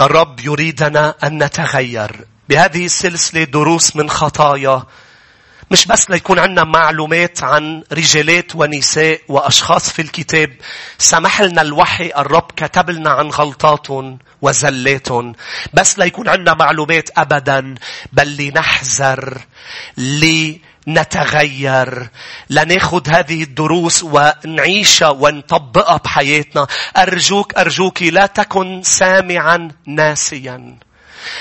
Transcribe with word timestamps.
الرب 0.00 0.40
يريدنا 0.40 1.14
أن 1.24 1.42
نتغير. 1.42 2.24
بهذه 2.48 2.84
السلسلة 2.84 3.44
دروس 3.44 3.96
من 3.96 4.10
خطايا. 4.10 4.82
مش 5.70 5.86
بس 5.86 6.10
ليكون 6.10 6.38
عندنا 6.38 6.64
معلومات 6.64 7.42
عن 7.42 7.82
رجالات 7.92 8.56
ونساء 8.56 9.20
وأشخاص 9.28 9.90
في 9.90 10.02
الكتاب. 10.02 10.50
سمح 10.98 11.40
لنا 11.40 11.62
الوحي 11.62 12.12
الرب 12.16 12.50
كتب 12.56 12.90
لنا 12.90 13.10
عن 13.10 13.28
غلطاتهم 13.28 14.18
وزلاتهم 14.42 15.32
بس 15.74 15.98
ليكون 15.98 16.28
عندنا 16.28 16.54
معلومات 16.54 17.10
أبدا. 17.18 17.74
بل 18.12 18.36
لنحذر 18.36 19.38
لنتغير 20.88 22.08
لناخد 22.50 23.08
هذه 23.08 23.42
الدروس 23.42 24.02
ونعيشها 24.02 25.08
ونطبقها 25.08 25.96
بحياتنا. 25.96 26.66
أرجوك 26.96 27.54
أرجوك 27.54 28.02
لا 28.02 28.26
تكن 28.26 28.82
سامعا 28.82 29.68
ناسيا. 29.86 30.78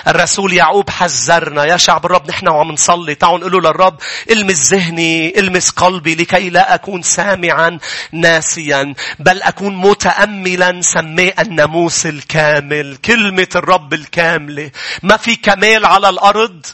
الرسول 0.07 0.54
يعقوب 0.54 0.90
حذرنا. 0.90 1.66
يا 1.66 1.77
شعب 1.77 2.05
الرب 2.05 2.30
نحن 2.30 2.48
وعم 2.48 2.71
نصلي. 2.71 3.16
تعالوا 3.16 3.49
نقول 3.49 3.63
للرب 3.63 3.98
المس 4.31 4.73
ذهني 4.73 5.40
المس 5.40 5.70
قلبي 5.70 6.16
لكي 6.16 6.49
لا 6.49 6.76
أكون 6.76 7.02
سامعا 7.02 7.79
ناسيا 8.12 8.93
بل 9.20 9.41
أكون 9.41 9.76
متأملا 9.76 10.82
سميه 10.82 11.34
الناموس 11.40 12.05
الكامل 12.05 12.98
كلمة 13.05 13.48
الرب 13.55 13.93
الكاملة. 13.93 14.71
ما 15.04 15.18
في 15.18 15.35
كمال 15.35 15.85
على 15.85 16.09
الأرض 16.09 16.66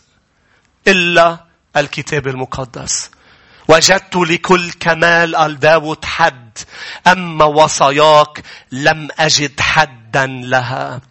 إلا 0.88 1.43
الكتاب 1.78 2.28
المقدس. 2.28 3.12
وجدت 3.68 4.16
لكل 4.16 4.72
كمال 4.72 5.36
قال 5.36 5.60
داود 5.60 6.06
حد 6.06 6.58
أما 7.08 7.46
وصاياك 7.46 8.44
لم 8.72 9.08
أجد 9.20 9.60
حدا 9.60 10.26
لها. 10.28 11.02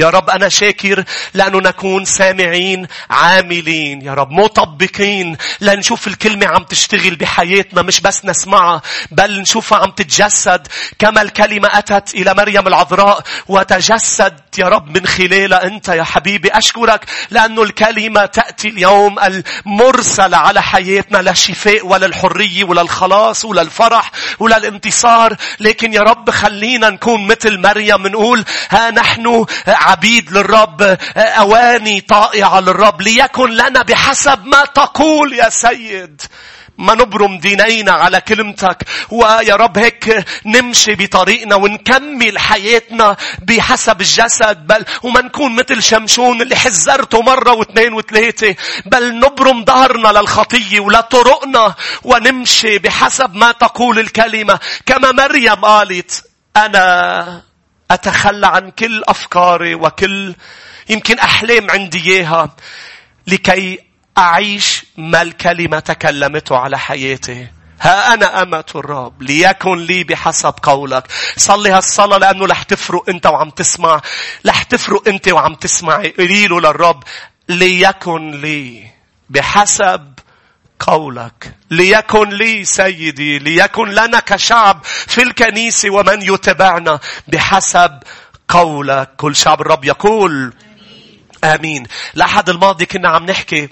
يا 0.00 0.10
رب 0.10 0.30
أنا 0.30 0.48
شاكر 0.48 1.04
لأنه 1.34 1.58
نكون 1.58 2.04
سامعين 2.04 2.86
عاملين. 3.10 4.02
يا 4.02 4.14
رب 4.14 4.30
مطبقين. 4.30 5.36
لنشوف 5.60 6.06
الكلمة 6.06 6.46
عم 6.46 6.64
تشتغل 6.64 7.14
بحياتنا 7.16 7.82
مش 7.82 8.00
بس 8.00 8.24
نسمعها 8.24 8.82
بل 9.10 9.40
نشوفها 9.40 9.78
عم 9.78 9.90
تتجسد. 9.90 10.66
كما 10.98 11.22
الكلمة 11.22 11.68
أتت 11.72 12.14
إلى 12.14 12.34
مريم 12.34 12.66
العذراء 12.66 13.22
وتجسد 13.48 14.40
يا 14.58 14.66
رب 14.68 14.98
من 14.98 15.06
خلالها 15.06 15.64
أنت 15.64 15.88
يا 15.88 16.02
حبيبي. 16.04 16.48
أشكرك 16.48 17.04
لأنه 17.30 17.62
الكلمة 17.62 18.26
تأتي 18.26 18.68
اليوم 18.68 19.16
المرسلة 19.18 20.36
على 20.36 20.62
حياتنا 20.62 21.18
للشفاء 21.18 21.86
وللحرية 21.86 22.64
وللخلاص 22.64 23.44
وللفرح 23.44 24.10
وللانتصار 24.38 25.36
لكن 25.60 25.92
يا 25.92 26.00
رب 26.00 26.30
خلينا 26.30 26.90
نكون 26.90 27.26
مثل 27.26 27.58
مريم 27.60 28.06
نقول 28.06 28.44
ها 28.70 28.90
نحن 28.90 29.44
عبيد 29.86 30.32
للرب 30.32 30.98
أواني 31.16 32.00
طائعة 32.00 32.60
للرب 32.60 33.02
ليكن 33.02 33.50
لنا 33.50 33.82
بحسب 33.82 34.46
ما 34.46 34.64
تقول 34.64 35.32
يا 35.32 35.48
سيد. 35.48 36.22
ما 36.78 36.94
نبرم 36.94 37.38
دينينا 37.38 37.92
على 37.92 38.20
كلمتك. 38.20 38.82
ويا 39.10 39.56
رب 39.56 39.78
هيك 39.78 40.24
نمشي 40.46 40.94
بطريقنا 40.94 41.54
ونكمل 41.54 42.38
حياتنا 42.38 43.16
بحسب 43.42 44.00
الجسد. 44.00 44.66
بل 44.66 44.84
وما 45.02 45.20
نكون 45.20 45.56
مثل 45.56 45.82
شمشون 45.82 46.42
اللي 46.42 46.56
حذرته 46.56 47.22
مرة 47.22 47.52
واثنين 47.52 47.92
وثلاثة. 47.92 48.54
بل 48.86 49.18
نبرم 49.18 49.64
ظهرنا 49.64 50.08
للخطية 50.08 50.80
ولطرقنا 50.80 51.74
ونمشي 52.04 52.78
بحسب 52.78 53.34
ما 53.34 53.52
تقول 53.52 53.98
الكلمة. 53.98 54.58
كما 54.86 55.12
مريم 55.12 55.54
قالت 55.54 56.24
أنا 56.56 57.42
أتخلى 57.90 58.46
عن 58.46 58.70
كل 58.70 59.02
أفكاري 59.08 59.74
وكل 59.74 60.34
يمكن 60.88 61.18
أحلام 61.18 61.70
عندي 61.70 62.10
إياها 62.10 62.56
لكي 63.26 63.78
أعيش 64.18 64.84
ما 64.96 65.22
الكلمة 65.22 65.78
تكلمته 65.78 66.56
على 66.56 66.78
حياتي. 66.78 67.48
ها 67.80 68.14
أنا 68.14 68.42
أمة 68.42 68.64
الرب 68.74 69.22
ليكن 69.22 69.76
لي 69.76 70.04
بحسب 70.04 70.54
قولك. 70.62 71.04
صلي 71.36 71.70
هالصلاة 71.70 72.18
لأنه 72.18 72.46
رح 72.46 72.62
تفرق 72.62 73.08
أنت 73.08 73.26
وعم 73.26 73.50
تسمع. 73.50 74.00
رح 74.46 74.62
تفرق 74.62 75.08
أنت 75.08 75.28
وعم 75.28 75.54
تسمعي. 75.54 76.08
قليله 76.08 76.60
للرب 76.60 77.02
ليكن 77.48 78.30
لي 78.30 78.90
بحسب 79.30 80.14
قولك. 80.80 81.54
ليكن 81.70 82.28
لي 82.28 82.64
سيدي 82.64 83.38
ليكن 83.38 83.88
لنا 83.88 84.20
كشعب 84.20 84.84
في 84.84 85.22
الكنيسة 85.22 85.90
ومن 85.90 86.22
يتبعنا 86.22 87.00
بحسب 87.28 87.98
قولك. 88.48 89.10
كل 89.16 89.36
شعب 89.36 89.60
الرب 89.60 89.84
يقول 89.84 90.52
آمين. 91.44 91.86
الأحد 92.16 92.48
الماضي 92.48 92.86
كنا 92.86 93.08
عم 93.08 93.24
نحكي 93.26 93.68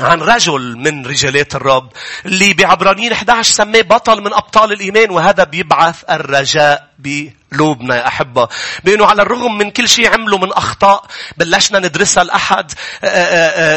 عن 0.00 0.20
رجل 0.20 0.76
من 0.76 1.06
رجالات 1.06 1.54
الرب 1.54 1.92
اللي 2.26 2.54
بعبرانيين 2.54 3.12
11 3.12 3.52
سماه 3.52 3.80
بطل 3.80 4.20
من 4.20 4.34
أبطال 4.34 4.72
الإيمان 4.72 5.10
وهذا 5.10 5.44
بيبعث 5.44 6.04
الرجاء. 6.10 6.89
بقلوبنا 7.02 7.96
يا 7.96 8.06
أحبة. 8.06 8.48
بأنه 8.84 9.06
على 9.06 9.22
الرغم 9.22 9.58
من 9.58 9.70
كل 9.70 9.88
شيء 9.88 10.12
عمله 10.12 10.38
من 10.38 10.52
أخطاء 10.52 11.04
بلشنا 11.36 11.78
ندرسها 11.78 12.22
الأحد 12.22 12.72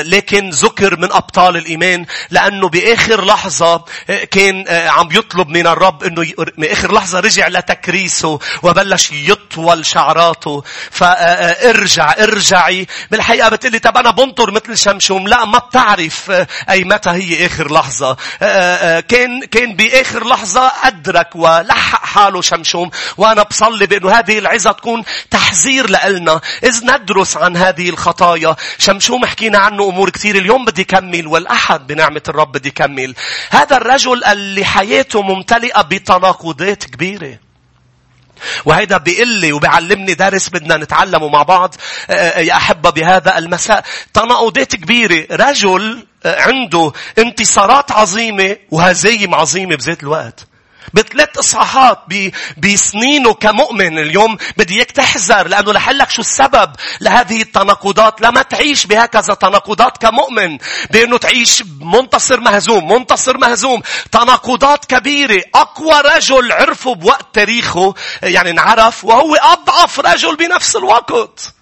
لكن 0.10 0.50
ذكر 0.50 1.00
من 1.00 1.12
أبطال 1.12 1.58
الإيمان 1.58 2.06
لأنه 2.30 2.70
بآخر 2.70 3.26
لحظة 3.26 3.86
كان 4.32 4.66
عم 4.68 5.10
يطلب 5.12 5.48
من 5.50 5.68
الرب 5.68 6.04
أنه 6.04 6.34
بآخر 6.58 6.94
لحظة 6.94 7.20
رجع 7.20 7.48
لتكريسه 7.48 8.40
وبلش 8.64 9.12
يطول 9.12 9.86
شعراته. 9.86 10.64
فارجع 10.92 12.16
ارجعي. 12.20 12.88
بالحقيقة 13.12 13.50
بتقلي 13.50 13.80
طب 13.80 13.98
أنا 13.98 14.12
بنطر 14.12 14.52
مثل 14.52 14.78
شمشوم. 14.78 15.28
لا 15.28 15.46
ما 15.46 15.58
بتعرف 15.58 16.32
أي 16.70 16.84
متى 16.84 17.10
هي 17.10 17.46
آخر 17.46 17.74
لحظة. 17.74 18.18
كان 19.02 19.44
كان 19.52 19.76
بآخر 19.76 20.28
لحظة 20.28 20.72
أدرك 20.84 21.36
ولحق 21.36 22.06
حاله 22.06 22.42
شمشوم 22.42 22.92
وأنا 23.18 23.44
بصلي 23.44 23.86
بأنه 23.86 24.12
هذه 24.12 24.40
العظة 24.40 24.72
تكون 24.72 25.04
تحذير 25.32 25.90
لنا 25.90 26.42
إذ 26.64 26.86
ندرس 26.86 27.38
عن 27.38 27.58
هذه 27.58 27.90
الخطايا. 27.90 28.56
شمشوم 28.80 29.26
حكينا 29.26 29.58
عنه 29.58 29.90
أمور 29.90 30.10
كثير. 30.10 30.36
اليوم 30.36 30.66
بدي 30.66 30.84
كمل 30.84 31.28
والأحد 31.28 31.88
بنعمة 31.88 32.22
الرب 32.30 32.52
بدي 32.52 32.72
كمل. 32.72 33.16
هذا 33.50 33.78
الرجل 33.78 34.24
اللي 34.24 34.66
حياته 34.66 35.22
ممتلئة 35.22 35.82
بتناقضات 35.82 36.84
كبيرة. 36.84 37.40
وهيدا 38.66 38.98
بيقول 38.98 39.28
لي 39.28 39.54
وبيعلمني 39.54 40.14
درس 40.14 40.50
بدنا 40.50 40.78
نتعلمه 40.78 41.28
مع 41.28 41.44
بعض. 41.44 41.76
يا 42.38 42.54
أحبة 42.54 42.90
بهذا 42.90 43.38
المساء. 43.38 43.84
تناقضات 44.14 44.76
كبيرة. 44.76 45.28
رجل 45.32 46.08
عنده 46.26 46.92
انتصارات 47.18 47.92
عظيمة 47.92 48.58
وهزايم 48.72 49.36
عظيمة 49.36 49.76
بذات 49.76 50.04
الوقت. 50.04 50.48
بثلاث 50.94 51.38
إصحاحات 51.38 52.00
بسنينه 52.58 53.34
كمؤمن 53.34 54.00
اليوم 54.00 54.38
بدي 54.58 54.76
إياك 54.76 54.92
تحذر 54.92 55.48
لأنه 55.48 55.74
لحلك 55.74 56.10
شو 56.10 56.22
السبب 56.22 56.72
لهذه 57.02 57.42
التناقضات. 57.42 58.22
لما 58.22 58.42
تعيش 58.42 58.86
بهكذا 58.86 59.34
تناقضات 59.34 59.98
كمؤمن 59.98 60.58
بأنه 60.92 61.18
تعيش 61.18 61.64
منتصر 61.82 62.40
مهزوم 62.40 62.92
منتصر 62.92 63.38
مهزوم. 63.38 63.82
تناقضات 64.12 64.86
كبيرة. 64.86 65.44
أقوى 65.56 66.02
رجل 66.02 66.52
عرفه 66.52 66.96
بوقت 66.96 67.26
تاريخه 67.34 67.94
يعني 68.24 68.50
انعرف 68.50 69.06
وهو 69.06 69.36
أضعف 69.36 70.00
رجل 70.00 70.36
بنفس 70.36 70.76
الوقت. 70.76 71.54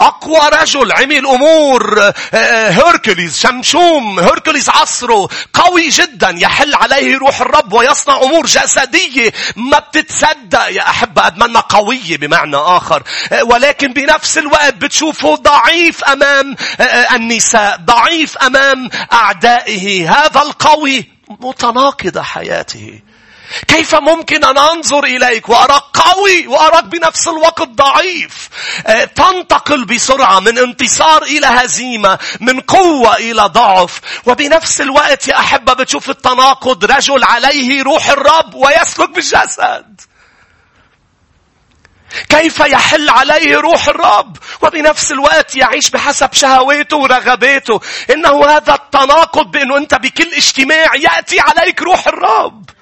أقوى 0.00 0.40
رجل 0.52 0.92
عمل 0.92 1.26
أمور 1.26 2.02
آه، 2.02 2.14
آه، 2.34 2.70
هيركوليز 2.70 3.38
شمشوم 3.38 4.20
هيركوليز 4.20 4.68
عصره 4.68 5.28
قوي 5.52 5.88
جدا 5.88 6.34
يحل 6.38 6.74
عليه 6.74 7.18
روح 7.18 7.40
الرب 7.40 7.72
ويصنع 7.72 8.16
أمور 8.16 8.46
جسدية 8.46 9.32
ما 9.56 9.78
بتتصدق. 9.78 10.68
يا 10.70 10.82
أحبة 10.82 11.26
أتمنى 11.26 11.58
قوية 11.58 12.16
بمعنى 12.16 12.56
آخر. 12.56 13.02
آه، 13.32 13.44
ولكن 13.44 13.92
بنفس 13.92 14.38
الوقت 14.38 14.74
بتشوفه 14.74 15.34
ضعيف 15.34 16.04
أمام 16.04 16.56
النساء 17.12 17.76
ضعيف 17.76 18.38
أمام 18.38 18.90
أعدائه. 19.12 20.10
هذا 20.12 20.42
القوي 20.42 21.04
متناقض 21.40 22.18
حياته. 22.18 23.00
كيف 23.68 23.94
ممكن 23.94 24.44
أن 24.44 24.58
أنظر 24.58 25.04
إليك 25.04 25.48
وأراك 25.48 25.82
قوي 25.94 26.46
وأراك 26.46 26.84
بنفس 26.84 27.28
الوقت 27.28 27.68
ضعيف؟ 27.68 28.48
آه، 28.86 29.04
تنتقل 29.04 29.84
بسرعة 29.84 30.40
من 30.40 30.58
انتصار 30.58 31.22
إلى 31.22 31.46
هزيمة 31.46 32.18
من 32.40 32.60
قوة 32.60 33.16
إلى 33.16 33.42
ضعف. 33.42 34.00
وبنفس 34.26 34.80
الوقت 34.80 35.28
يا 35.28 35.38
أحبة 35.38 35.72
بتشوف 35.72 36.10
التناقض 36.10 36.84
رجل 36.84 37.24
عليه 37.24 37.82
روح 37.82 38.08
الرب 38.08 38.54
ويسلك 38.54 39.10
بالجسد. 39.10 40.00
كيف 42.28 42.60
يحل 42.60 43.10
عليه 43.10 43.56
روح 43.56 43.88
الرب؟ 43.88 44.36
وبنفس 44.62 45.12
الوقت 45.12 45.56
يعيش 45.56 45.90
بحسب 45.90 46.32
شهواته 46.32 46.96
ورغباته. 46.96 47.80
إنه 48.10 48.46
هذا 48.46 48.74
التناقض 48.74 49.50
بأنه 49.50 49.76
أنت 49.76 49.94
بكل 49.94 50.32
اجتماع 50.34 50.94
يأتي 50.94 51.40
عليك 51.40 51.82
روح 51.82 52.06
الرب. 52.06 52.75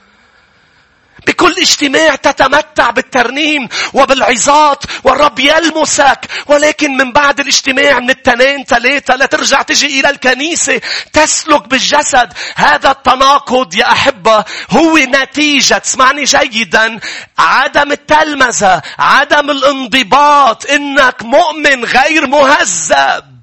بكل 1.26 1.54
اجتماع 1.58 2.14
تتمتع 2.14 2.90
بالترنيم 2.90 3.68
وبالعظات 3.92 4.84
والرب 5.04 5.38
يلمسك. 5.38 6.18
ولكن 6.46 6.96
من 6.96 7.12
بعد 7.12 7.40
الاجتماع 7.40 7.98
من 7.98 8.10
التنين 8.10 8.64
ثلاثة 8.64 9.16
لترجع 9.16 9.62
تجي 9.62 10.00
إلى 10.00 10.10
الكنيسة 10.10 10.80
تسلك 11.12 11.68
بالجسد. 11.68 12.32
هذا 12.56 12.90
التناقض 12.90 13.74
يا 13.74 13.92
أحبة 13.92 14.44
هو 14.70 14.96
نتيجة 14.96 15.82
اسمعني 15.84 16.24
جيدا 16.24 17.00
عدم 17.38 17.92
التلمذة 17.92 18.82
عدم 18.98 19.50
الانضباط. 19.50 20.70
إنك 20.70 21.22
مؤمن 21.22 21.84
غير 21.84 22.26
مهذب. 22.26 23.33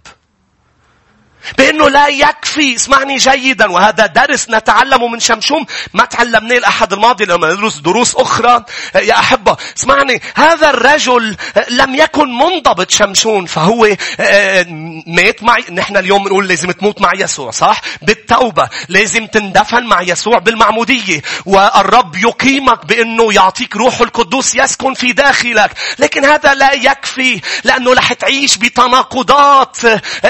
بأنه 1.58 1.90
لا 1.90 2.08
يكفي 2.08 2.76
اسمعني 2.76 3.18
جيدا 3.18 3.72
وهذا 3.72 4.06
درس 4.06 4.50
نتعلمه 4.50 5.08
من 5.08 5.20
شمشوم. 5.20 5.66
ما 5.94 6.06
تعلمناه 6.06 6.58
الأحد 6.58 6.94
الماضي 6.94 7.26
لما 7.26 7.54
ندرس 7.54 7.78
دروس 7.78 8.16
أخرى. 8.16 8.66
يا 8.96 9.20
أحبة 9.20 9.58
اسمعني 9.78 10.22
هذا 10.36 10.70
الرجل 10.70 11.38
لم 11.70 11.96
يكن 11.96 12.38
منضبط 12.38 12.92
شمشون 12.92 13.46
فهو 13.46 13.88
آه، 14.20 14.66
مات 15.08 15.44
معي. 15.44 15.64
نحن 15.72 15.98
اليوم 15.98 16.28
نقول 16.28 16.48
لازم 16.48 16.72
تموت 16.72 17.02
مع 17.02 17.12
يسوع 17.16 17.52
صح؟ 17.52 17.82
بالتوبة 18.02 18.70
لازم 18.90 19.28
تندفن 19.28 19.84
مع 19.84 20.02
يسوع 20.02 20.38
بالمعمودية. 20.38 21.22
والرب 21.46 22.16
يقيمك 22.16 22.86
بأنه 22.86 23.34
يعطيك 23.34 23.76
روح 23.76 24.02
القدوس 24.02 24.56
يسكن 24.56 24.94
في 24.94 25.12
داخلك. 25.12 25.72
لكن 26.00 26.26
هذا 26.26 26.54
لا 26.54 26.74
يكفي 26.74 27.42
لأنه 27.64 27.94
رح 27.94 28.14
تعيش 28.14 28.58
بتناقضات 28.58 29.78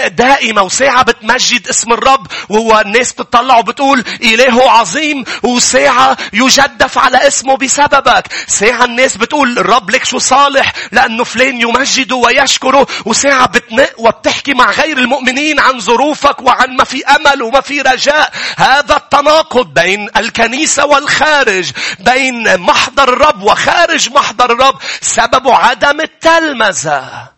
دائمة 0.08 0.62
وساعة 0.62 1.01
بتمجد 1.02 1.68
اسم 1.68 1.94
الرب 1.94 2.28
وهو 2.50 2.80
الناس 2.86 3.14
بتطلع 3.14 3.58
وبتقول 3.58 4.04
إله 4.24 4.72
عظيم 4.72 5.24
وساعة 5.44 6.18
يجدف 6.34 6.98
على 6.98 7.28
اسمه 7.28 7.58
بسببك. 7.58 8.28
ساعة 8.48 8.86
الناس 8.86 9.18
بتقول 9.18 9.60
الرب 9.60 9.90
لك 9.90 10.06
شو 10.06 10.18
صالح 10.18 10.74
لأنه 10.92 11.24
فلان 11.24 11.62
يمجده 11.62 12.16
ويشكره 12.16 12.88
وساعة 13.06 13.48
بتنق 13.48 13.94
وبتحكي 13.98 14.54
مع 14.54 14.72
غير 14.72 14.98
المؤمنين 14.98 15.60
عن 15.60 15.80
ظروفك 15.80 16.42
وعن 16.42 16.76
ما 16.76 16.84
في 16.84 17.06
أمل 17.06 17.42
وما 17.42 17.62
في 17.62 17.82
رجاء. 17.82 18.34
هذا 18.58 18.96
التناقض 18.96 19.74
بين 19.74 20.10
الكنيسة 20.18 20.86
والخارج 20.86 21.72
بين 22.00 22.60
محضر 22.60 23.14
الرب 23.14 23.44
وخارج 23.44 24.10
محضر 24.10 24.52
الرب 24.52 24.76
سببه 25.02 25.56
عدم 25.56 26.02
التلمذة. 26.02 27.30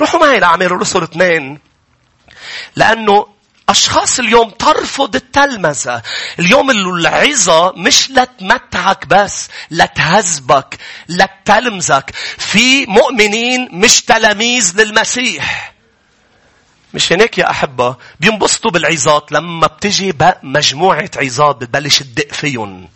روحوا 0.00 0.20
معي 0.20 0.40
لأعمال 0.40 0.66
الرسل 0.66 1.02
اثنين. 1.02 1.73
لأنه 2.76 3.26
أشخاص 3.68 4.18
اليوم 4.18 4.50
ترفض 4.50 5.16
التلمذة. 5.16 6.02
اليوم 6.38 6.70
العظة 6.70 7.72
مش 7.76 8.10
لتمتعك 8.10 9.06
بس. 9.06 9.48
لتهذبك. 9.70 10.78
لتلمذك. 11.08 12.10
في 12.38 12.86
مؤمنين 12.86 13.68
مش 13.72 14.02
تلاميذ 14.02 14.80
للمسيح. 14.80 15.74
مش 16.94 17.12
هناك 17.12 17.38
يا 17.38 17.50
أحبة 17.50 17.96
بينبسطوا 18.20 18.70
بالعظات 18.70 19.32
لما 19.32 19.66
بتجي 19.66 20.14
مجموعة 20.42 21.10
عظات 21.16 21.56
بتبلش 21.56 21.98
تدق 21.98 22.32
فيهم. 22.32 22.88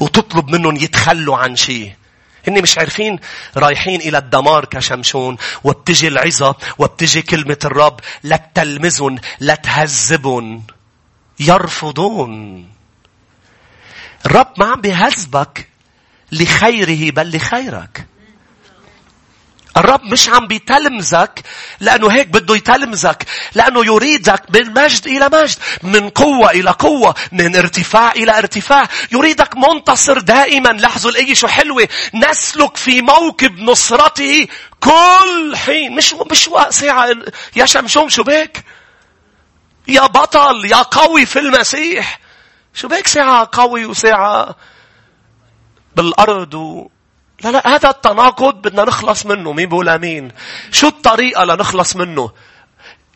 وتطلب 0.00 0.50
منهم 0.50 0.76
يتخلوا 0.76 1.36
عن 1.36 1.56
شيء. 1.56 1.92
هني 2.48 2.60
مش 2.60 2.78
عارفين 2.78 3.18
رايحين 3.56 4.00
إلى 4.00 4.18
الدمار 4.18 4.64
كشمشون 4.64 5.36
وبتجي 5.64 6.08
العظة 6.08 6.56
وبتجي 6.78 7.22
كلمة 7.22 7.58
الرب 7.64 8.00
لا 8.22 8.50
تلمزن 8.54 9.18
لا 9.40 9.54
يرفضون. 11.40 12.68
الرب 14.26 14.52
ما 14.58 14.66
عم 14.66 14.80
بيهذبك 14.80 15.68
لخيره 16.32 17.10
بل 17.10 17.36
لخيرك. 17.36 18.06
الرب 19.76 20.04
مش 20.04 20.28
عم 20.28 20.46
بيتلمذك 20.46 21.42
لأنه 21.80 22.08
هيك 22.08 22.28
بده 22.28 22.56
يتلمذك. 22.56 23.26
لأنه 23.54 23.86
يريدك 23.86 24.42
من 24.54 24.74
مجد 24.74 25.06
إلى 25.06 25.28
مجد. 25.32 25.58
من 25.82 26.08
قوة 26.08 26.50
إلى 26.50 26.70
قوة. 26.70 27.14
من 27.32 27.56
ارتفاع 27.56 28.12
إلى 28.12 28.38
ارتفاع. 28.38 28.88
يريدك 29.12 29.56
منتصر 29.56 30.18
دائما. 30.18 30.68
لاحظوا 30.68 31.10
الآية 31.10 31.34
شو 31.34 31.46
حلوة. 31.46 31.88
نسلك 32.14 32.76
في 32.76 33.02
موكب 33.02 33.58
نصرته 33.58 34.46
كل 34.80 35.56
حين. 35.56 35.96
مش 35.96 36.14
مش 36.30 36.50
ساعة 36.70 37.08
يا 37.56 37.66
شمشوم 37.66 38.08
شو 38.08 38.22
بك؟ 38.22 38.64
يا 39.88 40.06
بطل 40.06 40.64
يا 40.64 40.82
قوي 40.82 41.26
في 41.26 41.38
المسيح. 41.38 42.20
شو 42.74 42.88
بك 42.88 43.06
ساعة 43.06 43.48
قوي 43.52 43.86
وساعة 43.86 44.56
بالأرض. 45.96 46.86
لا 47.40 47.48
لا 47.48 47.74
هذا 47.74 47.90
التناقض 47.90 48.54
بدنا 48.54 48.84
نخلص 48.84 49.26
منه 49.26 49.52
مين 49.52 49.68
بقول 49.68 49.88
آمين؟ 49.88 50.32
شو 50.72 50.88
الطريقة 50.88 51.44
لنخلص 51.44 51.96
منه؟ 51.96 52.30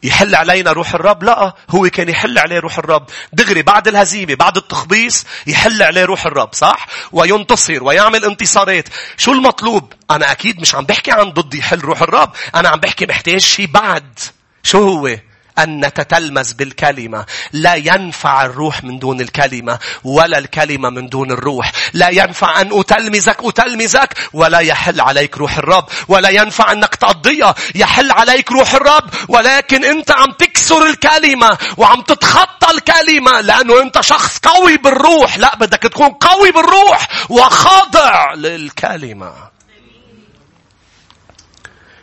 يحل 0.02 0.34
علينا 0.34 0.72
روح 0.72 0.94
الرب؟ 0.94 1.22
لا 1.22 1.54
هو 1.70 1.88
كان 1.88 2.08
يحل 2.08 2.38
عليه 2.38 2.58
روح 2.58 2.78
الرب. 2.78 3.06
دغري 3.32 3.62
بعد 3.62 3.88
الهزيمة 3.88 4.34
بعد 4.34 4.56
التخبيص 4.56 5.24
يحل 5.46 5.82
عليه 5.82 6.04
روح 6.04 6.26
الرب 6.26 6.54
صح؟ 6.54 6.86
وينتصر 7.12 7.84
ويعمل 7.84 8.24
انتصارات. 8.24 8.88
شو 9.16 9.32
المطلوب؟ 9.32 9.92
أنا 10.10 10.32
أكيد 10.32 10.60
مش 10.60 10.74
عم 10.74 10.84
بحكي 10.84 11.12
عن 11.12 11.30
ضد 11.30 11.54
يحل 11.54 11.80
روح 11.80 12.02
الرب 12.02 12.30
أنا 12.54 12.68
عم 12.68 12.80
بحكي 12.80 13.06
محتاج 13.06 13.40
شيء 13.40 13.66
بعد. 13.66 14.18
شو 14.62 14.88
هو؟ 14.88 15.16
أن 15.62 15.84
نتتلمذ 15.84 16.54
بالكلمة. 16.54 17.26
لا 17.52 17.74
ينفع 17.74 18.44
الروح 18.44 18.84
من 18.84 18.98
دون 18.98 19.20
الكلمة 19.20 19.78
ولا 20.04 20.38
الكلمة 20.38 20.90
من 20.90 21.08
دون 21.08 21.30
الروح. 21.30 21.72
لا 21.92 22.08
ينفع 22.08 22.60
أن 22.60 22.68
أتلمذك 22.72 23.36
أتلمذك 23.44 24.14
ولا 24.32 24.58
يحل 24.58 25.00
عليك 25.00 25.38
روح 25.38 25.58
الرب. 25.58 25.84
ولا 26.08 26.28
ينفع 26.28 26.72
أنك 26.72 26.94
تقضيها 26.94 27.54
يحل 27.74 28.10
عليك 28.10 28.52
روح 28.52 28.74
الرب 28.74 29.10
ولكن 29.28 29.84
أنت 29.84 30.10
عم 30.10 30.32
تكسر 30.32 30.86
الكلمة 30.86 31.58
وعم 31.76 32.00
تتخطى 32.00 32.70
الكلمة 32.70 33.40
لأنه 33.40 33.82
أنت 33.82 34.00
شخص 34.00 34.38
قوي 34.38 34.76
بالروح. 34.76 35.38
لا 35.38 35.56
بدك 35.56 35.82
تكون 35.82 36.08
قوي 36.08 36.50
بالروح 36.50 37.08
وخاضع 37.30 38.34
للكلمة. 38.34 39.57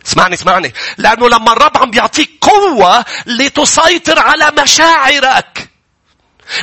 اسمعني 0.08 0.34
اسمعني. 0.36 0.74
لأنه 0.98 1.30
لما 1.30 1.52
الرب 1.52 1.78
عم 1.78 1.92
بيعطيك 1.92 2.30
قوة 2.42 3.06
لتسيطر 3.26 4.20
على 4.20 4.52
مشاعرك 4.64 5.70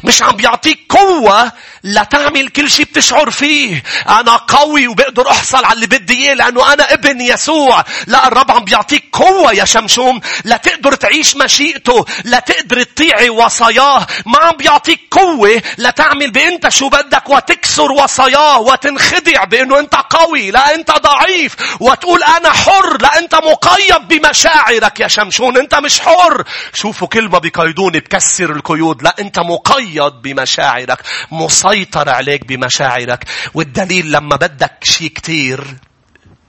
مش 0.05 0.23
عم 0.23 0.37
بيعطيك 0.37 0.81
قوة 0.89 1.53
لتعمل 1.85 2.49
كل 2.49 2.71
شيء 2.71 2.85
بتشعر 2.87 3.31
فيه. 3.31 3.83
أنا 4.09 4.37
قوي 4.37 4.89
وبقدر 4.89 5.31
أحصل 5.31 5.65
على 5.65 5.75
اللي 5.75 5.87
بدي 5.87 6.15
إياه 6.15 6.35
لأنه 6.35 6.73
أنا 6.73 6.93
ابن 6.93 7.21
يسوع. 7.21 7.85
لا 8.07 8.27
الرب 8.27 8.51
عم 8.51 8.65
بيعطيك 8.65 9.05
قوة 9.13 9.53
يا 9.53 9.65
شمشوم 9.65 10.21
لتقدر 10.45 10.95
تعيش 10.95 11.37
مشيئته. 11.37 12.05
لتقدر 12.25 12.83
تطيعي 12.83 13.29
وصاياه. 13.31 14.07
ما 14.27 14.39
عم 14.39 14.57
بيعطيك 14.57 15.01
قوة 15.11 15.63
لتعمل 15.79 16.31
بأنت 16.31 16.69
شو 16.69 16.89
بدك 16.89 17.29
وتكسر 17.29 17.93
وصاياه 17.93 18.61
وتنخدع 18.61 19.45
بأنه 19.45 19.79
أنت 19.79 19.95
قوي. 19.95 20.51
لا 20.51 20.75
أنت 20.75 20.91
ضعيف. 20.91 21.57
وتقول 21.81 22.23
أنا 22.23 22.53
حر. 22.53 23.03
لا 23.03 23.19
أنت 23.19 23.35
مقيد 23.35 24.09
بمشاعرك 24.09 25.01
يا 25.01 25.09
شمشون. 25.09 25.57
أنت 25.57 25.75
مش 25.75 26.01
حر. 26.01 26.45
شوفوا 26.75 27.09
كلمة 27.09 27.39
بقيدوني 27.39 28.01
بكسر 28.01 28.51
القيود. 28.51 29.03
لا 29.03 29.15
أنت 29.21 29.39
مقيد 29.39 30.13
بمشاعرك. 30.23 31.03
مصير 31.33 31.72
مسيطر 31.73 32.09
عليك 32.09 32.47
بمشاعرك. 32.47 33.25
والدليل 33.55 34.13
لما 34.13 34.37
بدك 34.37 34.73
شيء 34.83 35.09
كتير 35.09 35.65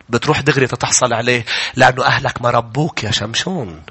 بتروح 0.10 0.42
دغري 0.42 0.68
تتحصل 0.68 1.14
عليه. 1.14 1.46
لأنه 1.76 2.06
أهلك 2.06 2.42
ما 2.42 2.50
ربوك 2.50 3.04
يا 3.04 3.12
شمشون. 3.12 3.82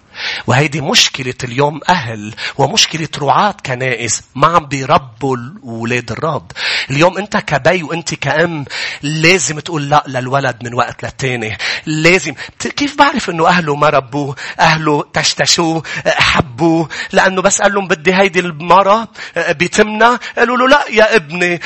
وهيدي 0.46 0.80
مشكلة 0.80 1.34
اليوم 1.44 1.80
أهل 1.88 2.34
ومشكلة 2.58 3.08
رعاة 3.18 3.54
كنائس 3.66 4.22
ما 4.34 4.46
عم 4.46 4.66
بيربوا 4.66 5.36
ولاد 5.62 6.10
الرب. 6.12 6.52
اليوم 6.90 7.18
أنت 7.18 7.36
كبي 7.36 7.82
وأنت 7.82 8.14
كأم 8.14 8.64
لازم 9.02 9.60
تقول 9.60 9.90
لا 9.90 10.04
للولد 10.06 10.56
من 10.64 10.74
وقت 10.74 11.04
للتاني. 11.04 11.58
لازم. 11.86 12.34
كيف 12.76 12.98
بعرف 12.98 13.30
أنه 13.30 13.48
أهله 13.48 13.76
ما 13.76 13.88
ربوه؟ 13.88 14.36
أهله 14.60 15.04
تشتشوه؟ 15.12 15.82
حبوه؟ 16.06 16.88
لأنه 17.12 17.42
بس 17.42 17.62
قال 17.62 17.74
لهم 17.74 17.88
بدي 17.88 18.14
هيدي 18.14 18.40
المرة 18.40 19.08
بيتمنا. 19.50 20.18
قالوا 20.38 20.56
له 20.56 20.68
لا 20.68 20.84
يا 20.90 21.16
ابني 21.16 21.60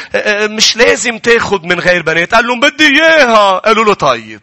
مش 0.56 0.76
لازم 0.76 1.18
تاخد 1.18 1.64
من 1.64 1.80
غير 1.80 2.02
بنات. 2.02 2.34
قال 2.34 2.46
لهم 2.46 2.60
بدي 2.60 2.86
إياها. 2.86 3.58
قالوا 3.58 3.84
له 3.84 3.94
طيب. 3.94 4.40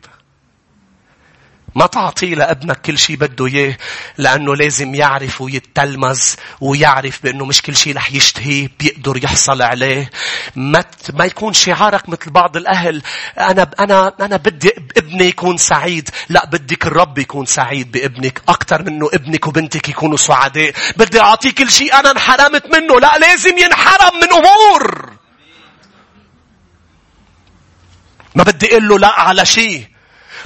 ما 1.75 1.86
تعطي 1.86 2.36
لابنك 2.36 2.82
كل 2.82 2.98
شيء 2.98 3.15
بده 3.15 3.46
اياه 3.46 3.77
لأنه 4.18 4.56
لازم 4.56 4.96
يعرف 4.96 5.42
ويتلمذ 5.42 6.22
ويعرف 6.62 7.24
بأنه 7.24 7.46
مش 7.46 7.62
كل 7.62 7.75
شيء 7.75 7.96
رح 7.96 8.12
يشتهيه 8.12 8.70
بيقدر 8.80 9.24
يحصل 9.24 9.62
عليه. 9.62 10.10
ما 10.56 10.84
ما 11.13 11.25
يكون 11.25 11.53
شعارك 11.53 12.10
مثل 12.10 12.32
بعض 12.32 12.58
الأهل 12.58 13.01
أنا 13.38 13.70
أنا 13.80 14.13
أنا 14.20 14.38
بدي 14.38 14.72
ابني 14.98 15.25
يكون 15.25 15.58
سعيد. 15.58 16.10
لا 16.30 16.46
بدك 16.46 16.88
الرب 16.88 17.18
يكون 17.18 17.46
سعيد 17.46 17.92
بابنك 17.92 18.42
أكثر 18.50 18.84
منه 18.84 19.10
ابنك 19.13 19.48
وبنتك 19.48 19.89
يكونوا 19.89 20.18
سعداء. 20.18 20.74
بدي 20.98 21.20
أعطيه 21.20 21.51
كل 21.51 21.72
شيء 21.72 22.00
أنا 22.00 22.12
انحرمت 22.12 22.65
منه. 22.75 23.00
لا 23.00 23.18
لازم 23.18 23.58
ينحرم 23.58 24.20
من 24.20 24.34
أمور. 24.34 25.13
ما 28.36 28.44
بدي 28.44 28.72
أقول 28.72 28.88
له 28.88 29.00
لا 29.00 29.20
على 29.20 29.46
شيء. 29.46 29.92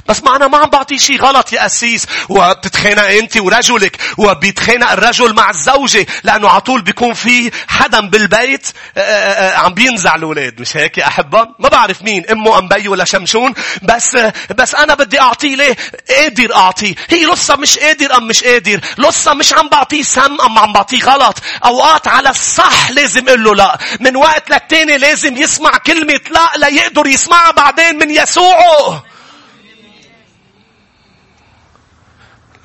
بس 0.08 0.22
ما 0.24 0.36
أنا 0.36 0.48
ما 0.48 0.58
عم 0.58 0.70
بعطيه 0.70 0.98
شيء 0.98 1.20
غلط 1.20 1.52
يا 1.52 1.66
أسيس. 1.66 2.06
وبتتخانق 2.28 3.02
أنت 3.02 3.36
ورجلك 3.36 3.96
وبيتخانق 4.18 4.90
الرجل 4.92 5.34
مع 5.34 5.50
الزوجة 5.50 6.06
لأنه 6.24 6.48
على 6.48 6.60
طول 6.60 6.82
بيكون 6.82 7.14
في 7.14 7.50
حدا 7.68 8.00
بالبيت. 8.00 8.66
آه، 8.96 9.00
آه، 9.00 9.54
آه، 9.54 9.56
عم 9.56 9.74
بينزع 9.74 10.14
الأولاد 10.14 10.60
مش 10.60 10.76
هيك 10.76 10.98
يا 10.98 11.06
أحبة؟ 11.06 11.46
ما 11.58 11.68
بعرف 11.68 12.02
مين 12.02 12.26
أمه 12.30 12.58
أم 12.58 12.68
بي 12.68 12.88
ولا 12.88 13.04
شمشون. 13.04 13.54
بس 13.82 14.16
بس 14.56 14.74
أنا 14.74 14.94
بدي 14.94 15.20
أعطيه 15.20 15.56
ليه؟ 15.56 15.76
قادر 16.10 16.54
أعطيه. 16.56 16.94
هي 17.10 17.26
لسه 17.26 17.56
مش 17.56 17.78
قادر 17.78 18.16
أم 18.16 18.28
مش 18.28 18.44
قادر؟ 18.44 18.80
لسه 18.98 19.34
مش 19.34 19.52
عم 19.52 19.68
بعطيه 19.68 20.02
سم 20.02 20.40
أم 20.40 20.58
عم 20.58 20.72
بعطيه 20.72 21.04
غلط؟ 21.04 21.38
أوقات 21.64 22.08
على 22.08 22.30
الصح 22.30 22.90
لازم 22.90 23.28
أقول 23.28 23.44
له 23.44 23.54
لا. 23.54 23.78
من 24.00 24.16
وقت 24.16 24.50
للتاني 24.50 24.98
لازم 24.98 25.36
يسمع 25.36 25.70
كلمة 25.70 26.20
لا 26.30 26.68
ليقدر 26.68 27.06
يسمعها 27.06 27.50
بعدين 27.50 27.98
من 27.98 28.10
يسوعه. 28.10 29.07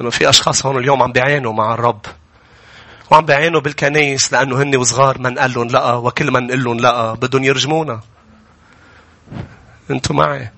إنه 0.01 0.09
في 0.09 0.29
أشخاص 0.29 0.65
هون 0.65 0.77
اليوم 0.77 1.03
عم 1.03 1.11
بيعانوا 1.11 1.53
مع 1.53 1.73
الرب. 1.73 2.05
وعم 3.11 3.25
بيعانوا 3.25 3.61
بالكنايس 3.61 4.33
لأنه 4.33 4.61
هن 4.61 4.75
وصغار 4.75 5.21
ما 5.21 5.29
نقول 5.29 5.53
لهم 5.53 5.67
لأ 5.67 5.93
وكل 5.93 6.31
ما 6.31 6.39
نقول 6.39 6.63
لهم 6.63 6.77
لأ 6.79 7.13
بدهم 7.13 7.43
يرجمونا. 7.43 8.01
أنتوا 9.91 10.15
معي. 10.15 10.51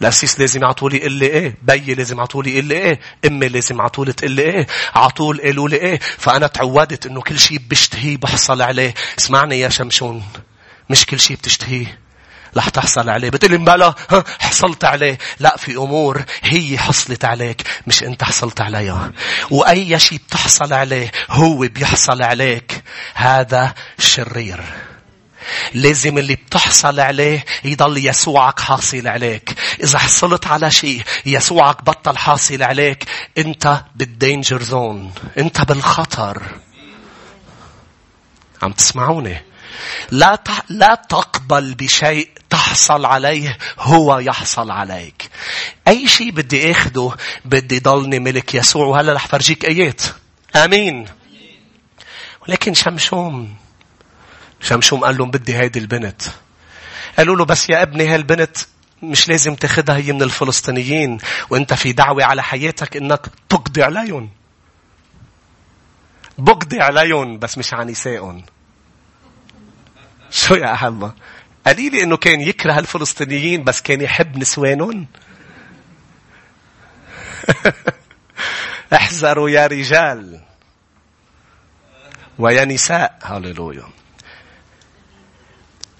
الأسيس 0.00 0.40
لازم 0.40 0.62
يعطوا 0.62 0.90
لي 0.90 0.98
قل 0.98 1.20
إيه 1.22 1.54
بيي 1.62 1.94
لازم 1.94 2.18
يعطوا 2.18 2.42
لي 2.42 2.60
قل 2.60 2.72
إيه 2.72 3.00
أمي 3.26 3.48
لازم 3.48 3.78
يعطوا 3.78 4.04
لي 4.04 4.12
تقول 4.12 4.38
إيه 4.38 4.66
عطول 4.94 5.40
قالوا 5.40 5.68
لي 5.68 5.76
إيه 5.76 5.98
فأنا 6.18 6.46
تعودت 6.46 7.06
إنه 7.06 7.20
كل 7.20 7.38
شيء 7.38 7.58
بشتهيه 7.70 8.16
بحصل 8.16 8.62
عليه 8.62 8.94
اسمعني 9.18 9.60
يا 9.60 9.68
شمشون 9.68 10.24
مش 10.90 11.06
كل 11.06 11.20
شيء 11.20 11.36
بتشتهيه 11.36 11.98
رح 12.56 12.68
تحصل 12.68 13.10
عليه 13.10 13.30
بتقول 13.30 13.58
بلا 13.58 13.94
ها 14.10 14.24
حصلت 14.40 14.84
عليه 14.84 15.18
لا 15.40 15.56
في 15.56 15.76
أمور 15.76 16.24
هي 16.42 16.78
حصلت 16.78 17.24
عليك 17.24 17.62
مش 17.86 18.02
أنت 18.02 18.24
حصلت 18.24 18.60
عليها 18.60 19.12
وأي 19.50 19.98
شيء 19.98 20.18
بتحصل 20.18 20.72
عليه 20.72 21.12
هو 21.30 21.58
بيحصل 21.58 22.22
عليك 22.22 22.82
هذا 23.14 23.74
شرير 23.98 24.64
لازم 25.74 26.18
اللي 26.18 26.34
بتحصل 26.34 27.00
عليه 27.00 27.44
يضل 27.64 28.06
يسوعك 28.06 28.60
حاصل 28.60 29.08
عليك. 29.08 29.54
إذا 29.82 29.98
حصلت 29.98 30.46
على 30.46 30.70
شيء 30.70 31.02
يسوعك 31.26 31.84
بطل 31.84 32.18
حاصل 32.18 32.62
عليك 32.62 33.04
أنت 33.38 33.82
بالدينجر 33.94 34.62
زون. 34.62 35.12
أنت 35.38 35.60
بالخطر. 35.62 36.42
عم 38.62 38.72
تسمعوني؟ 38.72 39.42
لا 40.10 40.38
لا 40.68 40.94
تقبل 40.94 41.74
بشيء 41.74 42.28
تحصل 42.50 43.04
عليه 43.04 43.58
هو 43.78 44.18
يحصل 44.18 44.70
عليك. 44.70 45.30
أي 45.88 46.08
شيء 46.08 46.30
بدي 46.30 46.70
أخده 46.70 47.10
بدي 47.44 47.78
ضلني 47.78 48.18
ملك 48.18 48.54
يسوع 48.54 48.86
وهلا 48.86 49.12
رح 49.12 49.26
فرجيك 49.26 49.64
آيات. 49.64 50.02
آمين. 50.56 51.08
ولكن 52.48 52.74
شمشوم 52.74 53.56
شمشوم 54.60 55.04
قال 55.04 55.18
لهم 55.18 55.30
بدي 55.30 55.56
هيدي 55.56 55.78
البنت. 55.78 56.22
قالوا 57.18 57.36
له 57.36 57.44
بس 57.44 57.70
يا 57.70 57.82
ابني 57.82 58.08
هالبنت 58.08 58.56
مش 59.02 59.28
لازم 59.28 59.54
تاخدها 59.54 59.96
هي 59.96 60.12
من 60.12 60.22
الفلسطينيين 60.22 61.18
وانت 61.50 61.74
في 61.74 61.92
دعوة 61.92 62.24
على 62.24 62.42
حياتك 62.42 62.96
إنك 62.96 63.26
تقضي 63.48 63.82
عليهم. 63.82 64.30
بقضي 66.38 66.80
عليهم 66.80 67.38
بس 67.38 67.58
مش 67.58 67.74
على 67.74 67.90
نسائهم. 67.90 68.44
شو 70.30 70.54
يا 70.54 70.72
أحبة؟ 70.72 71.12
قليلي 71.66 72.02
إنه 72.02 72.16
كان 72.16 72.40
يكره 72.40 72.78
الفلسطينيين 72.78 73.64
بس 73.64 73.80
كان 73.80 74.00
يحب 74.00 74.38
نسوانهم. 74.38 75.06
احذروا 78.92 79.50
يا 79.50 79.66
رجال. 79.66 80.40
ويا 82.38 82.64
نساء. 82.64 83.18
هاليلويا 83.22 83.84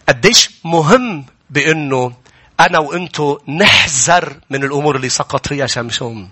قديش 0.08 0.50
مهم 0.64 1.26
بإنه 1.50 2.12
أنا 2.60 2.78
وأنتو 2.78 3.38
نحذر 3.48 4.36
من 4.50 4.64
الأمور 4.64 4.96
اللي 4.96 5.08
سقط 5.08 5.46
فيها 5.48 5.66
شمشون 5.66 6.30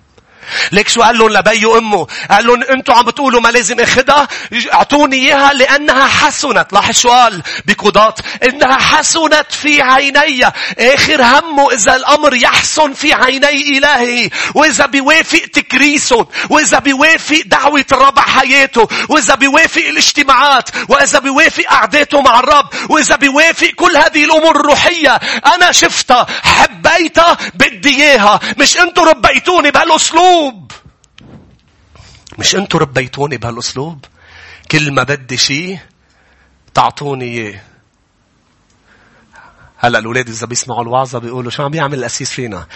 ليك 0.72 0.88
شو 0.88 1.02
قال 1.02 1.18
لهم 1.18 1.28
لبي 1.28 1.66
وأمه؟ 1.66 2.06
قال 2.30 2.46
لهم 2.46 2.62
أنتوا 2.62 2.94
عم 2.94 3.04
بتقولوا 3.04 3.40
ما 3.40 3.48
لازم 3.48 3.80
اخدها 3.80 4.28
أعطوني 4.72 5.16
إياها 5.16 5.52
لأنها 5.52 6.06
حسنت. 6.06 6.72
لاحظ 6.72 6.94
شو 6.94 7.08
قال 7.08 7.42
بقضاة. 7.66 8.14
إنها 8.42 8.78
حسنت 8.78 9.46
في 9.50 9.82
عيني. 9.82 10.52
آخر 10.78 11.22
همه 11.22 11.72
إذا 11.72 11.96
الأمر 11.96 12.34
يحسن 12.34 12.92
في 12.92 13.12
عيني 13.12 13.78
إلهي. 13.78 14.30
وإذا 14.54 14.86
بيوافق 14.86 15.42
تكريسهم 15.52 16.26
وإذا 16.50 16.78
بيوافق 16.78 17.42
دعوة 17.46 17.84
الرب 17.92 18.18
حياته. 18.18 18.88
وإذا 19.08 19.34
بيوافق 19.34 19.82
الاجتماعات. 19.82 20.68
وإذا 20.88 21.18
بيوافق 21.18 21.64
قعداته 21.64 22.20
مع 22.20 22.38
الرب. 22.40 22.68
وإذا 22.88 23.16
بيوافق 23.16 23.66
كل 23.66 23.96
هذه 23.96 24.24
الأمور 24.24 24.56
الروحية. 24.60 25.14
أنا 25.54 25.72
شفتها 25.72 26.26
حبيتها 26.42 27.36
بدي 27.54 28.02
إياها. 28.02 28.40
مش 28.58 28.78
أنتوا 28.78 29.04
ربيتوني 29.04 29.70
بهالأسلوب. 29.70 30.35
بهالأسلوب. 30.36 30.72
مش 32.38 32.56
أنتوا 32.56 32.80
ربيتوني 32.80 33.36
بهالأسلوب؟ 33.36 34.04
كل 34.70 34.92
ما 34.92 35.02
بدي 35.02 35.36
شيء 35.36 35.78
تعطوني 36.74 37.24
إياه. 37.24 37.60
هلا 39.76 39.98
الأولاد 39.98 40.28
إذا 40.28 40.46
بيسمعوا 40.46 40.82
الوعظة 40.82 41.18
بيقولوا 41.18 41.50
شو 41.50 41.62
عم 41.62 41.70
بيعمل 41.70 41.98
الأسيس 41.98 42.30
فينا؟ 42.30 42.66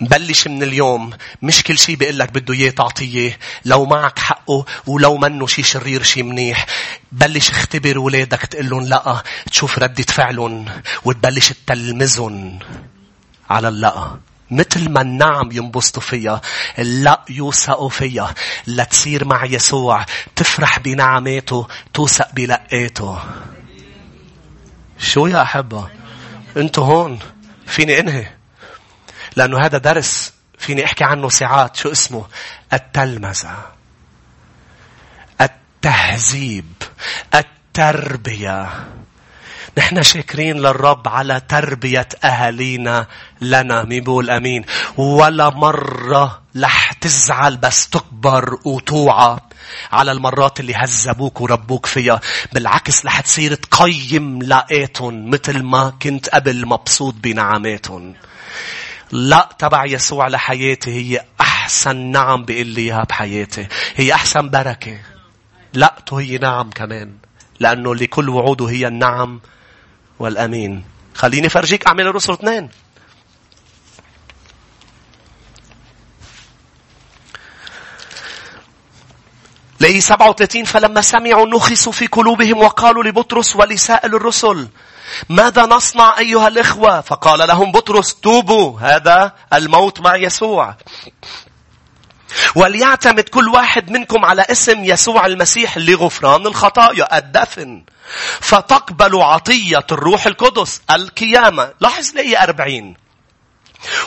بلش 0.00 0.48
من 0.48 0.62
اليوم. 0.62 1.10
مش 1.42 1.62
كل 1.62 1.78
شيء 1.78 1.96
بيقول 1.96 2.18
لك 2.18 2.32
بده 2.32 2.54
إياه 2.54 2.70
تعطيه 2.70 3.38
لو 3.64 3.84
معك 3.84 4.18
حقه 4.18 4.64
ولو 4.86 5.16
منه 5.16 5.46
شيء 5.46 5.64
شرير 5.64 6.02
شيء 6.02 6.22
منيح. 6.22 6.66
بلش 7.12 7.50
اختبر 7.50 7.98
ولادك 7.98 8.40
تقول 8.40 8.70
لهم 8.70 8.82
لأ 8.82 9.22
تشوف 9.50 9.78
ردة 9.78 10.04
فعلهم 10.08 10.64
وتبلش 11.04 11.52
تلمزهم 11.66 12.58
على 13.50 13.68
اللقا 13.68 14.20
مثل 14.50 14.90
ما 14.90 15.00
النعم 15.00 15.52
ينبسطوا 15.52 16.02
فيها 16.02 16.40
لا 16.78 17.20
يوثقوا 17.30 17.88
فيها 17.88 18.34
لتصير 18.66 19.24
مع 19.24 19.44
يسوع. 19.44 20.04
تفرح 20.36 20.78
بنعماته 20.78 21.68
توثق 21.94 22.32
بلقاته 22.32 23.18
شو 24.98 25.26
يا 25.26 25.42
أحبة؟ 25.42 25.88
أنتوا 26.56 26.84
هون؟ 26.84 27.18
فيني 27.66 28.00
إنهي؟ 28.00 28.26
لأنه 29.36 29.58
هذا 29.58 29.78
درس 29.78 30.32
فيني 30.58 30.84
أحكي 30.84 31.04
عنه 31.04 31.28
ساعات. 31.28 31.76
شو 31.76 31.92
اسمه؟ 31.92 32.26
التلمذة. 32.72 33.56
التهذيب. 35.40 36.72
التربية. 37.34 38.86
نحن 39.78 40.02
شاكرين 40.02 40.56
للرب 40.56 41.08
على 41.08 41.40
تربية 41.48 42.08
أهالينا 42.24 43.06
لنا. 43.40 43.84
مين 43.84 44.04
بيقول 44.04 44.30
أمين؟ 44.30 44.64
ولا 44.96 45.50
مرة 45.50 46.42
لح 46.54 46.92
تزعل 46.92 47.56
بس 47.56 47.88
تكبر 47.88 48.58
وتوعى 48.64 49.38
على 49.92 50.12
المرات 50.12 50.60
اللي 50.60 50.74
هذبوك 50.74 51.40
وربوك 51.40 51.86
فيها. 51.86 52.20
بالعكس 52.52 53.06
رح 53.06 53.20
تصير 53.20 53.54
تقيم 53.54 54.42
لقيتهم 54.42 55.30
مثل 55.30 55.62
ما 55.62 55.92
كنت 56.02 56.28
قبل 56.28 56.66
مبسوط 56.66 57.14
بنعماتهم. 57.14 58.14
لا 59.12 59.48
تبع 59.58 59.84
يسوع 59.84 60.28
لحياتي 60.28 60.90
هي 60.90 61.24
أحسن 61.40 61.96
نعم 61.96 62.44
بيقول 62.44 62.66
لي 62.66 62.80
إياها 62.80 63.04
بحياتي. 63.04 63.68
هي 63.96 64.14
أحسن 64.14 64.50
بركة. 64.50 64.98
لا 65.72 65.94
هي 66.12 66.38
نعم 66.38 66.70
كمان 66.70 67.14
لأنه 67.60 67.94
لكل 67.94 68.28
وعوده 68.28 68.66
هي 68.68 68.86
النعم 68.86 69.40
والأمين. 70.18 70.84
خليني 71.14 71.48
فرجيك 71.48 71.86
أعمال 71.86 72.06
الرسل 72.06 72.32
اثنين. 72.32 72.70
لي 79.80 80.00
37 80.00 80.64
فلما 80.64 81.00
سمعوا 81.00 81.46
نخسوا 81.46 81.92
في 81.92 82.06
قلوبهم 82.06 82.58
وقالوا 82.58 83.04
لبطرس 83.04 83.56
ولسائل 83.56 84.14
الرسل 84.14 84.68
ماذا 85.28 85.66
نصنع 85.66 86.18
أيها 86.18 86.48
الإخوة؟ 86.48 87.00
فقال 87.00 87.48
لهم 87.48 87.72
بطرس 87.72 88.14
توبوا 88.14 88.80
هذا 88.80 89.32
الموت 89.52 90.00
مع 90.00 90.16
يسوع. 90.16 90.74
وليعتمد 92.54 93.28
كل 93.28 93.48
واحد 93.48 93.90
منكم 93.90 94.24
على 94.24 94.42
اسم 94.42 94.84
يسوع 94.84 95.26
المسيح 95.26 95.78
لغفران 95.78 96.46
الخطايا 96.46 97.18
الدفن. 97.18 97.84
فتقبل 98.40 99.22
عطية 99.22 99.86
الروح 99.92 100.26
القدس 100.26 100.80
القيامة. 100.90 101.72
لاحظ 101.80 102.10
لي 102.14 102.42
أربعين. 102.42 102.94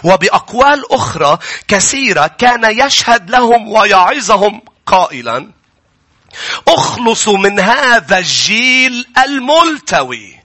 وبأقوال 0.04 0.92
أخرى 0.92 1.38
كثيرة 1.68 2.28
كان 2.28 2.80
يشهد 2.86 3.30
لهم 3.30 3.68
ويعظهم 3.68 4.62
قائلا 4.86 5.52
اخلصوا 6.68 7.38
من 7.38 7.60
هذا 7.60 8.18
الجيل 8.18 9.06
الملتوي. 9.26 10.39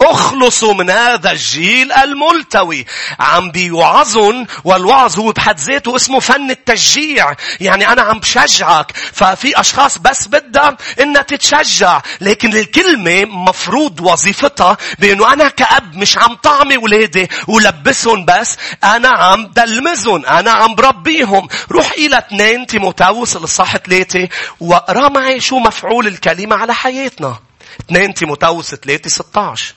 اخلصوا 0.00 0.74
من 0.74 0.90
هذا 0.90 1.32
الجيل 1.32 1.92
الملتوي. 1.92 2.86
عم 3.20 3.50
بيوعظن 3.50 4.46
والوعظ 4.64 5.18
هو 5.18 5.32
بحد 5.32 5.60
ذاته 5.60 5.96
اسمه 5.96 6.20
فن 6.20 6.50
التشجيع. 6.50 7.32
يعني 7.60 7.92
أنا 7.92 8.02
عم 8.02 8.18
بشجعك. 8.18 8.92
ففي 9.12 9.60
أشخاص 9.60 9.98
بس 9.98 10.28
بدها 10.28 10.76
إنها 11.00 11.22
تتشجع. 11.22 12.00
لكن 12.20 12.56
الكلمة 12.56 13.24
مفروض 13.24 14.00
وظيفتها 14.00 14.76
بأنه 14.98 15.32
أنا 15.32 15.48
كأب 15.48 15.96
مش 15.96 16.18
عم 16.18 16.34
طعمي 16.34 16.76
ولادي 16.76 17.30
ولبسهم 17.48 18.24
بس. 18.24 18.56
أنا 18.84 19.08
عم 19.08 19.46
دلمزهم. 19.46 20.26
أنا 20.26 20.50
عم 20.50 20.74
بربيهم. 20.74 21.48
روح 21.70 21.92
إلى 21.92 22.18
اثنين 22.18 22.66
تيموتاوس 22.66 23.36
الصح 23.36 23.76
ثلاثة 23.76 24.28
واقرا 24.60 25.08
معي 25.08 25.40
شو 25.40 25.58
مفعول 25.58 26.06
الكلمة 26.06 26.56
على 26.56 26.74
حياتنا. 26.74 27.45
2 27.80 28.14
تيموتاوس 28.14 28.74
3 28.74 29.10
16 29.10 29.74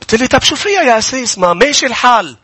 قلت 0.00 0.14
لي 0.14 0.26
طب 0.28 0.42
شو 0.42 0.56
فيها 0.56 0.82
يا 0.82 0.98
أسيس؟ 0.98 1.38
ما 1.38 1.52
ماشي 1.52 1.86
الحال. 1.86 2.36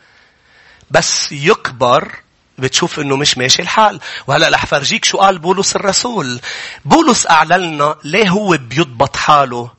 بس 0.91 1.33
يكبر 1.33 2.13
بتشوف 2.59 3.01
إنه 3.01 3.17
مش 3.17 3.39
ماشي 3.39 3.63
الحال. 3.63 4.01
وهلأ 4.27 4.49
رح 4.49 4.67
فرجيك 4.67 5.05
شو 5.05 5.19
قال 5.19 5.39
بولس 5.39 5.77
الرسول. 5.77 6.41
بولس 6.85 7.27
اعلن 7.27 7.95
ليه 8.05 8.29
هو 8.29 8.59
بيضبط 8.61 9.17
حاله 9.17 9.71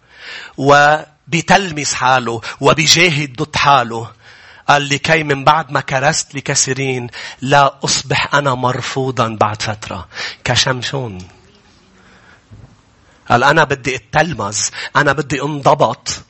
وبيتلمس 0.58 1.94
حاله 1.94 2.42
وبيجاهد 2.62 3.36
ضد 3.36 3.56
حاله. 3.56 4.12
قال 4.68 4.90
لكي 4.90 5.24
من 5.24 5.44
بعد 5.44 5.72
ما 5.72 5.80
كرست 5.80 6.36
لكثيرين 6.36 7.08
لا 7.42 7.76
أصبح 7.84 8.36
أنا 8.36 8.56
مرفوضا 8.56 9.28
بعد 9.28 9.62
فترة. 9.62 10.08
كشمشون. 10.44 11.18
قال 13.30 13.44
أنا 13.44 13.64
بدي 13.64 13.96
أتلمز 13.96 14.72
أنا 14.96 15.14
بدي 15.14 15.42
انضبط 15.42 16.22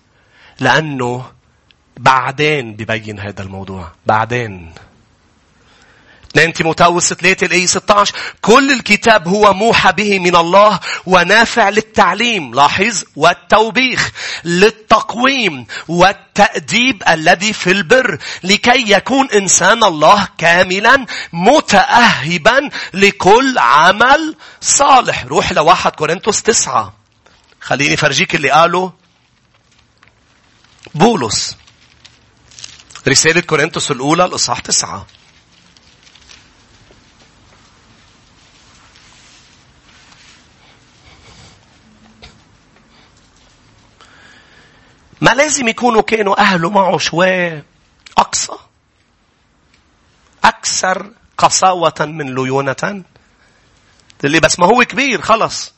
لأنه 0.60 1.26
بعدين 1.98 2.76
ببين 2.76 3.20
هذا 3.20 3.44
الموضوع. 3.44 3.92
بعدين. 4.06 4.74
2 6.36 6.54
تيموتاوس 6.54 7.14
3 7.14 7.46
الآية 7.46 7.66
16 7.66 8.16
كل 8.42 8.72
الكتاب 8.72 9.28
هو 9.28 9.54
موحى 9.54 9.92
به 9.92 10.20
من 10.20 10.36
الله 10.36 10.80
ونافع 11.06 11.70
للتعليم. 11.70 12.54
لاحظ؟ 12.54 13.04
والتوبيخ 13.16 14.12
للتقويم 14.44 15.66
والتأديب 15.88 17.04
الذي 17.08 17.54
في 17.54 17.72
البر 17.72 18.18
لكي 18.44 18.92
يكون 18.92 19.30
إنسان 19.32 19.84
الله 19.84 20.28
كاملا 20.38 21.06
متأهبا 21.34 22.70
لكل 22.94 23.58
عمل 23.58 24.36
صالح. 24.62 25.26
روح 25.26 25.52
لواحد 25.52 25.92
كورنثوس 25.92 26.42
تسعة. 26.42 26.94
خليني 27.62 27.98
فرجيك 27.98 28.36
اللي 28.36 28.50
قاله 28.50 28.94
بولس. 30.96 31.58
رسالة 33.08 33.42
كورنثوس 33.42 33.92
الأولى 33.92 34.26
الإصحاح 34.26 34.60
تسعة. 34.60 35.06
ما 45.24 45.34
لازم 45.34 45.68
يكونوا 45.68 46.02
كانوا 46.02 46.42
أهله 46.42 46.70
معه 46.70 46.98
شوي. 46.98 47.64
أقصى. 48.18 48.54
أكثر 50.44 51.12
قساوة 51.38 51.94
من 52.00 52.36
ليونة. 52.36 53.04
اللي 54.24 54.40
بس 54.40 54.60
ما 54.60 54.66
هو 54.66 54.86
كبير 54.86 55.22
خلص. 55.22 55.74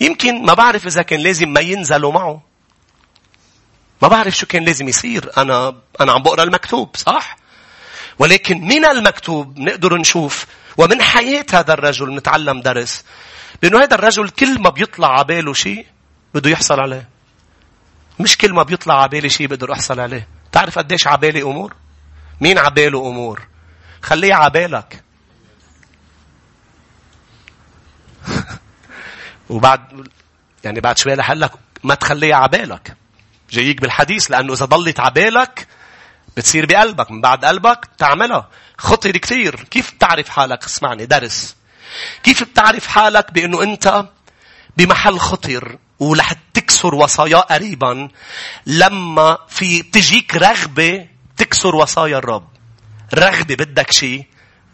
يمكن 0.00 0.44
ما 0.46 0.54
بعرف 0.54 0.86
إذا 0.86 1.02
كان 1.02 1.20
لازم 1.20 1.48
ما 1.48 1.60
ينزلوا 1.60 2.12
معه. 2.12 2.42
ما 4.02 4.08
بعرف 4.08 4.36
شو 4.36 4.46
كان 4.46 4.64
لازم 4.64 4.88
يصير. 4.88 5.30
أنا 5.36 5.76
أنا 6.00 6.12
عم 6.12 6.22
بقرأ 6.22 6.42
المكتوب 6.42 6.96
صح؟ 6.96 7.36
ولكن 8.18 8.60
من 8.60 8.84
المكتوب 8.84 9.58
نقدر 9.58 9.96
نشوف 9.96 10.46
ومن 10.76 11.02
حياة 11.02 11.46
هذا 11.52 11.72
الرجل 11.72 12.14
نتعلم 12.14 12.60
درس 12.60 13.04
لأنه 13.62 13.82
هذا 13.82 13.94
الرجل 13.94 14.28
كل 14.28 14.60
ما 14.60 14.70
بيطلع 14.70 15.18
عباله 15.18 15.52
شيء 15.52 15.86
بده 16.34 16.50
يحصل 16.50 16.80
عليه. 16.80 17.15
مش 18.20 18.38
كل 18.38 18.52
ما 18.52 18.62
بيطلع 18.62 19.02
عبالي 19.02 19.28
شيء 19.28 19.46
بقدر 19.46 19.72
أحصل 19.72 20.00
عليه. 20.00 20.28
تعرف 20.52 20.78
قديش 20.78 21.06
عبالي 21.06 21.42
أمور؟ 21.42 21.74
مين 22.40 22.58
عباله 22.58 23.08
أمور؟ 23.08 23.46
خليه 24.02 24.34
عبالك. 24.34 25.02
وبعد 29.50 30.08
يعني 30.64 30.80
بعد 30.80 30.98
شوي 30.98 31.14
رح 31.14 31.30
لك 31.30 31.52
ما 31.84 31.94
تخليها 31.94 32.36
عبالك. 32.36 32.96
جايك 33.50 33.80
بالحديث 33.80 34.30
لأنه 34.30 34.52
إذا 34.52 34.64
ضلت 34.64 35.00
عبالك 35.00 35.66
بتصير 36.36 36.66
بقلبك 36.66 37.10
من 37.10 37.20
بعد 37.20 37.44
قلبك 37.44 37.88
تعملها 37.98 38.48
خطر 38.78 39.10
كثير 39.10 39.64
كيف 39.70 39.94
بتعرف 39.94 40.28
حالك 40.28 40.64
اسمعني 40.64 41.06
درس 41.06 41.56
كيف 42.22 42.42
بتعرف 42.42 42.86
حالك 42.86 43.32
بأنه 43.32 43.62
أنت 43.62 44.04
بمحل 44.76 45.18
خطر 45.18 45.78
ورح 46.00 46.32
تكسر 46.54 46.94
وصاياه 46.94 47.40
قريبا 47.40 48.08
لما 48.66 49.38
في 49.48 49.82
تجيك 49.82 50.34
رغبة 50.34 51.06
تكسر 51.36 51.76
وصايا 51.76 52.18
الرب. 52.18 52.48
رغبة 53.14 53.54
بدك 53.54 53.92
شيء 53.92 54.26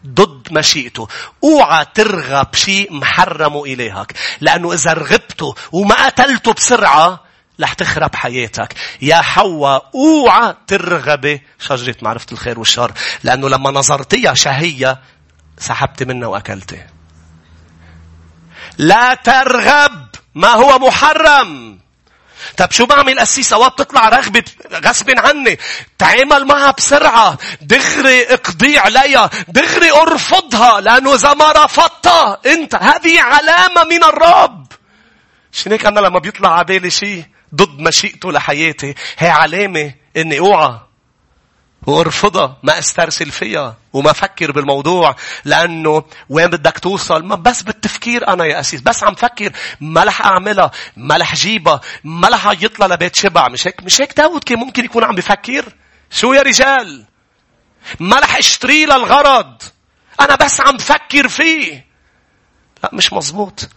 ضد 0.06 0.52
مشيئته. 0.52 1.08
أوعى 1.44 1.86
ترغب 1.94 2.54
شيء 2.54 2.92
محرم 2.92 3.56
إلهك. 3.56 4.12
لأنه 4.40 4.72
إذا 4.72 4.92
رغبته 4.92 5.54
وما 5.72 6.06
قتلته 6.06 6.52
بسرعة 6.52 7.20
رح 7.60 7.72
تخرب 7.72 8.14
حياتك. 8.16 8.74
يا 9.02 9.20
حواء 9.20 9.90
أوعى 9.94 10.54
ترغبي 10.66 11.42
شجرة 11.58 11.96
معرفة 12.02 12.26
الخير 12.32 12.58
والشر. 12.58 12.92
لأنه 13.24 13.48
لما 13.48 13.70
نظرتيها 13.70 14.34
شهية 14.34 15.00
سحبت 15.58 16.02
منها 16.02 16.28
وأكلتها. 16.28 16.86
لا 18.78 19.14
ترغب 19.14 20.11
ما 20.34 20.48
هو 20.48 20.78
محرم. 20.78 21.78
طب 22.56 22.70
شو 22.70 22.86
بعمل 22.86 23.18
أسيس 23.18 23.52
أوقات 23.52 23.78
تطلع 23.78 24.08
رغبة 24.08 24.44
غصب 24.72 25.10
عني. 25.18 25.58
تعامل 25.98 26.44
معها 26.44 26.70
بسرعة. 26.70 27.38
دغري 27.60 28.22
اقضي 28.22 28.78
عليها. 28.78 29.30
دغري 29.48 29.90
أرفضها. 29.90 30.80
لأنه 30.80 31.14
إذا 31.14 31.34
ما 31.34 31.52
رفضتها 31.52 32.38
أنت 32.46 32.74
هذه 32.74 33.20
علامة 33.20 33.84
من 33.84 34.04
الرب. 34.04 34.66
عشان 35.52 35.72
هيك 35.72 35.86
أنا 35.86 36.00
لما 36.00 36.18
بيطلع 36.18 36.52
على 36.52 36.64
بالي 36.64 36.90
شيء 36.90 37.24
ضد 37.54 37.78
مشيئته 37.80 38.32
لحياتي 38.32 38.94
هي 39.18 39.28
علامة 39.28 39.94
إني 40.16 40.38
أوعى 40.38 40.80
وارفضها 41.86 42.56
ما 42.62 42.78
استرسل 42.78 43.30
فيها 43.30 43.76
وما 43.92 44.10
أفكر 44.10 44.52
بالموضوع 44.52 45.16
لأنه 45.44 46.04
وين 46.28 46.46
بدك 46.46 46.78
توصل؟ 46.78 47.24
ما 47.24 47.34
بس 47.34 47.62
بالتفكير 47.62 48.28
أنا 48.28 48.44
يا 48.44 48.60
أسيس 48.60 48.80
بس 48.80 49.04
عم 49.04 49.14
فكر 49.14 49.52
ما 49.80 50.04
رح 50.04 50.26
أعملها 50.26 50.70
ما 50.96 51.16
رح 51.16 51.34
جيبها 51.34 51.80
ما 52.04 52.28
رح 52.28 52.46
يطلع 52.60 52.86
لبيت 52.86 53.16
شبع. 53.16 53.48
مش 53.48 53.66
هيك 53.66 53.82
مش 53.82 54.00
هيك 54.00 54.16
داود 54.16 54.44
كان 54.44 54.58
ممكن 54.58 54.84
يكون 54.84 55.04
عم 55.04 55.14
بفكر؟ 55.14 55.64
شو 56.10 56.32
يا 56.32 56.42
رجال؟ 56.42 57.04
ما 58.00 58.18
رح 58.18 58.36
اشتري 58.36 58.86
للغرض 58.86 59.62
أنا 60.20 60.36
بس 60.36 60.60
عم 60.60 60.78
فكر 60.78 61.28
فيه. 61.28 61.86
لا 62.84 62.90
مش 62.92 63.12
مزبوط 63.12 63.68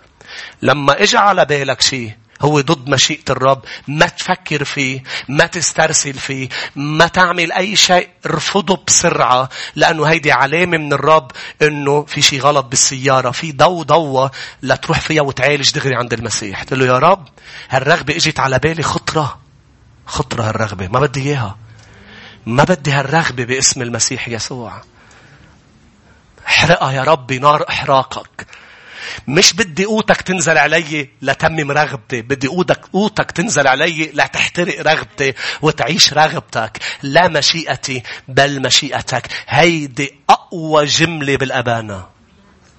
لما 0.62 1.04
اجى 1.04 1.18
على 1.18 1.46
بالك 1.46 1.82
شيء 1.82 2.18
هو 2.42 2.62
ضد 2.62 2.90
مشيئة 2.90 3.24
الرب. 3.30 3.62
ما 3.88 4.06
تفكر 4.06 4.64
فيه 4.64 5.04
ما 5.30 5.46
تسترسل 5.46 6.14
فيه 6.14 6.50
ما 6.76 7.08
تعمل 7.08 7.52
أي 7.52 7.76
شيء. 7.76 8.10
ارفضه 8.26 8.84
بسرعة 8.88 9.50
لأنه 9.76 10.06
هيدي 10.06 10.32
علامة 10.32 10.78
من 10.78 10.94
الرب 10.94 11.32
أنه 11.62 12.06
في 12.06 12.22
شيء 12.22 12.42
غلط 12.42 12.66
بالسيارة. 12.66 13.32
في 13.32 13.52
ضو 13.52 13.84
ضوة 13.84 14.32
لتروح 14.64 15.00
فيها 15.00 15.22
وتعالج 15.22 15.72
دغري 15.72 15.96
عند 15.96 16.14
المسيح. 16.14 16.64
تقول 16.64 16.80
له 16.80 16.86
يا 16.86 17.00
رب 17.00 17.28
هالرغبة 17.70 18.16
إجت 18.16 18.40
على 18.40 18.60
بالي 18.60 18.84
خطرة. 18.84 19.40
خطرة 20.06 20.44
هالرغبة. 20.44 20.88
ما 20.88 21.00
بدي 21.00 21.22
إياها. 21.22 21.58
ما 22.46 22.64
بدي 22.64 22.92
هالرغبة 22.92 23.44
باسم 23.44 23.82
المسيح 23.82 24.28
يسوع. 24.28 24.82
احرقها 26.48 26.92
يا 26.92 27.04
رب 27.04 27.28
بنار 27.28 27.66
إحراقك. 27.70 28.48
مش 29.28 29.54
بدي 29.54 29.86
قوتك 29.86 30.22
تنزل 30.22 30.58
علي 30.58 31.10
لتمم 31.22 31.72
رغبتي. 31.72 32.22
بدي 32.22 32.48
قوتك, 32.48 32.86
قوتك 32.94 33.32
تنزل 33.32 33.68
علي 33.68 34.12
لتحترق 34.14 34.82
رغبتي 34.82 35.34
وتعيش 35.62 36.14
رغبتك. 36.14 36.80
لا 37.04 37.28
مشيئتي 37.28 38.04
بل 38.28 38.62
مشيئتك. 38.62 39.28
هيدي 39.48 40.16
أقوى 40.30 40.86
جملة 40.86 41.36
بالأبانة. 41.36 42.06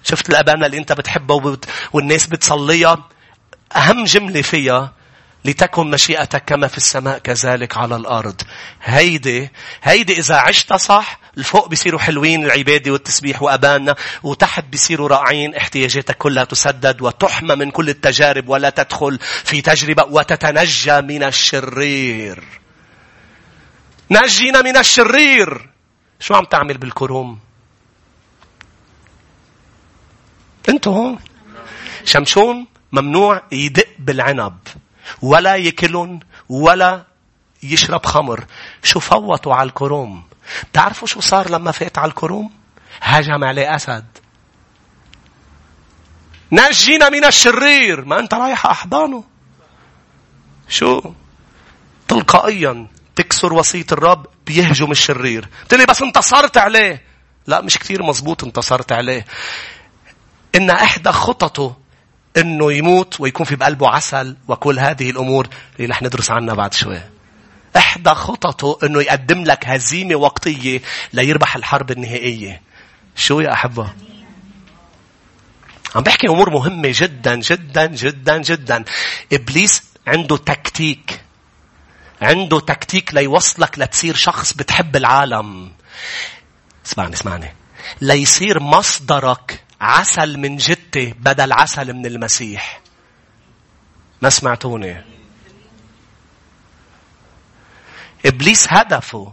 شفت 0.05 0.31
الأبانة 0.31 0.67
اللي 0.67 0.79
أنت 0.79 0.93
بتحبها 0.93 1.57
والناس 1.93 2.27
بتصليها؟ 2.27 3.09
أهم 3.77 4.05
جملة 4.05 4.43
فيها 4.43 4.93
لتكن 5.45 5.91
مشيئتك 5.91 6.45
كما 6.45 6.69
في 6.69 6.77
السماء 6.77 7.19
كذلك 7.19 7.77
على 7.77 7.97
الأرض. 7.97 8.43
هيدي, 8.83 9.51
هيدي 9.83 10.19
إذا 10.19 10.35
عشت 10.35 10.73
صح, 10.73 11.21
الفوق 11.38 11.68
بيصيروا 11.68 12.01
حلوين 12.01 12.44
العبادة 12.44 12.92
والتسبيح 12.92 13.42
وأبانا, 13.42 13.96
وتحت 14.22 14.64
بيصيروا 14.64 15.09
رائعين 15.09 15.55
احتياجاتك 15.55 16.16
كلها 16.16 16.44
تسدد 16.44 17.03
وتحمى 17.03 17.55
من 17.55 17.70
كل 17.70 17.88
التجارب 17.88 18.49
ولا 18.49 18.70
تدخل 18.70 19.18
في 19.44 19.61
تجربة 19.62 20.05
وتتنجى 20.05 21.01
من 21.01 21.22
الشرير. 21.22 22.44
نجينا 24.11 24.62
من 24.62 24.77
الشرير. 24.77 25.68
شو 26.20 26.35
عم 26.35 26.44
تعمل 26.44 26.79
بالكروم؟ 26.79 27.38
أنتوا 30.68 30.92
هون. 30.92 31.18
شمشون 32.05 32.66
ممنوع 32.92 33.42
يدق 33.53 33.88
بالعنب. 33.99 34.59
ولا 35.22 35.57
يكلن 35.57 36.20
ولا 36.49 37.05
يشرب 37.62 38.07
خمر. 38.07 38.44
شو 38.83 39.01
فوتوا 39.01 39.55
على 39.55 39.66
الكروم. 39.68 40.26
تعرفوا 40.72 41.09
شو 41.09 41.20
صار 41.20 41.50
لما 41.50 41.72
فات 41.72 41.98
على 41.98 42.09
الكروم؟ 42.09 42.50
هجم 43.00 43.44
عليه 43.44 43.76
أسد. 43.76 44.04
نجينا 46.52 47.09
من 47.09 47.24
الشرير. 47.24 48.04
ما 48.04 48.18
أنت 48.18 48.35
رايح 48.35 48.66
أحضانه. 48.66 49.24
شو؟ 50.68 51.12
تلقائيا 52.09 52.87
تكسر 53.16 53.52
وصية 53.52 53.87
الرب 53.92 54.26
بيهجم 54.46 54.90
الشرير. 54.90 55.48
تقول 55.68 55.87
بس 55.87 56.02
انتصرت 56.02 56.56
عليه. 56.56 57.02
لا 57.46 57.61
مش 57.61 57.78
كثير 57.78 58.02
مزبوط 58.02 58.44
انتصرت 58.44 58.92
عليه. 58.92 59.24
إن 60.54 60.70
إحدى 60.70 61.12
خططه 61.12 61.76
إنه 62.37 62.72
يموت 62.72 63.20
ويكون 63.20 63.46
في 63.46 63.56
بقلبه 63.56 63.88
عسل 63.88 64.37
وكل 64.48 64.78
هذه 64.78 65.11
الأمور 65.11 65.48
اللي 65.76 65.90
رح 65.90 66.02
ندرس 66.02 66.30
عنها 66.30 66.54
بعد 66.54 66.74
شوي. 66.74 67.00
إحدى 67.77 68.11
خططه 68.11 68.87
إنه 68.87 69.03
يقدم 69.03 69.45
لك 69.45 69.67
هزيمة 69.67 70.15
وقتية 70.15 70.83
ليربح 71.12 71.57
الحرب 71.57 71.91
النهائية. 71.91 72.62
شو 73.17 73.41
يا 73.41 73.53
أحبة؟ 73.53 73.93
عم 75.95 76.03
بحكي 76.03 76.29
أمور 76.29 76.51
مهمة 76.51 76.93
جدا 76.95 77.35
جدا 77.35 77.87
جدا 77.87 78.39
جدا. 78.39 78.85
إبليس 79.33 79.83
عنده 80.07 80.37
تكتيك. 80.37 81.21
عنده 82.23 82.61
تكتيك 82.61 83.15
ليوصلك 83.15 83.79
لتصير 83.79 84.15
شخص 84.15 84.53
بتحب 84.53 84.97
العالم. 84.97 85.73
اسمعني 86.87 87.15
اسمعني. 87.15 87.55
ليصير 88.01 88.61
مصدرك 88.61 89.65
عسل 89.81 90.39
من 90.39 90.57
جتة 90.57 91.15
بدل 91.19 91.53
عسل 91.53 91.93
من 91.93 92.07
المسيح. 92.07 92.81
ما 94.23 94.31
سمعتوني. 94.31 95.15
إبليس 98.27 98.67
هدفه 98.71 99.33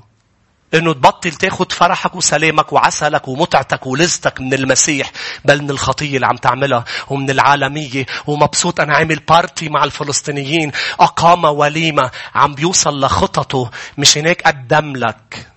إنه 0.73 0.93
تبطل 0.93 1.31
تاخد 1.31 1.71
فرحك 1.71 2.15
وسلامك 2.15 2.73
وعسلك 2.73 3.27
ومتعتك 3.27 3.87
ولذتك 3.87 4.41
من 4.41 4.53
المسيح 4.53 5.11
بل 5.45 5.61
من 5.61 5.69
الخطية 5.69 6.15
اللي 6.15 6.27
عم 6.27 6.37
تعملها 6.37 6.85
ومن 7.09 7.29
العالمية. 7.29 8.05
ومبسوط 8.27 8.79
أنا 8.79 8.95
عامل 8.95 9.15
بارتي 9.15 9.69
مع 9.69 9.83
الفلسطينيين. 9.83 10.71
أقام 10.99 11.43
وليمة 11.43 12.11
عم 12.35 12.55
بيوصل 12.55 12.99
لخططه. 13.05 13.71
مش 13.97 14.17
هناك 14.17 14.41
قدم 14.41 14.95
لك 14.95 15.47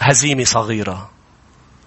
هزيمة 0.00 0.44
صغيرة. 0.44 1.10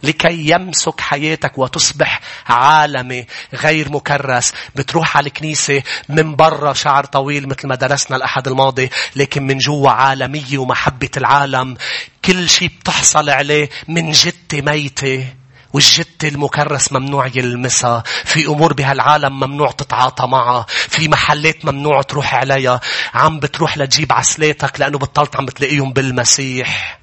لكي 0.06 0.50
يمسك 0.52 1.02
حياتك 1.02 1.58
وتصبح 1.58 2.20
عالمي 2.48 3.26
غير 3.54 3.92
مكرس 3.92 4.54
بتروح 4.76 5.18
على 5.18 5.28
الكنيسة 5.28 5.82
من 6.10 6.36
برا 6.36 6.74
شعر 6.74 7.06
طويل 7.06 7.48
مثل 7.50 7.68
ما 7.68 7.76
درسنا 7.76 8.18
الأحد 8.18 8.48
الماضي 8.48 8.90
لكن 9.16 9.48
من 9.48 9.58
جوا 9.58 9.90
عالمية 9.90 10.58
ومحبة 10.58 11.10
العالم 11.18 11.78
كل 12.26 12.50
شيء 12.50 12.70
بتحصل 12.80 13.30
عليه 13.30 13.70
من 13.88 14.12
جتة 14.12 14.62
ميتة 14.62 15.26
والجت 15.74 16.24
المكرس 16.24 16.94
ممنوع 16.94 17.28
يلمسها. 17.36 18.04
في 18.26 18.46
أمور 18.46 18.74
بهالعالم 18.74 19.40
ممنوع 19.40 19.72
تتعاطى 19.72 20.28
معها. 20.28 20.66
في 20.70 21.08
محلات 21.08 21.66
ممنوع 21.66 22.02
تروح 22.02 22.36
عليها. 22.36 22.80
عم 23.14 23.40
بتروح 23.40 23.78
لتجيب 23.78 24.14
عسلاتك 24.14 24.80
لأنه 24.80 24.98
بطلت 24.98 25.36
عم 25.36 25.46
بتلاقيهم 25.46 25.94
بالمسيح. 25.94 27.00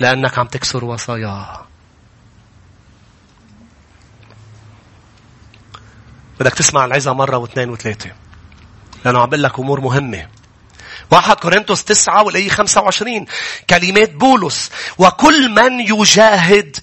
لأنك 0.00 0.38
عم 0.38 0.46
تكسر 0.46 0.84
وصاياه. 0.84 1.66
بدك 6.40 6.54
تسمع 6.54 6.84
العظة 6.84 7.12
مرة 7.12 7.36
واثنين 7.36 7.70
وثلاثة. 7.70 8.10
لأنه 9.04 9.20
عم 9.20 9.28
بقول 9.28 9.42
لك 9.42 9.58
أمور 9.58 9.80
مهمة. 9.80 10.28
واحد 11.10 11.36
كورنثوس 11.36 11.84
تسعة 11.84 12.22
والآية 12.22 12.48
خمسة 12.48 12.80
وعشرين 12.80 13.26
كلمات 13.70 14.14
بولس 14.14 14.70
وكل 14.98 15.48
من 15.48 15.80
يجاهد 15.80 16.76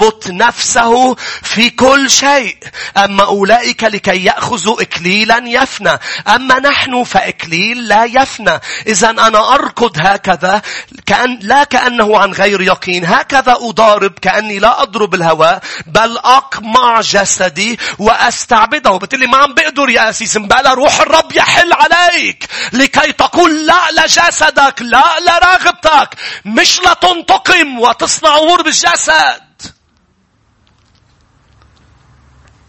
يضبط 0.00 0.26
نفسه 0.26 1.14
في 1.42 1.70
كل 1.70 2.10
شيء. 2.10 2.56
أما 2.96 3.24
أولئك 3.24 3.84
لكي 3.84 4.24
يأخذوا 4.24 4.82
إكليلا 4.82 5.42
يفنى. 5.46 5.98
أما 6.28 6.58
نحن 6.58 7.04
فإكليل 7.04 7.88
لا 7.88 8.04
يفنى. 8.04 8.60
إذا 8.86 9.10
أنا 9.10 9.54
أركض 9.54 9.96
هكذا 9.98 10.62
كأن 11.06 11.38
لا 11.42 11.64
كأنه 11.64 12.18
عن 12.18 12.32
غير 12.32 12.60
يقين. 12.60 13.04
هكذا 13.04 13.52
أضارب 13.60 14.18
كأني 14.22 14.58
لا 14.58 14.82
أضرب 14.82 15.14
الهواء 15.14 15.62
بل 15.86 16.18
أقمع 16.18 17.00
جسدي 17.00 17.78
وأستعبده. 17.98 18.96
بتقول 18.96 19.28
ما 19.28 19.36
عم 19.36 19.54
بقدر 19.54 19.90
يا 19.90 20.10
أسيس 20.10 20.38
بلا 20.38 20.74
روح 20.74 21.00
الرب 21.00 21.32
يحل 21.32 21.72
عليك. 21.72 22.48
لكي 22.72 23.12
تقول 23.12 23.66
لا 23.66 23.80
لجسدك 23.90 24.82
لا 24.82 25.04
لرغبتك. 25.20 26.08
مش 26.44 26.80
لتنتقم 26.80 27.80
وتصنع 27.80 28.38
أمور 28.38 28.62
بالجسد 28.62 29.49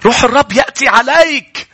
روح 0.06 0.24
الرب 0.24 0.52
يأتي 0.54 0.88
عليك. 0.88 1.68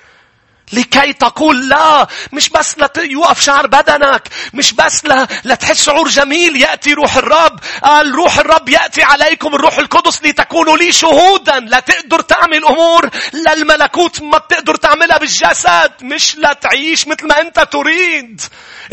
لكي 0.73 1.13
تقول 1.13 1.69
لا 1.69 2.07
مش 2.31 2.49
بس 2.49 2.75
ليوقف 2.97 3.41
شعر 3.41 3.67
بدنك 3.67 4.29
مش 4.53 4.73
بس 4.73 5.05
لتحس 5.45 5.83
شعور 5.83 6.07
جميل 6.07 6.61
يأتي 6.61 6.93
روح 6.93 7.15
الرب. 7.15 7.59
قال 7.83 8.15
روح 8.15 8.39
الرب 8.39 8.69
يأتي 8.69 9.03
عليكم 9.03 9.55
الروح 9.55 9.77
القدس 9.77 10.23
لتكونوا 10.23 10.77
لي 10.77 10.91
شهودا. 10.91 11.59
لا 11.59 11.79
تقدر 11.79 12.21
تعمل 12.21 12.65
أمور 12.65 13.09
للملكوت 13.33 14.21
ما 14.21 14.37
بتقدر 14.37 14.75
تعملها 14.75 15.17
بالجسد. 15.17 15.91
مش 16.01 16.35
لتعيش 16.37 17.07
مثل 17.07 17.27
ما 17.27 17.41
أنت 17.41 17.59
تريد. 17.59 18.41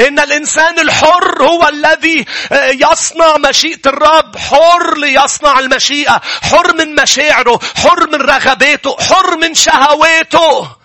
إن 0.00 0.18
الإنسان 0.18 0.78
الحر 0.78 1.42
هو 1.42 1.68
الذي 1.68 2.24
آه، 2.52 2.70
يصنع 2.70 3.36
مشيئة 3.36 3.80
الرب. 3.86 4.36
حر 4.36 4.98
ليصنع 4.98 5.58
المشيئة. 5.58 6.20
حر 6.42 6.74
من 6.76 6.94
مشاعره. 6.94 7.60
حر 7.76 8.06
من 8.06 8.20
رغباته. 8.20 8.96
حر 9.00 9.36
من 9.36 9.54
شهواته. 9.54 10.83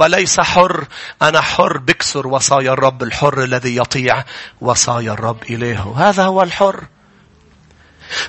وليس 0.00 0.40
حر. 0.40 0.84
أنا 1.22 1.40
حر 1.40 1.78
بكسر 1.78 2.26
وصايا 2.26 2.72
الرب 2.72 3.02
الحر 3.02 3.42
الذي 3.42 3.76
يطيع 3.76 4.24
وصايا 4.60 5.12
الرب 5.12 5.42
إليه. 5.42 5.94
هذا 5.96 6.24
هو 6.24 6.42
الحر. 6.42 6.84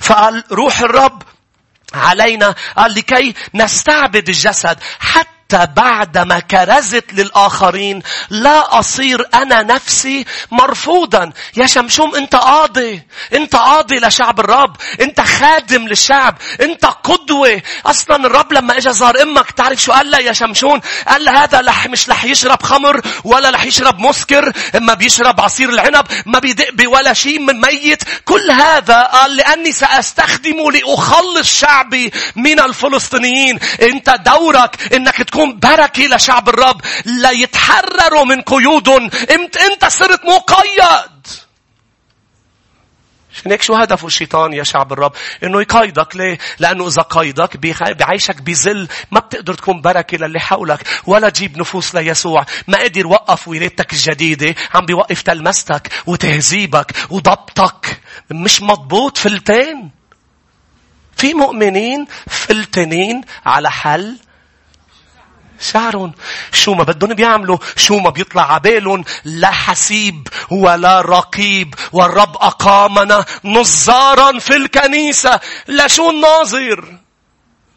فقال 0.00 0.44
روح 0.52 0.80
الرب 0.80 1.22
علينا. 1.94 2.54
قال 2.76 2.94
لكي 2.94 3.34
نستعبد 3.54 4.28
الجسد 4.28 4.78
حتى 4.98 5.32
حتى 5.52 5.72
بعدما 5.76 6.40
كرزت 6.40 7.04
للآخرين 7.12 8.02
لا 8.30 8.78
أصير 8.78 9.28
أنا 9.34 9.62
نفسي 9.62 10.24
مرفوضا. 10.50 11.32
يا 11.56 11.66
شمشوم 11.66 12.14
أنت 12.14 12.34
قاضي. 12.34 13.02
أنت 13.34 13.56
قاضي 13.56 13.96
لشعب 13.96 14.40
الرب. 14.40 14.76
أنت 15.00 15.20
خادم 15.20 15.88
للشعب. 15.88 16.38
أنت 16.60 16.84
قدوة. 16.84 17.62
أصلا 17.86 18.26
الرب 18.26 18.52
لما 18.52 18.78
إجا 18.78 18.90
زار 18.90 19.22
أمك 19.22 19.50
تعرف 19.50 19.82
شو 19.82 19.92
قال 19.92 20.10
لها 20.10 20.20
يا 20.20 20.32
شمشون؟ 20.32 20.80
قال 21.08 21.28
هذا 21.28 21.62
لح 21.62 21.86
مش 21.86 22.08
رح 22.08 22.24
يشرب 22.24 22.62
خمر 22.62 23.00
ولا 23.24 23.50
رح 23.50 23.64
يشرب 23.64 24.00
مسكر. 24.00 24.52
إما 24.76 24.94
بيشرب 24.94 25.40
عصير 25.40 25.68
العنب. 25.68 26.06
ما 26.26 26.38
بيدق 26.38 26.72
بولا 26.72 27.12
شيء 27.12 27.38
من 27.38 27.60
ميت. 27.60 28.02
كل 28.24 28.50
هذا 28.50 29.02
قال 29.02 29.36
لأني 29.36 29.72
سأستخدمه 29.72 30.72
لأخلص 30.72 31.60
شعبي 31.60 32.12
من 32.36 32.60
الفلسطينيين. 32.60 33.58
أنت 33.82 34.10
دورك 34.10 34.92
أنك 34.94 35.16
تكون 35.16 35.41
تكون 35.42 35.58
بركة 35.58 36.02
لشعب 36.02 36.48
الرب. 36.48 36.80
ليتحرروا 37.06 38.24
من 38.24 38.42
قيودهم 38.42 39.10
انت 39.30 39.56
إنت 39.56 39.84
صرت 39.84 40.20
مقيد. 40.24 41.12
عشان 43.34 43.50
هيك 43.50 43.62
شو 43.62 43.74
هدفه 43.74 44.06
الشيطان 44.06 44.52
يا 44.52 44.62
شعب 44.62 44.92
الرب؟ 44.92 45.12
إنه 45.44 45.60
يقيدك. 45.60 46.16
ليه؟ 46.16 46.38
لأنه 46.58 46.86
إذا 46.88 47.02
قيدك 47.02 47.56
بيعيشك 47.56 48.42
بذل. 48.42 48.88
ما 49.10 49.20
بتقدر 49.20 49.54
تكون 49.54 49.80
بركه 49.80 50.16
للي 50.16 50.40
حولك. 50.40 50.80
ولا 51.06 51.28
تجيب 51.28 51.58
نفوس 51.58 51.94
ليسوع، 51.94 52.46
ما 52.68 52.78
قدر 52.78 53.00
يوقف 53.00 53.48
ولادتك 53.48 53.92
الجديدة، 53.92 54.54
عم 54.74 54.86
بيوقف 54.86 55.22
تلمستك 55.22 55.92
وتهذيبك 56.06 56.92
وضبطك، 57.10 58.00
مش 58.30 58.62
مضبوط 58.62 59.18
فلتين. 59.18 59.90
في 61.16 61.34
مؤمنين 61.34 62.06
فلتنين 62.30 63.20
على 63.46 63.70
حل. 63.70 64.16
شعرهم 65.62 66.12
شو 66.52 66.74
ما 66.74 66.84
بدهم 66.84 67.14
بيعملوا 67.14 67.58
شو 67.76 67.98
ما 67.98 68.10
بيطلع 68.10 68.54
عبالهم 68.54 69.04
لا 69.24 69.50
حسيب 69.50 70.28
ولا 70.50 71.00
رقيب 71.00 71.74
والرب 71.92 72.36
أقامنا 72.36 73.24
نظارا 73.44 74.38
في 74.38 74.56
الكنيسة. 74.56 75.40
لشو 75.68 76.10
الناظر؟ 76.10 76.98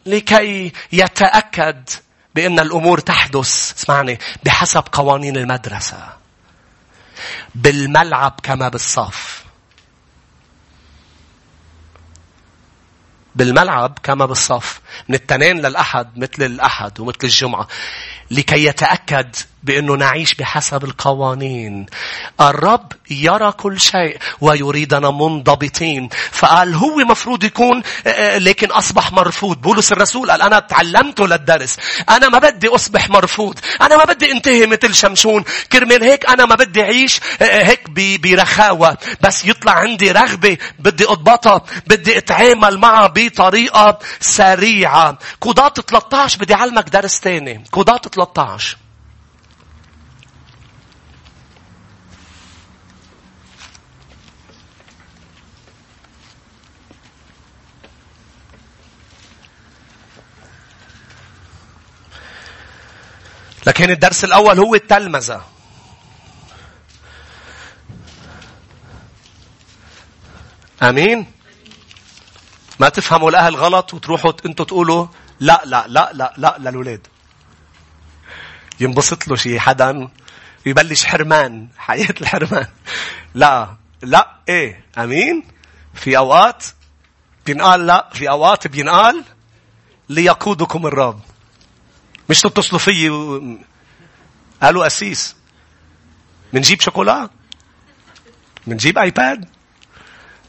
لكي 0.06 0.72
يتأكد 0.92 1.88
بأن 2.34 2.60
الأمور 2.60 2.98
تحدث 3.00 3.74
اسمعني 3.78 4.18
بحسب 4.44 4.84
قوانين 4.92 5.36
المدرسة. 5.36 6.08
بالملعب 7.54 8.40
كما 8.42 8.68
بالصف. 8.68 9.44
بالملعب 13.34 13.98
كما 14.02 14.26
بالصف. 14.26 14.80
من 15.08 15.14
التنين 15.14 15.60
للأحد 15.66 16.18
مثل 16.18 16.42
الأحد 16.42 17.00
ومثل 17.00 17.18
الجمعة 17.24 17.68
لكي 18.30 18.64
يتأكد 18.64 19.36
بأنه 19.66 19.94
نعيش 19.94 20.34
بحسب 20.34 20.84
القوانين. 20.84 21.86
الرب 22.40 22.92
يرى 23.10 23.52
كل 23.52 23.80
شيء 23.80 24.18
ويريدنا 24.40 25.10
منضبطين. 25.10 26.08
فقال 26.30 26.74
هو 26.74 26.96
مفروض 26.96 27.44
يكون 27.44 27.82
آه، 28.06 28.10
آه، 28.10 28.38
لكن 28.38 28.70
أصبح 28.70 29.12
مرفوض. 29.12 29.60
بولس 29.60 29.92
الرسول 29.92 30.30
قال 30.30 30.42
أنا 30.42 30.58
تعلمته 30.58 31.26
للدرس. 31.26 31.76
أنا 32.08 32.28
ما 32.28 32.38
بدي 32.38 32.68
أصبح 32.68 33.10
مرفوض. 33.10 33.58
أنا 33.82 33.96
ما 33.96 34.04
بدي 34.04 34.32
انتهي 34.32 34.66
مثل 34.66 34.94
شمشون. 34.94 35.44
كرمال 35.72 36.02
هيك 36.02 36.30
أنا 36.30 36.46
ما 36.46 36.54
بدي 36.54 36.82
أعيش 36.82 37.20
آه، 37.42 37.62
هيك 37.62 37.90
برخاوة. 38.22 38.98
بس 39.20 39.44
يطلع 39.44 39.72
عندي 39.72 40.12
رغبة 40.12 40.58
بدي 40.78 41.04
أضبطها. 41.04 41.62
بدي 41.86 42.18
أتعامل 42.18 42.78
معها 42.78 43.06
بطريقة 43.06 43.98
سريعة. 44.20 45.18
قضاة 45.40 45.68
13 45.68 46.38
بدي 46.38 46.54
أعلمك 46.54 46.88
درس 46.88 47.20
تاني. 47.20 47.64
قضاة 47.72 47.98
13. 47.98 48.76
لكن 63.66 63.90
الدرس 63.90 64.24
الأول 64.24 64.58
هو 64.58 64.74
التلمذة. 64.74 65.44
أمين؟ 70.82 71.26
ما 72.80 72.88
تفهموا 72.88 73.30
الأهل 73.30 73.56
غلط 73.56 73.94
وتروحوا 73.94 74.32
أنتوا 74.46 74.64
تقولوا 74.64 75.06
لا 75.40 75.62
لا 75.64 75.84
لا 75.88 76.10
لا 76.12 76.32
لا 76.36 76.56
للولاد. 76.58 77.06
ينبسط 78.80 79.28
له 79.28 79.36
شيء 79.36 79.58
حدا 79.58 80.08
يبلش 80.66 81.04
حرمان 81.04 81.68
حياة 81.78 82.14
الحرمان 82.20 82.66
لا 83.34 83.76
لا 84.02 84.30
إيه 84.48 84.84
آمين 84.98 85.44
في 85.94 86.16
أوقات 86.16 86.64
بينقال 87.46 87.86
لا 87.86 88.10
في 88.12 88.30
أوقات 88.30 88.66
بينقال 88.66 89.24
ليقودكم 90.08 90.86
الرب 90.86 91.20
مش 92.30 92.40
تتصلوا 92.40 92.78
فيي 92.78 93.10
و... 93.10 93.42
قالوا 94.62 94.86
أسيس. 94.86 95.36
منجيب 96.52 96.80
شوكولا؟ 96.80 97.30
منجيب 98.66 98.98
آيباد؟ 98.98 99.48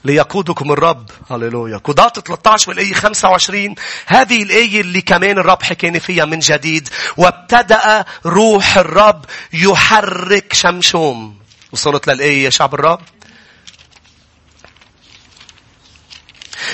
ليقودكم 0.05 0.71
الرب. 0.71 1.09
هللويا. 1.31 1.77
قضاة 1.77 2.09
13 2.09 2.69
والآية 2.69 2.93
25 2.93 3.75
هذه 4.05 4.43
الآية 4.43 4.81
اللي 4.81 5.01
كمان 5.01 5.37
الرب 5.37 5.63
حكيني 5.63 5.99
فيها 5.99 6.25
من 6.25 6.39
جديد. 6.39 6.89
وابتدأ 7.17 8.05
روح 8.25 8.77
الرب 8.77 9.25
يحرك 9.53 10.53
شمشوم. 10.53 11.37
وصلت 11.71 12.07
للآية 12.07 12.43
يا 12.43 12.49
شعب 12.49 12.73
الرب؟ 12.73 13.01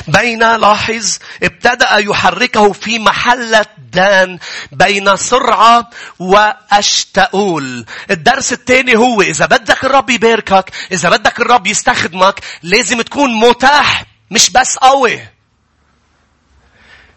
بين 0.08 0.56
لاحظ 0.56 1.18
ابتدأ 1.44 1.98
يحركه 1.98 2.72
في 2.72 3.00
محلة 3.00 3.66
دان 3.92 4.40
بين 4.72 5.16
سرعة 5.16 5.90
وأشتؤول. 6.20 7.86
الدرس 8.12 8.54
الثاني 8.54 8.96
هو 8.96 9.22
إذا 9.22 9.46
بدك 9.46 9.84
الرب 9.86 10.10
يباركك 10.10 10.72
إذا 10.92 11.10
بدك 11.10 11.40
الرب 11.40 11.68
يستخدمك 11.68 12.40
لازم 12.64 13.02
تكون 13.02 13.40
متاح 13.40 14.04
مش 14.32 14.50
بس 14.50 14.78
قوي. 14.78 15.33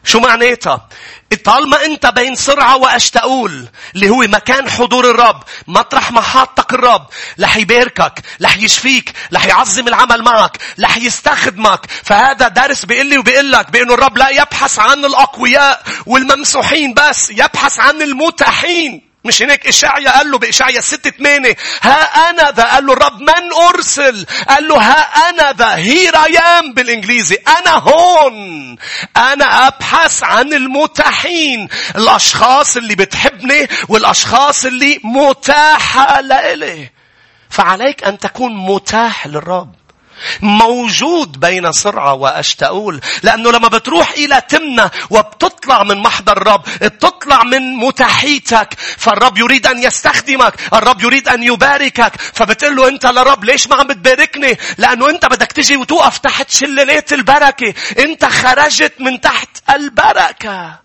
شو 0.07 0.21
معناتها؟ 0.21 0.88
طالما 1.45 1.85
انت 1.85 2.07
بين 2.07 2.35
سرعة 2.35 2.77
واشتؤول 2.77 3.69
اللي 3.95 4.11
هو 4.11 4.19
مكان 4.19 4.71
حضور 4.71 5.11
الرب 5.11 5.42
مطرح 5.66 6.12
ما 6.12 6.21
حاطك 6.21 6.73
الرب 6.73 7.07
رح 7.40 7.57
يباركك 7.57 8.12
رح 8.42 8.57
يشفيك 8.57 9.12
رح 9.35 9.47
يعظم 9.47 9.88
العمل 9.88 10.23
معك 10.23 10.57
رح 10.81 10.97
يستخدمك 10.97 11.81
فهذا 12.05 12.49
درس 12.49 12.85
بيقول 12.85 13.07
لي 13.07 13.19
وبيقول 13.19 13.53
لك 13.53 13.71
بأنه 13.71 13.95
الرب 13.95 14.19
لا 14.19 14.29
يبحث 14.29 14.79
عن 14.79 15.05
الأقوياء 15.05 15.83
والممسوحين 16.07 16.95
بس 16.95 17.31
يبحث 17.31 17.79
عن 17.81 18.03
المتاحين 18.03 19.03
مش 19.27 19.43
هناك 19.43 19.67
إشعيا 19.67 20.11
قال 20.11 20.31
له 20.31 20.39
بإشعيا 20.39 20.81
ستة 20.81 21.11
ثمانية 21.11 21.57
ها 21.83 22.31
أنا 22.31 22.51
ذا؟ 22.51 22.65
قال 22.65 22.87
له 22.87 22.93
الرب 22.93 23.21
من 23.21 23.53
أرسل؟ 23.69 24.27
قال 24.49 24.69
له 24.69 24.77
ها 24.77 25.29
أنا 25.31 25.53
ذا؟ 25.53 25.75
Here 25.75 26.16
I 26.16 26.35
am 26.35 26.72
بالإنجليزي 26.75 27.39
أنا 27.61 27.71
هون. 27.71 28.77
أنا 29.17 29.67
أبحث 29.67 30.23
عن 30.23 30.53
المتاحين. 30.53 31.69
الأشخاص 31.97 32.77
اللي 32.77 32.95
بتحبني 32.95 33.69
والأشخاص 33.89 34.65
اللي 34.65 35.01
متاحة 35.05 36.21
لإلي. 36.21 36.91
فعليك 37.51 38.05
أن 38.05 38.19
تكون 38.19 38.57
متاح 38.57 39.27
للرب. 39.27 39.75
موجود 40.42 41.40
بين 41.40 41.72
سرعة 41.72 42.14
وأشتؤول 42.14 43.00
لأنه 43.22 43.50
لما 43.50 43.68
بتروح 43.68 44.11
إلى 44.11 44.42
تمنى 44.48 44.90
وبتطلع 45.11 45.83
من 45.83 45.98
محضر 46.02 46.37
الرب 46.37 46.62
بتطلع 46.83 47.42
من 47.44 47.76
متاحيتك 47.76 48.74
فالرب 48.79 49.38
يريد 49.38 49.66
أن 49.66 49.79
يستخدمك 49.79 50.55
الرب 50.74 51.02
يريد 51.02 51.29
أن 51.29 51.42
يباركك. 51.42 52.12
فبتقول 52.20 52.76
له 52.76 52.88
أنت 52.88 53.07
لرب 53.07 53.44
ليش 53.44 53.66
ما 53.68 53.76
عم 53.76 53.87
بتباركني؟ 53.87 54.59
لأنه 54.79 55.11
أنت 55.11 55.26
بدك 55.26 55.52
تجي 55.52 55.76
وتوقف 55.76 56.18
تحت 56.18 56.50
شلالات 56.50 57.12
البركة. 57.12 57.74
أنت 57.98 58.24
خرجت 58.24 58.92
من 59.00 59.20
تحت 59.20 59.48
البركة. 59.70 60.79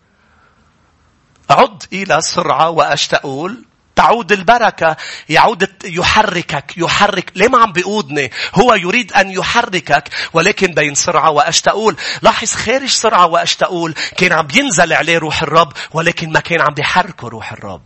عد 1.49 1.83
إلى 1.93 2.21
سرعة 2.21 2.69
وأشتؤول 2.69 3.65
تعود 4.01 4.31
البركة 4.31 4.97
يعود 5.29 5.69
يحركك 5.85 6.73
يحرك 6.77 7.31
ليه 7.35 7.47
ما 7.47 7.57
عم 7.57 7.71
بيقودني؟ 7.71 8.31
هو 8.55 8.73
يريد 8.73 9.13
أن 9.13 9.31
يحركك 9.31 10.09
ولكن 10.33 10.73
بين 10.73 10.95
سرعة 10.95 11.29
وأشتؤول 11.29 11.95
لاحظ 12.21 12.53
خارج 12.53 12.89
سرعة 12.89 13.25
وأشتؤول 13.25 13.93
كان 14.17 14.31
عم 14.31 14.47
ينزل 14.55 14.93
عليه 14.93 15.17
روح 15.17 15.43
الرب 15.43 15.73
ولكن 15.93 16.31
ما 16.31 16.39
كان 16.39 16.61
عم 16.61 16.73
بيحركه 16.73 17.27
روح 17.27 17.51
الرب. 17.51 17.81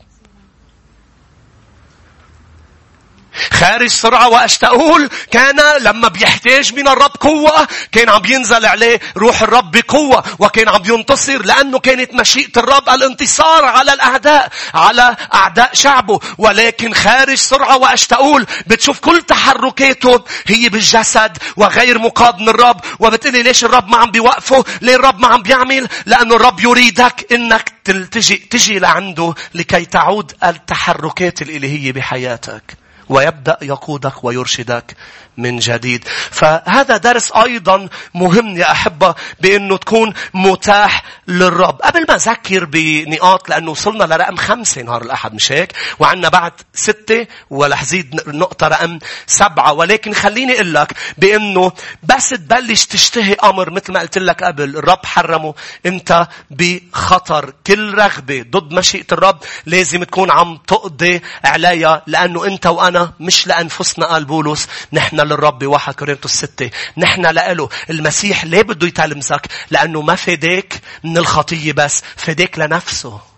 خارج 3.51 3.87
سرعة 3.89 4.29
وأشتؤول 4.29 5.09
كان 5.31 5.61
لما 5.81 6.07
بيحتاج 6.07 6.73
من 6.73 6.87
الرب 6.87 7.11
قوة 7.19 7.67
كان 7.91 8.09
عم 8.09 8.21
ينزل 8.25 8.65
عليه 8.65 8.99
روح 9.17 9.41
الرب 9.41 9.71
بقوة 9.71 10.23
وكان 10.39 10.69
عم 10.69 10.81
ينتصر 10.85 11.45
لأنه 11.45 11.79
كانت 11.79 12.13
مشيئة 12.13 12.51
الرب 12.57 12.89
الانتصار 12.89 13.65
على 13.65 13.93
الأعداء 13.93 14.49
على 14.73 15.15
أعداء 15.33 15.69
شعبه. 15.73 16.19
ولكن 16.37 16.93
خارج 16.93 17.35
سرعة 17.37 17.77
وأشتؤول 17.77 18.45
بتشوف 18.67 18.99
كل 18.99 19.21
تحركاته 19.21 20.23
هي 20.47 20.69
بالجسد 20.69 21.37
وغير 21.57 21.99
مقاد 21.99 22.39
من 22.39 22.49
الرب. 22.49 22.81
وبتقولي 22.99 23.43
ليش 23.43 23.63
الرب 23.65 23.87
ما 23.87 23.97
عم 23.97 24.11
بيوقفه؟ 24.11 24.65
ليه 24.81 24.95
الرب 24.95 25.19
ما 25.19 25.27
عم 25.27 25.41
بيعمل؟ 25.41 25.87
لأنه 26.05 26.35
الرب 26.35 26.59
يريدك 26.59 27.27
إنك 27.31 27.73
تجي, 28.11 28.35
تجي 28.35 28.79
لعنده 28.79 29.33
لكي 29.53 29.85
تعود 29.85 30.31
التحركات 30.43 31.41
الإلهية 31.41 31.91
بحياتك. 31.91 32.84
ويبدأ 33.09 33.57
يقودك 33.61 34.23
ويرشدك 34.23 34.95
من 35.37 35.59
جديد. 35.59 36.03
فهذا 36.31 36.97
درس 36.97 37.31
أيضا 37.31 37.89
مهم 38.13 38.57
يا 38.57 38.71
أحبة 38.71 39.15
بأنه 39.41 39.77
تكون 39.77 40.13
متاح 40.33 41.03
للرب. 41.27 41.81
قبل 41.81 42.05
ما 42.09 42.15
أذكر 42.15 42.65
بنقاط 42.65 43.49
لأنه 43.49 43.71
وصلنا 43.71 44.03
لرقم 44.03 44.35
خمسة 44.35 44.81
نهار 44.81 45.01
الأحد 45.01 45.33
مش 45.33 45.51
هيك؟ 45.51 45.73
وعندنا 45.99 46.29
بعد 46.29 46.51
ستة 46.73 47.27
ورح 47.49 47.83
زيد 47.83 48.21
نقطة 48.27 48.67
رقم 48.67 48.99
سبعة. 49.27 49.73
ولكن 49.73 50.13
خليني 50.13 50.53
أقول 50.53 50.73
لك 50.73 50.93
بأنه 51.17 51.71
بس 52.03 52.29
تبلش 52.29 52.85
تشتهي 52.85 53.33
أمر 53.33 53.69
مثل 53.69 53.93
ما 53.93 53.99
قلت 53.99 54.17
لك 54.17 54.43
قبل 54.43 54.77
الرب 54.77 55.05
حرمه 55.05 55.53
أنت 55.85 56.27
بخطر. 56.51 57.53
كل 57.67 57.93
رغبة 57.93 58.45
ضد 58.51 58.73
مشيئة 58.73 59.05
الرب 59.11 59.37
لازم 59.65 60.03
تكون 60.03 60.31
عم 60.31 60.57
تقضي 60.67 61.21
عليها 61.43 62.01
لأنه 62.07 62.45
أنت 62.45 62.65
وأنا 62.65 62.94
مش 63.19 63.47
لأنفسنا 63.47 64.05
قال 64.05 64.25
بولس 64.25 64.67
نحن 64.93 65.19
للرب 65.19 65.63
واحد 65.63 65.93
كورنثوس 65.93 66.31
ستة. 66.31 66.69
نحن 66.97 67.25
لأله 67.25 67.69
المسيح 67.89 68.45
ليه 68.45 68.61
بده 68.61 68.87
يتلمسك 68.87 69.47
لأنه 69.71 70.01
ما 70.01 70.15
فداك 70.15 70.81
من 71.03 71.17
الخطية 71.17 71.73
بس 71.73 72.03
فداك 72.15 72.59
لنفسه. 72.59 73.34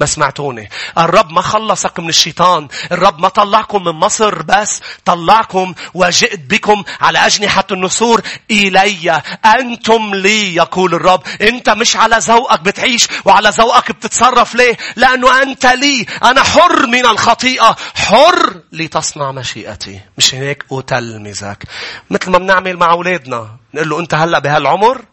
ما 0.00 0.06
سمعتوني. 0.06 0.70
الرب 0.98 1.30
ما 1.30 1.40
خلصك 1.40 2.00
من 2.00 2.08
الشيطان. 2.08 2.68
الرب 2.92 3.20
ما 3.20 3.28
طلعكم 3.28 3.84
من 3.84 3.92
مصر 3.92 4.42
بس 4.42 4.80
طلعكم 5.04 5.74
وجئت 5.94 6.40
بكم 6.40 6.84
على 7.00 7.18
أجنحة 7.18 7.64
النسور 7.70 8.22
إلي. 8.50 9.22
أنتم 9.44 10.14
لي 10.14 10.54
يقول 10.54 10.94
الرب. 10.94 11.22
أنت 11.42 11.70
مش 11.70 11.96
على 11.96 12.16
ذوقك 12.18 12.60
بتعيش 12.60 13.08
وعلى 13.24 13.48
ذوقك 13.48 13.92
بتتصرف 13.92 14.54
ليه؟ 14.54 14.76
لأنه 14.96 15.42
أنت 15.42 15.66
لي. 15.66 16.06
أنا 16.24 16.42
حر 16.42 16.86
من 16.86 17.06
الخطيئة. 17.06 17.76
حر 17.94 18.60
لتصنع 18.72 19.32
مشيئتي. 19.32 20.00
مش 20.18 20.34
هيك؟ 20.34 20.64
أتلمذك. 20.72 21.64
مثل 22.10 22.30
ما 22.30 22.38
بنعمل 22.38 22.76
مع 22.76 22.92
أولادنا. 22.92 23.56
نقول 23.74 23.88
له 23.88 24.00
أنت 24.00 24.14
هلأ 24.14 24.38
بهالعمر؟ 24.38 25.04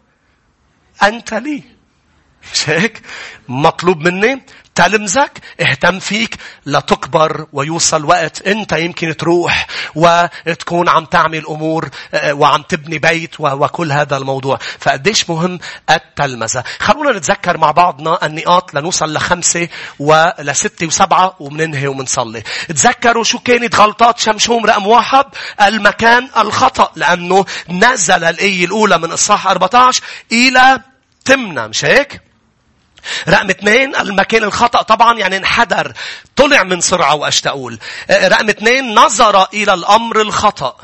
أنت 1.02 1.34
لي. 1.34 1.62
مش 2.52 2.68
هيك؟ 2.68 3.02
مطلوب 3.48 4.00
مني؟ 4.00 4.46
تلمزك 4.76 5.40
اهتم 5.60 5.98
فيك 5.98 6.36
لتكبر 6.66 7.46
ويوصل 7.52 8.04
وقت 8.04 8.42
انت 8.46 8.72
يمكن 8.72 9.16
تروح 9.16 9.66
وتكون 9.94 10.88
عم 10.88 11.04
تعمل 11.04 11.46
امور 11.46 11.88
آه، 12.14 12.34
وعم 12.34 12.62
تبني 12.62 12.98
بيت 12.98 13.40
وكل 13.40 13.92
هذا 13.92 14.16
الموضوع. 14.16 14.58
فقديش 14.78 15.30
مهم 15.30 15.58
التلمذة 15.90 16.64
خلونا 16.78 17.18
نتذكر 17.18 17.58
مع 17.58 17.70
بعضنا 17.70 18.26
النقاط 18.26 18.74
لنوصل 18.74 19.12
لخمسة 19.14 19.68
ولستة 19.98 20.86
وسبعة 20.86 21.36
ومننهي 21.40 21.86
ومنصلي. 21.86 22.42
تذكروا 22.68 23.24
شو 23.24 23.38
كانت 23.38 23.76
غلطات 23.76 24.18
شمشوم 24.18 24.66
رقم 24.66 24.86
واحد؟ 24.86 25.24
المكان 25.62 26.28
الخطأ 26.36 26.92
لأنه 26.96 27.44
نزل 27.68 28.24
الآية 28.24 28.64
الأولى 28.64 28.98
من 28.98 29.12
إصحاح 29.12 29.46
14 29.46 30.02
إلى 30.32 30.80
تمنى 31.24 31.68
مش 31.68 31.84
هيك؟ 31.84 32.25
رقم 33.28 33.50
اثنين 33.50 33.96
المكان 33.96 34.44
الخطأ 34.44 34.82
طبعا 34.82 35.18
يعني 35.18 35.36
انحدر 35.36 35.92
طلع 36.36 36.62
من 36.62 36.80
سرعة 36.80 37.14
وأشتأول 37.14 37.78
رقم 38.10 38.48
اثنين 38.48 38.94
نظر 38.94 39.46
إلى 39.54 39.74
الأمر 39.74 40.20
الخطأ. 40.20 40.76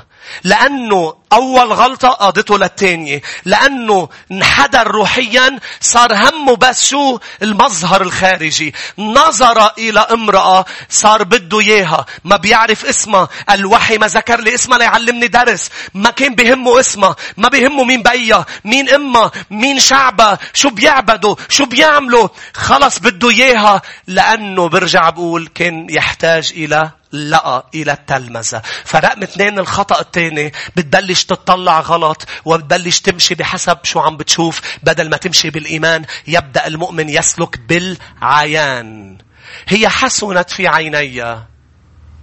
لأنه 0.45 1.15
أول 1.33 1.73
غلطة 1.73 2.09
قادته 2.09 2.59
للتانية. 2.59 3.23
لأنه 3.45 4.09
انحدر 4.33 4.87
روحيا 4.87 5.59
صار 5.81 6.15
همه 6.15 6.57
بس 6.57 6.89
شو 6.89 7.19
المظهر 7.43 8.03
الخارجي. 8.03 8.75
نظر 8.99 9.71
إلى 9.79 10.01
امرأة 10.01 10.65
صار 10.89 11.23
بده 11.23 11.61
إياها. 11.61 12.07
ما 12.25 12.37
بيعرف 12.37 12.85
اسمها. 12.85 13.29
الوحي 13.51 13.99
ما 13.99 14.07
ذكر 14.07 14.41
لي 14.41 14.55
اسمها 14.55 14.79
ليعلمني 14.79 15.29
درس. 15.29 15.71
ما 15.95 16.11
كان 16.11 16.35
بهمه 16.35 16.81
اسمها. 16.81 17.17
ما 17.37 17.49
بهمه 17.49 17.85
مين 17.85 18.03
بيها. 18.03 18.47
مين 18.65 18.89
أمها. 18.89 19.31
مين 19.51 19.79
شعبها. 19.79 20.39
شو 20.55 20.71
بيعبدوا. 20.71 21.35
شو 21.49 21.65
بيعملوا. 21.65 22.29
خلص 22.55 22.99
بده 22.99 23.31
إياها. 23.31 23.83
لأنه 24.07 24.69
برجع 24.69 25.11
بقول 25.11 25.49
كان 25.55 25.87
يحتاج 25.91 26.53
إلى 26.57 26.91
لقى 27.13 27.67
إلى 27.75 27.93
التلمذة. 27.93 28.63
فرقم 28.85 29.23
اثنين 29.23 29.59
الخطأ 29.59 30.01
الثاني 30.01 30.53
بتبلش 30.77 31.25
تطلع 31.25 31.81
غلط 31.81 32.27
وبتبلش 32.45 33.01
تمشي 33.01 33.35
بحسب 33.35 33.79
شو 33.83 34.01
عم 34.01 34.17
بتشوف 34.17 34.61
بدل 34.83 35.11
ما 35.11 35.17
تمشي 35.17 35.51
بالإيمان 35.51 36.05
يبدأ 36.27 36.67
المؤمن 36.67 37.09
يسلك 37.09 37.59
بالعيان. 37.59 39.19
هي 39.69 39.89
حسنت 39.89 40.51
في 40.51 40.69
عيني 40.69 41.43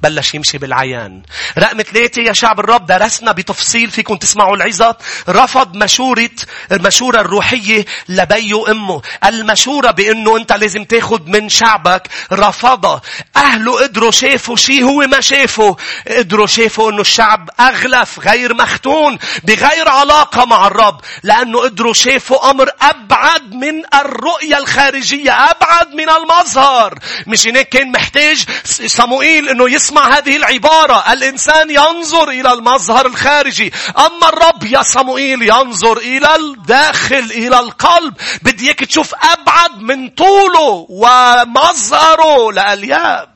بلش 0.04 0.34
يمشي 0.34 0.58
بالعيان. 0.58 1.24
رقم 1.58 1.82
ثلاثة 1.82 2.22
يا 2.22 2.34
شعب 2.34 2.60
الرب 2.60 2.86
درسنا 2.86 3.32
بتفصيل 3.32 3.92
فيكم 3.92 4.16
تسمعوا 4.16 4.56
العظة. 4.56 4.96
رفض 5.30 5.76
مشورة 5.76 6.30
المشورة 6.72 7.22
الروحية 7.22 7.86
لبي 8.10 8.54
وأمه. 8.54 9.02
المشورة 9.26 9.92
بأنه 9.92 10.38
أنت 10.38 10.54
لازم 10.54 10.84
تاخد 10.84 11.28
من 11.28 11.50
شعبك 11.50 12.08
رفضها. 12.34 13.02
أهله 13.36 13.84
قدروا 13.84 14.12
شافوا 14.12 14.56
شيء 14.56 14.84
هو 14.84 15.08
ما 15.08 15.22
شافه. 15.22 15.78
قدروا 16.08 16.48
شافوا 16.48 16.92
أنه 16.92 17.02
الشعب 17.02 17.50
أغلف 17.60 18.20
غير 18.20 18.54
مختون 18.54 19.18
بغير 19.44 19.90
علاقة 19.90 20.46
مع 20.46 20.68
الرب. 20.68 21.02
لأنه 21.24 21.60
قدروا 21.60 21.94
شافوا 21.94 22.52
أمر 22.52 22.70
أبعد 22.82 23.54
من 23.54 23.82
الرؤية 23.94 24.58
الخارجية. 24.58 25.32
أبعد 25.32 25.94
من 25.94 26.10
المظهر. 26.10 27.00
مش 27.28 27.48
هناك 27.48 27.70
كان 27.70 27.92
محتاج 27.92 28.46
صموئيل 28.86 29.50
أنه 29.50 29.70
يسمع 29.70 29.89
اسمع 29.90 30.18
هذه 30.18 30.36
العبارة. 30.36 31.14
الإنسان 31.14 31.70
ينظر 31.70 32.30
إلى 32.30 32.54
المظهر 32.54 33.06
الخارجي. 33.06 33.74
أما 33.98 34.30
الرب 34.30 34.64
يا 34.64 34.82
صموئيل 34.82 35.42
ينظر 35.42 35.98
إلى 35.98 36.36
الداخل 36.36 37.32
إلى 37.32 37.60
القلب. 37.60 38.14
بدي 38.42 38.66
إياك 38.66 38.80
تشوف 38.80 39.14
أبعد 39.16 39.82
من 39.82 40.10
طوله 40.10 40.86
ومظهره 40.90 42.52
لألياب. 42.52 43.30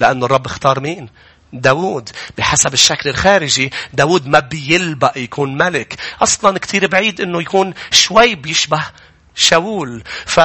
لأن 0.00 0.24
الرب 0.24 0.46
اختار 0.46 0.80
مين؟ 0.80 1.08
داود 1.52 2.10
بحسب 2.38 2.74
الشكل 2.74 3.10
الخارجي 3.10 3.72
داود 3.92 4.26
ما 4.26 4.38
بيلبق 4.38 5.12
يكون 5.16 5.56
ملك. 5.56 5.94
أصلا 6.22 6.58
كتير 6.58 6.86
بعيد 6.86 7.20
أنه 7.20 7.40
يكون 7.40 7.74
شوي 7.90 8.34
بيشبه 8.34 8.84
شاول. 9.34 10.02
ف 10.26 10.40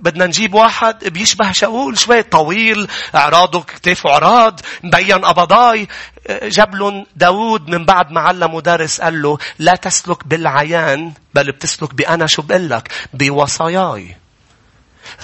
بدنا 0.00 0.26
نجيب 0.26 0.54
واحد 0.54 1.04
بيشبه 1.04 1.52
شاول 1.52 1.98
شوي 1.98 2.22
طويل 2.22 2.88
أعراضه 3.14 3.62
كتافه 3.62 4.10
عراض 4.10 4.60
مبين 4.82 5.24
قبضاي 5.24 5.88
جاب 6.42 6.74
لهم 6.74 7.06
داود 7.16 7.68
من 7.68 7.84
بعد 7.84 8.10
ما 8.10 8.20
علمه 8.20 8.60
درس 8.60 9.00
قال 9.00 9.22
له 9.22 9.38
لا 9.58 9.74
تسلك 9.74 10.26
بالعيان 10.26 11.12
بل 11.34 11.52
بتسلك 11.52 11.94
بأنا 11.94 12.26
شو 12.26 12.42
بقول 12.42 12.70
لك؟ 12.70 12.88
بوصاياي. 13.14 14.16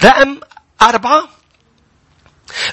رقم 0.03 0.39
أربعة. 0.81 1.27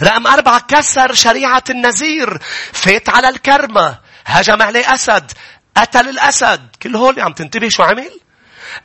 رقم 0.02 0.26
أربعة 0.26 0.60
كسر 0.68 1.14
شريعة 1.14 1.64
النذير. 1.70 2.38
فات 2.72 3.08
على 3.08 3.28
الكرمة. 3.28 3.98
هجم 4.24 4.62
عليه 4.62 4.94
أسد. 4.94 5.32
قتل 5.76 6.08
الأسد. 6.08 6.68
كل 6.82 6.96
هول 6.96 7.20
عم 7.20 7.32
تنتبه 7.32 7.68
شو 7.68 7.82
عمل؟ 7.82 8.21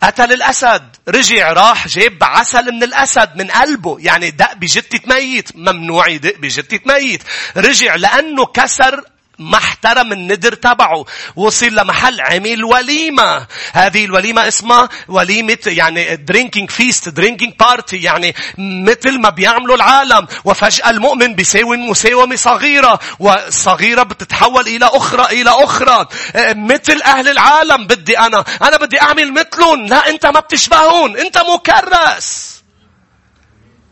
قتل 0.04 0.34
الأسد. 0.34 0.95
رجع 1.10 1.54
راح 1.54 1.88
جاب 1.88 2.23
عسل 2.23 2.71
من 2.71 2.84
الأسد 2.84 3.30
من 3.36 3.52
قلبه. 3.52 3.97
يعني 4.00 4.32
دق 4.32 4.54
بجتة 4.54 5.00
ميت. 5.06 5.56
ممنوع 5.56 6.08
يدق 6.08 6.38
بجتة 6.38 6.80
ميت. 6.86 7.23
رجع 7.58 7.95
لأنه 7.95 8.45
كسر 8.45 9.04
ما 9.39 9.58
احترم 9.58 10.12
الندر 10.13 10.54
تبعه. 10.54 11.06
وصل 11.36 11.65
لمحل 11.65 12.21
عمل 12.21 12.63
وليمة. 12.63 13.47
هذه 13.73 14.06
الوليمة 14.06 14.47
اسمها 14.47 14.89
وليمة 15.08 15.58
يعني 15.65 16.15
drinking 16.15 16.72
feast 16.72 17.10
drinking 17.10 17.54
party 17.60 17.98
يعني 17.97 18.36
مثل 18.58 19.19
ما 19.19 19.30
بيعملوا 19.30 19.76
العالم. 19.76 20.28
وفجأة 20.45 20.89
المؤمن 20.89 21.36
بيساوي 21.36 21.78
مساومة 21.78 22.36
صغيرة. 22.36 23.00
والصغيرة 23.19 24.04
بتتحول 24.04 24.67
إلى 24.67 24.86
أخرى 24.86 25.41
إلى 25.41 25.50
أخرى. 25.50 26.08
مثل 26.56 27.02
أهل 27.02 27.30
العالم 27.30 27.88
بدي 27.88 28.19
أنا. 28.19 28.45
أنا 28.62 28.78
بدي 28.78 29.02
أعمل 29.02 29.34
مثلهم. 29.34 29.86
لا 29.86 30.10
أنت 30.10 30.26
ما 30.26 30.39
بتشبهون 30.39 31.17
أنت 31.17 31.38
مكرس. 31.38 32.57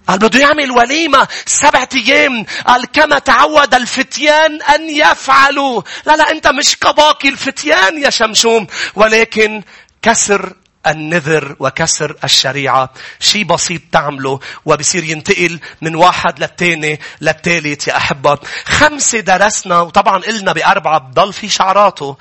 قال 0.07 0.19
بده 0.19 0.39
يعمل 0.39 0.71
وليمة 0.71 1.27
سبعة 1.45 1.89
أيام. 1.95 2.45
قال 2.67 2.85
كما 2.85 3.19
تعود 3.19 3.73
الفتيان 3.75 4.61
أن 4.61 4.89
يفعلوا. 4.89 5.81
لا 6.05 6.15
لا 6.15 6.31
أنت 6.31 6.47
مش 6.47 6.77
كباقي 6.77 7.29
الفتيان 7.29 8.03
يا 8.03 8.09
شمشوم. 8.09 8.67
ولكن 8.95 9.63
كسر 10.01 10.53
النذر 10.87 11.55
وكسر 11.59 12.15
الشريعة 12.23 12.89
شيء 13.19 13.43
بسيط 13.43 13.81
تعمله 13.91 14.39
وبصير 14.65 15.03
ينتقل 15.03 15.59
من 15.81 15.95
واحد 15.95 16.39
للتاني 16.39 16.99
للتالت 17.21 17.87
يا 17.87 17.97
أحبة 17.97 18.37
خمسة 18.65 19.19
درسنا 19.19 19.81
وطبعا 19.81 20.17
قلنا 20.17 20.53
بأربعة 20.53 20.99
بضل 20.99 21.33
في 21.33 21.49
شعراته 21.49 22.17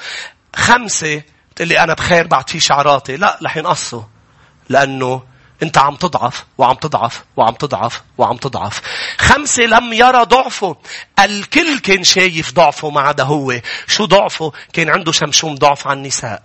خمسة 0.56 1.22
تقول 1.56 1.72
أنا 1.72 1.94
بخير 1.94 2.26
بعد 2.26 2.50
في 2.50 2.60
شعراتي 2.60 3.16
لا 3.16 3.38
رح 3.42 3.56
ينقصوا 3.56 4.02
لأنه 4.68 5.22
انت 5.62 5.78
عم 5.78 5.96
تضعف 5.96 6.44
وعم 6.58 6.74
تضعف 6.74 7.24
وعم 7.36 7.54
تضعف 7.54 8.02
وعم 8.18 8.36
تضعف. 8.36 8.80
خمسة 9.18 9.62
لم 9.62 9.92
يرى 9.92 10.24
ضعفه. 10.24 10.76
الكل 11.20 11.78
كان 11.78 12.04
شايف 12.04 12.52
ضعفه 12.52 12.90
ما 12.90 13.00
عدا 13.00 13.24
هو. 13.24 13.60
شو 13.86 14.04
ضعفه؟ 14.04 14.52
كان 14.72 14.88
عنده 14.90 15.12
شمشوم 15.12 15.54
ضعف 15.54 15.86
على 15.86 15.96
النساء. 15.96 16.42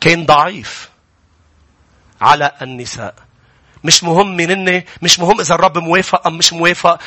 كان 0.00 0.26
ضعيف 0.26 0.90
على 2.20 2.52
النساء. 2.62 3.14
مش 3.84 4.04
مهم 4.04 4.36
منني 4.36 4.86
مش 5.02 5.20
مهم 5.20 5.40
إذا 5.40 5.54
الرب 5.54 5.78
موافق 5.78 6.26
أم 6.26 6.38
مش 6.38 6.52
موافق 6.52 6.98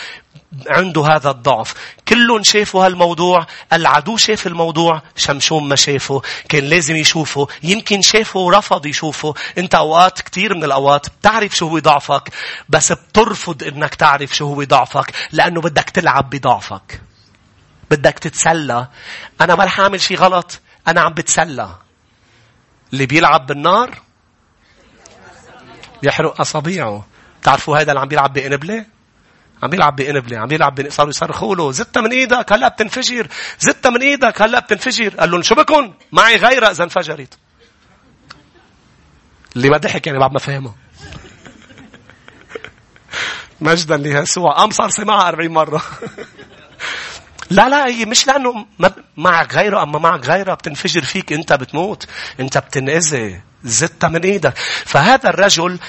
عنده 0.70 1.06
هذا 1.08 1.30
الضعف. 1.32 1.74
كلهم 2.08 2.44
شافوا 2.44 2.86
هالموضوع 2.86 3.48
العدو 3.74 4.18
شاف 4.18 4.48
الموضوع 4.48 5.02
شمشوم 5.16 5.70
ما 5.70 5.76
شافه 5.76 6.22
كان 6.50 6.64
لازم 6.64 6.96
يشوفه 6.96 7.48
يمكن 7.64 8.02
شافه 8.02 8.40
ورفض 8.40 8.86
يشوفه. 8.86 9.34
أنت 9.58 9.76
أوقات 9.76 10.22
كثير 10.22 10.56
من 10.56 10.64
الأوقات 10.64 11.08
بتعرف 11.10 11.56
شو 11.56 11.68
هو 11.68 11.80
ضعفك 11.80 12.30
بس 12.70 12.92
بترفض 12.92 13.64
إنك 13.64 13.96
تعرف 13.96 14.36
شو 14.36 14.48
هو 14.48 14.64
ضعفك 14.64 15.14
لأنه 15.32 15.62
بدك 15.62 15.90
تلعب 15.90 16.30
بضعفك. 16.30 17.02
بدك 17.92 18.20
تتسلى. 18.20 18.88
أنا 19.42 19.56
ما 19.56 19.64
رح 19.64 19.80
أعمل 19.80 20.02
شيء 20.02 20.18
غلط 20.18 20.60
أنا 20.88 21.02
عم 21.02 21.14
بتسلى. 21.14 21.70
اللي 22.94 23.06
بيلعب 23.06 23.46
بالنار 23.46 24.02
يحرق 26.04 26.42
أصابيعه 26.42 27.06
تعرفوا 27.44 27.78
هذا 27.78 27.92
اللي 27.92 28.00
عم 28.00 28.08
بيلعب 28.08 28.34
بقنبلة؟ 28.34 28.86
عم 29.64 29.70
بيلعب 29.70 29.96
بقنبلة 29.96 30.38
عم 30.40 30.48
بيلعب 30.48 30.76
بن... 30.76 30.90
صاروا 30.90 31.10
يصرخوا 31.10 31.56
له 31.56 31.72
زتها 31.72 32.02
من 32.02 32.12
إيدك 32.12 32.54
هلا 32.54 32.68
بتنفجر 32.68 33.28
زتها 33.60 33.90
من 33.90 34.02
إيدك 34.02 34.42
هلا 34.42 34.60
بتنفجر. 34.60 35.10
قال 35.10 35.32
لهم 35.32 35.42
شو 35.42 35.56
بكون 35.56 35.94
معي 36.12 36.36
غيرها 36.36 36.72
إذا 36.72 36.84
انفجرت. 36.84 37.38
اللي 39.56 39.70
ما 39.70 39.78
ضحك 39.78 40.08
يعني 40.08 40.20
بعد 40.20 40.32
ما 40.32 40.40
فهمه. 40.40 40.74
مجدا 43.62 43.98
ليسوع 43.98 44.54
قام 44.54 44.72
صار 44.72 44.90
سمعها 44.90 45.28
40 45.28 45.52
مرة. 45.52 45.82
لا 47.50 47.70
لا 47.70 47.86
هي 47.88 48.06
مش 48.06 48.28
لأنه 48.28 48.66
معك 49.18 49.56
غيره 49.56 49.84
أما 49.84 50.00
معك 50.00 50.26
غيره 50.26 50.54
بتنفجر 50.54 51.02
فيك 51.02 51.34
أنت 51.34 51.54
بتموت 51.54 52.08
أنت 52.40 52.58
بتنأذي. 52.58 53.42
زتها 53.64 54.08
من 54.08 54.22
إيدك. 54.22 54.58
فهذا 54.86 55.30
الرجل 55.30 55.80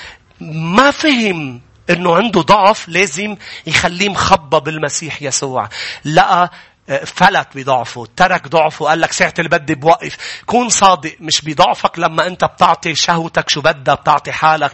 ما 0.40 0.90
فهم 0.90 1.60
إنه 1.90 2.16
عنده 2.16 2.40
ضعف 2.40 2.88
لازم 2.88 3.36
يخليه 3.66 4.08
مخبى 4.08 4.60
بالمسيح 4.60 5.22
يسوع. 5.22 5.68
لقى 6.04 6.50
فلت 6.88 7.48
بضعفه 7.54 8.06
ترك 8.16 8.48
ضعفه 8.48 8.86
قال 8.86 9.00
لك 9.00 9.12
ساعة 9.12 9.34
اللي 9.38 9.48
بدي 9.48 9.74
بوقف. 9.74 10.16
كون 10.46 10.68
صادق 10.68 11.16
مش 11.20 11.40
بضعفك 11.40 11.98
لما 11.98 12.26
انت 12.26 12.44
بتعطي 12.44 12.94
شهوتك 12.94 13.48
شو 13.48 13.60
بدها 13.60 13.94
بتعطي 13.94 14.32
حالك. 14.32 14.72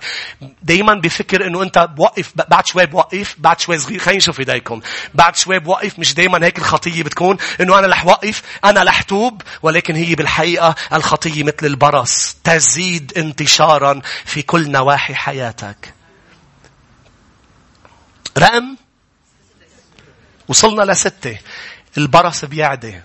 دايما 0.62 0.94
بفكر 0.94 1.46
إنه 1.46 1.62
انت 1.62 1.78
بوقف 1.78 2.32
بعد 2.48 2.66
شوي 2.66 2.86
بوقف 2.86 3.36
بعد 3.38 3.60
شوي 3.60 3.78
صغير. 3.78 3.98
خلينا 3.98 4.18
نشوف 4.18 4.40
إيديكم. 4.40 4.80
بعد 5.14 5.36
شوي 5.36 5.58
بوقف 5.58 5.98
مش 5.98 6.14
دايما 6.14 6.46
هيك 6.46 6.58
الخطية 6.58 7.02
بتكون 7.02 7.36
إنه 7.60 7.78
أنا 7.78 7.86
رح 7.86 8.06
وقف 8.06 8.42
أنا 8.64 8.82
رح 8.82 9.02
توب 9.02 9.42
ولكن 9.62 9.96
هي 9.96 10.14
بالحقيقة 10.14 10.74
الخطية 10.92 11.42
مثل 11.42 11.66
البرص. 11.66 12.36
تزيد 12.44 13.12
انتشارا 13.16 14.00
في 14.24 14.42
كل 14.42 14.70
نواحي 14.70 15.14
حياتك. 15.14 15.94
رقم؟ 18.38 18.76
وصلنا 20.48 20.92
لستة. 20.92 21.38
البرص 21.98 22.44
بيعدي. 22.44 23.00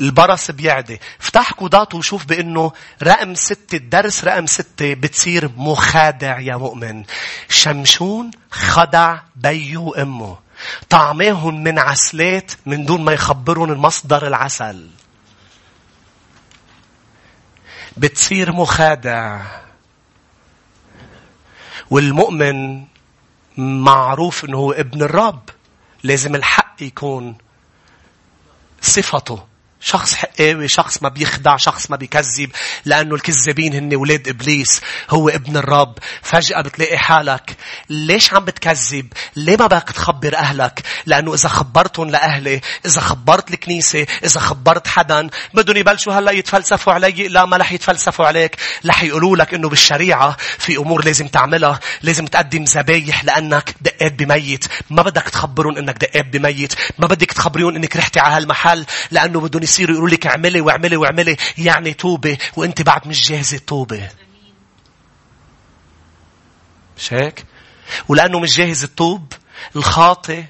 البرص 0.00 0.50
بيعدي. 0.50 1.00
افتح 1.20 1.52
كودات 1.52 1.94
وشوف 1.94 2.24
بأنه 2.24 2.72
رقم 3.02 3.34
ستة 3.34 3.76
الدرس 3.76 4.24
رقم 4.24 4.46
ستة 4.46 4.94
بتصير 4.94 5.50
مخادع 5.56 6.40
يا 6.40 6.56
مؤمن. 6.56 7.04
شمشون 7.48 8.30
خدع 8.50 9.18
بيه 9.36 9.76
وامه 9.76 10.38
طعميهم 10.90 11.62
من 11.62 11.78
عسلات 11.78 12.52
من 12.66 12.84
دون 12.84 13.04
ما 13.04 13.12
يخبرون 13.12 13.70
المصدر 13.70 14.26
العسل. 14.26 14.90
بتصير 17.96 18.52
مخادع. 18.52 19.40
والمؤمن 21.90 22.84
معروف 23.56 24.44
إنه 24.44 24.56
هو 24.56 24.72
ابن 24.72 25.02
الرب. 25.02 25.50
لازم 26.02 26.34
الحق 26.34 26.82
يكون 26.82 27.38
sıfatı. 28.80 29.47
شخص 29.80 30.14
حقاوي 30.14 30.68
شخص 30.68 31.02
ما 31.02 31.08
بيخدع 31.08 31.56
شخص 31.56 31.90
ما 31.90 31.96
بيكذب 31.96 32.50
لأنه 32.84 33.14
الكذابين 33.14 33.74
هن 33.74 33.94
ولاد 33.96 34.28
إبليس 34.28 34.80
هو 35.10 35.28
ابن 35.28 35.56
الرب. 35.56 35.98
فجأة 36.22 36.60
بتلاقي 36.60 36.98
حالك. 36.98 37.56
ليش 37.90 38.34
عم 38.34 38.44
بتكذب؟ 38.44 39.12
ليه 39.36 39.56
ما 39.56 39.66
بدك 39.66 39.90
تخبر 39.90 40.36
أهلك؟ 40.36 40.82
لأنه 41.06 41.34
إذا 41.34 41.48
خبرتهم 41.48 42.10
لأهلي 42.10 42.60
إذا 42.86 43.00
خبرت 43.00 43.50
الكنيسة 43.50 44.06
إذا 44.24 44.40
خبرت 44.40 44.88
حدا 44.88 45.30
بدهم 45.54 45.76
يبلشوا 45.76 46.12
هلأ 46.12 46.32
يتفلسفوا 46.32 46.92
علي. 46.92 47.28
لا 47.28 47.44
ما 47.44 47.56
رح 47.56 47.72
يتفلسفوا 47.72 48.26
عليك. 48.26 48.56
رح 48.86 49.02
يقولوا 49.02 49.36
لك 49.36 49.54
إنه 49.54 49.68
بالشريعة 49.68 50.36
في 50.58 50.76
أمور 50.76 51.04
لازم 51.04 51.26
تعملها 51.28 51.80
لازم 52.02 52.26
تقدم 52.26 52.64
ذبايح 52.64 53.24
لأنك 53.24 53.74
دقات 53.80 54.12
بميت. 54.12 54.64
ما 54.90 55.02
بدك 55.02 55.22
تخبرهم 55.22 55.76
إنك 55.76 55.98
دقات 55.98 56.26
بميت. 56.26 56.74
ما 56.98 57.06
بدك 57.06 57.32
تخبريهم 57.32 57.76
إنك 57.76 57.96
رحتي 57.96 58.20
على 58.20 58.34
هالمحل 58.34 58.86
لأنه 59.10 59.40
بدهم 59.40 59.67
يصيروا 59.68 59.96
يقولوا 59.96 60.16
لك 60.16 60.26
اعملي 60.26 60.60
واعملي 60.60 60.96
واعملي 60.96 61.36
يعني 61.58 61.94
توبة 61.94 62.38
وانت 62.56 62.82
بعد 62.82 63.08
مش 63.08 63.28
جاهزة 63.28 63.58
توبة. 63.58 64.08
مش 66.96 67.12
هيك؟ 67.12 67.44
ولأنه 68.08 68.38
مش 68.38 68.56
جاهز 68.56 68.84
التوب 68.84 69.32
الخاطئ 69.76 70.44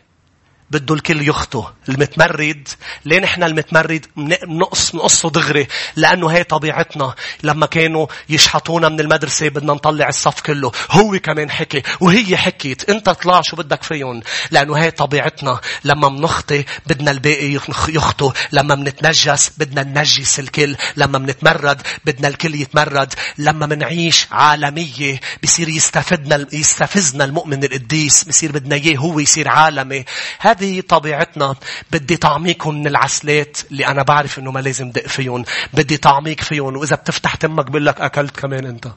بده 0.70 0.94
الكل 0.94 1.28
يخطو. 1.28 1.64
المتمرد 1.88 2.68
ليه 3.04 3.18
نحن 3.18 3.42
المتمرد 3.42 4.06
نقص 4.46 4.94
نقصه 4.94 5.30
دغري؟ 5.30 5.66
لأنه 5.96 6.28
هي 6.28 6.44
طبيعتنا. 6.44 7.14
لما 7.42 7.66
كانوا 7.66 8.06
يشحطونا 8.28 8.88
من 8.88 9.00
المدرسة 9.00 9.48
بدنا 9.48 9.72
نطلع 9.72 10.08
الصف 10.08 10.40
كله. 10.40 10.72
هو 10.90 11.18
كمان 11.18 11.50
حكي 11.50 11.82
وهي 12.00 12.36
حكيت. 12.36 12.90
انت 12.90 13.10
طلع 13.10 13.40
شو 13.40 13.56
بدك 13.56 13.82
فيهم. 13.82 14.22
لأنه 14.50 14.76
هي 14.76 14.90
طبيعتنا. 14.90 15.60
لما 15.84 16.08
منخطي 16.08 16.64
بدنا 16.86 17.10
الباقي 17.10 17.52
يخطو. 17.88 18.32
لما 18.52 18.74
منتنجس 18.74 19.52
بدنا 19.58 19.82
ننجس 19.82 20.38
الكل. 20.38 20.76
لما 20.96 21.18
منتمرد 21.18 21.82
بدنا 22.04 22.28
الكل 22.28 22.54
يتمرد. 22.54 23.14
لما 23.38 23.66
منعيش 23.66 24.26
عالمية 24.30 25.20
بصير 25.42 25.68
يستفدنا 25.68 26.46
يستفزنا 26.52 27.24
المؤمن 27.24 27.64
القديس. 27.64 28.24
بصير 28.24 28.52
بدنا 28.52 28.74
إياه 28.76 28.96
هو 28.96 29.18
يصير 29.18 29.48
عالمي. 29.48 30.04
هذا 30.38 30.57
هذه 30.58 30.80
طبيعتنا 30.80 31.54
بدي 31.92 32.16
طعميكم 32.16 32.74
من 32.74 32.86
العسلات 32.86 33.58
اللي 33.70 33.86
أنا 33.86 34.02
بعرف 34.02 34.38
إنه 34.38 34.50
ما 34.50 34.60
لازم 34.60 34.90
دق 34.90 35.06
فيهم. 35.06 35.44
بدي 35.74 35.96
طعميك 35.96 36.40
فيهم. 36.40 36.76
وإذا 36.76 36.96
بتفتح 36.96 37.34
تمك 37.34 37.70
بقول 37.70 37.86
لك 37.86 38.00
أكلت 38.00 38.36
كمان 38.36 38.66
أنت. 38.66 38.88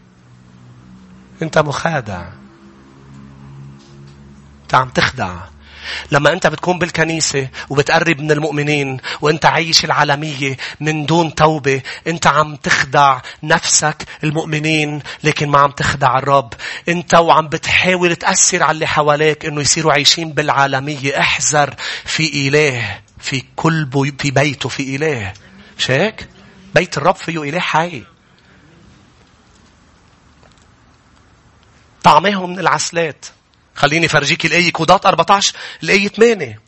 أنت 1.41 1.57
مخادع. 1.57 2.29
أنت 4.63 4.75
عم 4.75 4.89
تخدع. 4.89 5.35
لما 6.11 6.33
أنت 6.33 6.47
بتكون 6.47 6.79
بالكنيسة 6.79 7.47
وبتقرب 7.69 8.19
من 8.21 8.31
المؤمنين 8.31 8.97
وأنت 9.21 9.45
عايش 9.45 9.85
العالمية 9.85 10.57
من 10.79 11.05
دون 11.05 11.35
توبة 11.35 11.81
أنت 12.07 12.27
عم 12.27 12.55
تخدع 12.55 13.19
نفسك 13.43 14.05
المؤمنين 14.23 15.01
لكن 15.23 15.49
ما 15.49 15.59
عم 15.59 15.71
تخدع 15.71 16.17
الرب. 16.17 16.53
أنت 16.89 17.13
وعم 17.13 17.47
بتحاول 17.47 18.15
تأثر 18.15 18.63
على 18.63 18.71
اللي 18.71 18.87
حواليك 18.87 19.45
أنه 19.45 19.61
يصيروا 19.61 19.93
عايشين 19.93 20.33
بالعالمية. 20.33 21.19
احذر 21.19 21.75
في 22.05 22.47
إله 22.47 22.99
في 23.19 23.43
كل 23.55 23.87
في 24.19 24.31
بيته 24.31 24.69
في 24.69 24.95
إله. 24.95 25.33
مش 25.77 25.91
هيك؟ 25.91 26.27
بيت 26.75 26.97
الرب 26.97 27.15
فيه 27.15 27.43
إله 27.43 27.59
حي. 27.59 28.03
طعمهم 32.03 32.49
من 32.49 32.59
العسلات. 32.59 33.25
خليني 33.75 34.07
فرجيك 34.07 34.45
الآية 34.45 34.71
كودات 34.71 35.05
14 35.05 35.55
الآية 35.83 36.07
8 36.07 36.59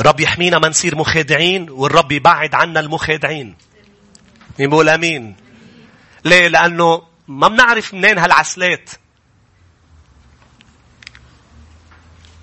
الرب 0.00 0.20
يحمينا 0.20 0.58
ما 0.58 0.68
نصير 0.68 0.96
مخادعين 0.96 1.70
والرب 1.70 2.12
يبعد 2.12 2.54
عنا 2.54 2.80
المخادعين. 2.80 3.56
مين 4.58 4.70
بقول 4.70 4.88
آمين؟ 4.88 5.36
ليه؟ 6.24 6.48
لأنه 6.48 7.02
ما 7.28 7.48
بنعرف 7.48 7.94
منين 7.94 8.18
هالعسلات. 8.18 8.90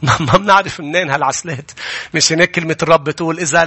ما 0.20 0.38
بنعرف 0.38 0.80
منين 0.80 1.10
هالعسلات. 1.10 1.72
مش 2.14 2.32
هناك 2.32 2.52
كلمة 2.52 2.78
الرب 2.84 3.04
بتقول 3.04 3.40
إذا 3.40 3.64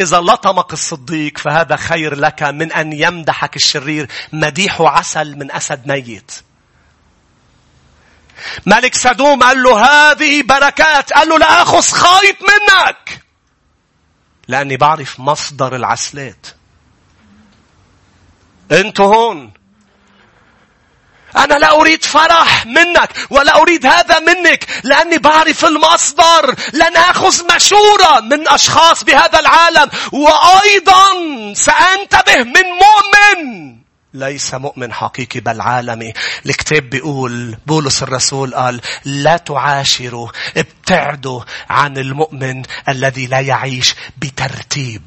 إذا 0.00 0.20
لطمك 0.20 0.72
الصديق 0.72 1.38
فهذا 1.38 1.76
خير 1.76 2.14
لك 2.14 2.42
من 2.42 2.72
أن 2.72 2.92
يمدحك 2.92 3.56
الشرير. 3.56 4.08
مديحه 4.32 4.88
عسل 4.88 5.38
من 5.38 5.52
أسد 5.52 5.86
ميت. 5.86 6.32
ملك 8.66 8.94
سدوم 8.94 9.42
قال 9.42 9.62
له 9.62 9.84
هذه 9.84 10.42
بركات. 10.42 11.12
قال 11.12 11.28
له 11.28 11.38
لا 11.38 11.62
أخذ 11.62 11.82
خايط 11.82 12.36
منك. 12.42 13.22
لأني 14.48 14.76
بعرف 14.76 15.20
مصدر 15.20 15.76
العسلات. 15.76 16.46
أنتوا 18.72 19.06
هون. 19.06 19.52
أنا 21.36 21.54
لا 21.54 21.80
أريد 21.80 22.04
فرح 22.04 22.66
منك 22.66 23.10
ولا 23.30 23.62
أريد 23.62 23.86
هذا 23.86 24.18
منك 24.18 24.66
لأني 24.84 25.18
بعرف 25.18 25.64
المصدر. 25.64 26.54
لن 26.72 26.96
أخذ 26.96 27.54
مشورة 27.54 28.20
من 28.20 28.48
أشخاص 28.48 29.04
بهذا 29.04 29.38
العالم. 29.38 29.90
وأيضا 30.12 31.04
سأنتبه 31.54 32.36
من 32.36 32.64
مؤمن. 32.64 33.77
ليس 34.14 34.54
مؤمن 34.54 34.92
حقيقي 34.92 35.40
بل 35.40 35.60
عالمي. 35.60 36.12
الكتاب 36.46 36.82
بيقول 36.82 37.56
بولس 37.66 38.02
الرسول 38.02 38.54
قال 38.54 38.80
لا 39.04 39.36
تعاشروا 39.36 40.28
ابتعدوا 40.56 41.42
عن 41.70 41.98
المؤمن 41.98 42.62
الذي 42.88 43.26
لا 43.26 43.40
يعيش 43.40 43.94
بترتيب. 44.18 45.02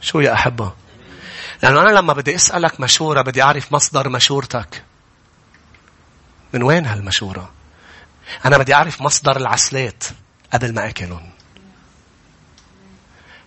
شو 0.00 0.20
يا 0.20 0.32
أحبة؟ 0.32 0.72
لأنه 1.62 1.80
أنا 1.80 1.90
لما 1.90 2.12
بدي 2.12 2.34
أسألك 2.34 2.80
مشورة 2.80 3.22
بدي 3.22 3.42
أعرف 3.42 3.72
مصدر 3.72 4.08
مشورتك. 4.08 4.84
من 6.54 6.62
وين 6.62 6.86
هالمشورة؟ 6.86 7.50
أنا 8.44 8.58
بدي 8.58 8.74
أعرف 8.74 9.00
مصدر 9.00 9.36
العسلات 9.36 10.04
قبل 10.52 10.74
ما 10.74 10.88
أكلهم. 10.88 11.29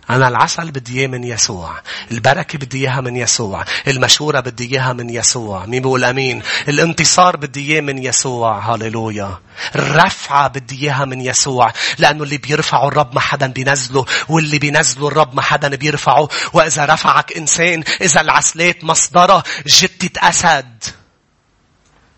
أنا 0.10 0.28
العسل 0.28 0.72
بدي 0.72 1.00
إياه 1.00 1.08
من 1.08 1.24
يسوع. 1.24 1.82
البركة 2.12 2.58
بدي 2.58 2.78
إياها 2.78 3.02
من 3.02 3.16
يسوع. 3.16 3.66
المشورة 3.88 4.40
بدي 4.40 4.76
إياها 4.76 4.94
من 4.94 5.10
يسوع. 5.10 5.66
مين 5.66 5.82
بيقول 5.82 6.04
أمين؟ 6.04 6.42
الانتصار 6.68 7.38
بدي 7.38 7.72
إياه 7.72 7.82
من 7.82 8.04
يسوع. 8.04 8.60
هاليلويا. 8.60 9.40
الرفعة 9.76 10.48
بدي 10.48 10.82
إياها 10.82 11.06
من 11.06 11.22
يسوع. 11.22 11.74
لأنه 11.98 12.24
اللي 12.24 12.38
بيرفعه 12.38 12.88
الرب 12.88 13.16
ما 13.16 13.20
حدا 13.20 13.48
بينزله. 13.48 14.06
واللي 14.30 14.60
بينزله 14.60 15.08
الرب 15.08 15.36
ما 15.36 15.42
حدا 15.42 15.76
بيرفعه. 15.76 16.30
وإذا 16.54 16.86
رفعك 16.86 17.38
إنسان، 17.38 17.84
إذا 18.02 18.22
العسلات 18.22 18.84
مصدرها 18.84 19.44
جتة 19.66 20.30
أسد. 20.30 20.84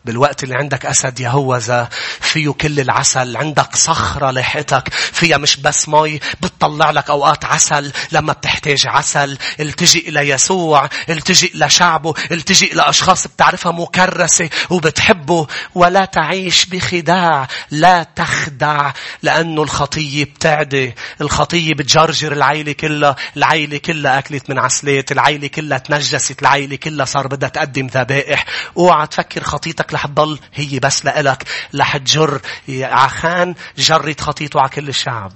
بالوقت 0.05 0.43
اللي 0.43 0.55
عندك 0.55 0.85
أسد 0.85 1.19
يهوذا 1.19 1.89
فيه 2.21 2.49
كل 2.49 2.79
العسل 2.79 3.37
عندك 3.37 3.75
صخرة 3.75 4.31
لاحقتك 4.31 4.93
فيها 4.93 5.37
مش 5.37 5.57
بس 5.57 5.89
مي 5.89 6.19
بتطلع 6.41 6.91
لك 6.91 7.09
أوقات 7.09 7.45
عسل 7.45 7.91
لما 8.11 8.33
بتحتاج 8.33 8.87
عسل. 8.87 9.37
التجئ 9.59 10.09
إلى 10.09 10.29
يسوع 10.29 10.89
التجئ 11.09 11.51
لشعبه 11.57 12.13
التجئ 12.31 12.75
لأشخاص 12.75 13.27
بتعرفها 13.27 13.71
مكرسة 13.71 14.49
وبتحبه. 14.69 15.47
ولا 15.75 16.05
تعيش 16.05 16.65
بخداع 16.65 17.47
لا 17.71 18.03
تخدع 18.03 18.91
لأنه 19.23 19.63
الخطية 19.63 20.23
بتعدي. 20.23 20.95
الخطية 21.21 21.73
بتجرجر 21.73 22.31
العيلة 22.31 22.71
كلها 22.71 23.15
العيلة 23.37 23.77
كلها 23.77 24.19
أكلت 24.19 24.49
من 24.49 24.59
عسلات 24.59 25.11
العيلة 25.11 25.47
كلها 25.47 25.77
تنجست 25.77 26.41
العيلة 26.41 26.75
كلها 26.75 27.05
صار 27.05 27.27
بدها 27.27 27.49
تقدم 27.49 27.87
ذبائح. 27.87 28.45
أوعى 28.77 29.07
تفكر 29.07 29.43
خطيتك 29.43 29.94
رح 29.95 30.05
تضل 30.05 30.39
هي 30.53 30.79
بس 30.79 31.05
لإلك. 31.05 31.43
رح 31.75 31.97
تجر 31.97 32.41
عخان 32.69 33.55
جرت 33.77 34.21
خطيته 34.21 34.59
على 34.59 34.69
كل 34.69 34.89
الشعب. 34.89 35.31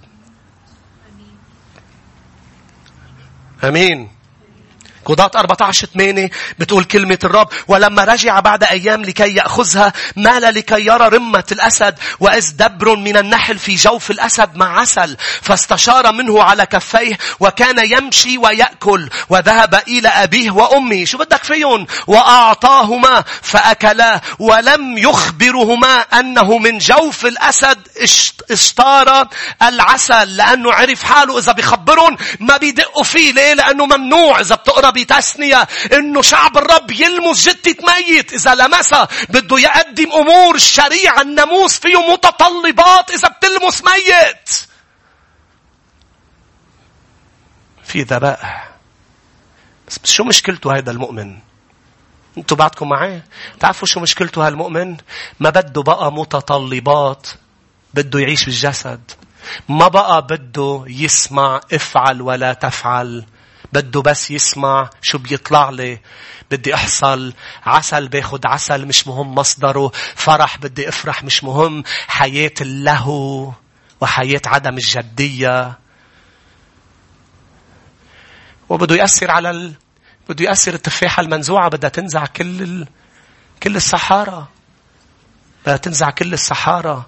أمين. 3.64 4.19
قضاة 5.10 5.32
14 5.36 5.88
8 5.94 6.30
بتقول 6.60 6.84
كلمة 6.84 7.20
الرب 7.24 7.48
ولما 7.68 8.04
رجع 8.04 8.40
بعد 8.40 8.64
أيام 8.64 9.02
لكي 9.02 9.36
يأخذها 9.36 9.94
مال 10.16 10.42
لكي 10.42 10.86
يرى 10.86 11.08
رمة 11.08 11.44
الأسد 11.52 11.96
وإذ 12.20 12.52
دبر 12.52 12.96
من 12.96 13.18
النحل 13.18 13.60
في 13.60 13.76
جوف 13.76 14.12
الأسد 14.12 14.56
مع 14.56 14.80
عسل 14.80 15.18
فاستشار 15.42 16.12
منه 16.12 16.44
على 16.44 16.66
كفيه 16.66 17.18
وكان 17.40 17.92
يمشي 17.92 18.38
ويأكل 18.38 19.10
وذهب 19.30 19.82
إلى 19.88 20.08
أبيه 20.08 20.52
وأمه 20.52 21.06
شو 21.06 21.18
بدك 21.18 21.44
فيهم 21.44 21.88
وأعطاهما 22.08 23.24
فأكلا 23.42 24.22
ولم 24.40 24.98
يخبرهما 24.98 26.02
أنه 26.02 26.58
من 26.58 26.78
جوف 26.78 27.26
الأسد 27.26 27.88
اشتار 28.52 29.28
العسل 29.62 30.36
لأنه 30.38 30.74
عرف 30.74 31.04
حاله 31.04 31.40
إذا 31.40 31.52
بيخبرهم 31.52 32.18
ما 32.40 32.58
بيدقوا 32.58 33.04
فيه 33.04 33.32
ليه؟ 33.32 33.54
لأنه 33.54 33.86
ممنوع 33.86 34.40
إذا 34.40 34.56
بتسنية 35.04 35.68
إنه 35.94 36.22
شعب 36.22 36.58
الرب 36.58 36.92
يلمس 36.92 37.50
جتة 37.50 37.76
ميت. 37.86 38.34
إذا 38.34 38.56
لمسها 38.56 39.08
بده 39.30 39.60
يقدم 39.60 40.12
أمور 40.12 40.56
الشريعة. 40.56 41.22
الناموس 41.22 41.80
فيه 41.80 42.12
متطلبات 42.12 43.12
إذا 43.12 43.28
بتلمس 43.28 43.84
ميت. 43.84 44.50
في 47.84 48.02
ذبائح 48.02 48.70
بس 49.88 50.00
شو 50.04 50.24
مشكلته 50.24 50.78
هذا 50.78 50.92
المؤمن؟ 50.92 51.38
أنتوا 52.38 52.58
بعدكم 52.58 52.90
معي؟ 52.90 53.22
تعرفوا 53.60 53.88
شو 53.88 54.00
مشكلته 54.00 54.48
هالمؤمن؟ 54.48 54.98
ما 55.40 55.50
بده 55.50 55.84
بقى 55.84 56.12
متطلبات 56.12 57.28
بده 57.94 58.20
يعيش 58.20 58.46
بالجسد. 58.46 59.02
ما 59.70 59.88
بقى 59.88 60.22
بده 60.22 60.84
يسمع 60.88 61.62
افعل 61.74 62.22
ولا 62.22 62.54
تفعل. 62.54 63.26
بده 63.74 64.02
بس 64.02 64.32
يسمع 64.32 64.90
شو 65.02 65.18
بيطلع 65.18 65.70
لي. 65.70 66.00
بدي 66.52 66.76
أحصل 66.76 67.34
عسل 67.66 68.08
باخد 68.08 68.46
عسل 68.46 68.86
مش 68.86 69.08
مهم 69.08 69.36
مصدره. 69.36 69.92
فرح 70.16 70.58
بدي 70.58 70.90
أفرح 70.90 71.24
مش 71.24 71.44
مهم 71.44 71.84
حياة 72.08 72.54
اللهو 72.62 73.52
وحياة 74.02 74.42
عدم 74.46 74.78
الجدية. 74.78 75.80
وبده 78.70 78.96
يأثر 78.96 79.32
على 79.32 79.50
ال... 79.50 79.74
بده 80.30 80.46
يأثر 80.46 80.74
التفاحة 80.74 81.22
المنزوعة. 81.22 81.70
بدها 81.70 81.90
تنزع 81.90 82.26
كل 82.26 82.62
ال... 82.62 82.88
كل 83.64 83.76
الصحارى. 83.76 84.48
بدها 85.64 85.78
تنزع 85.78 86.10
كل 86.10 86.34
الصحارى. 86.34 87.06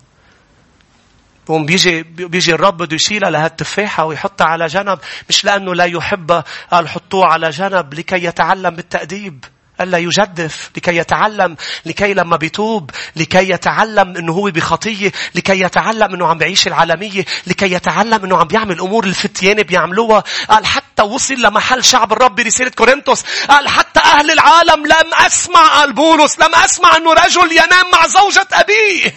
بقوم 1.48 1.66
بيجي 1.66 2.04
بيجي 2.04 2.54
الرب 2.54 2.78
بده 2.78 2.96
يشيلها 2.96 3.30
لهالتفاحة 3.30 4.06
ويحطها 4.06 4.48
على 4.48 4.68
جنب 4.68 5.00
مش 5.30 5.46
لأنه 5.46 5.76
لا 5.76 5.86
يحبها 5.86 6.44
قال 6.72 6.90
حطوه 6.90 7.26
على 7.26 7.50
جنب 7.50 7.94
لكي 7.94 8.24
يتعلم 8.24 8.76
بالتأديب 8.76 9.46
ألا 9.82 9.98
يجدف 9.98 10.72
لكي 10.78 10.98
يتعلم 10.98 11.56
لكي 11.86 12.14
لما 12.14 12.38
بيتوب 12.38 12.92
لكي 13.16 13.50
يتعلم 13.50 14.18
إنه 14.18 14.34
هو 14.34 14.52
بخطية 14.52 15.12
لكي 15.36 15.60
يتعلم 15.62 16.14
إنه 16.14 16.28
عم 16.28 16.38
بيعيش 16.38 16.68
العالمية 16.68 17.26
لكي 17.48 17.72
يتعلم 17.72 18.24
إنه 18.24 18.38
عم 18.38 18.48
بيعمل 18.48 18.80
أمور 18.80 19.04
الفتيان 19.04 19.64
بيعملوها. 19.64 20.24
قال 20.50 20.66
حتى 20.66 21.04
وصل 21.04 21.34
لمحل 21.34 21.84
شعب 21.84 22.14
الرب 22.14 22.36
برسالة 22.36 22.70
كورنثوس. 22.70 23.24
قال 23.50 23.68
حتى 23.68 24.00
أهل 24.00 24.32
العالم 24.32 24.86
لم 24.86 25.14
أسمع 25.14 25.68
قال 25.68 25.94
بولس 25.94 26.40
لم 26.40 26.56
أسمع 26.56 26.98
إنه 26.98 27.14
رجل 27.14 27.52
ينام 27.52 27.92
مع 27.94 28.08
زوجة 28.08 28.48
أبيه. 28.54 29.16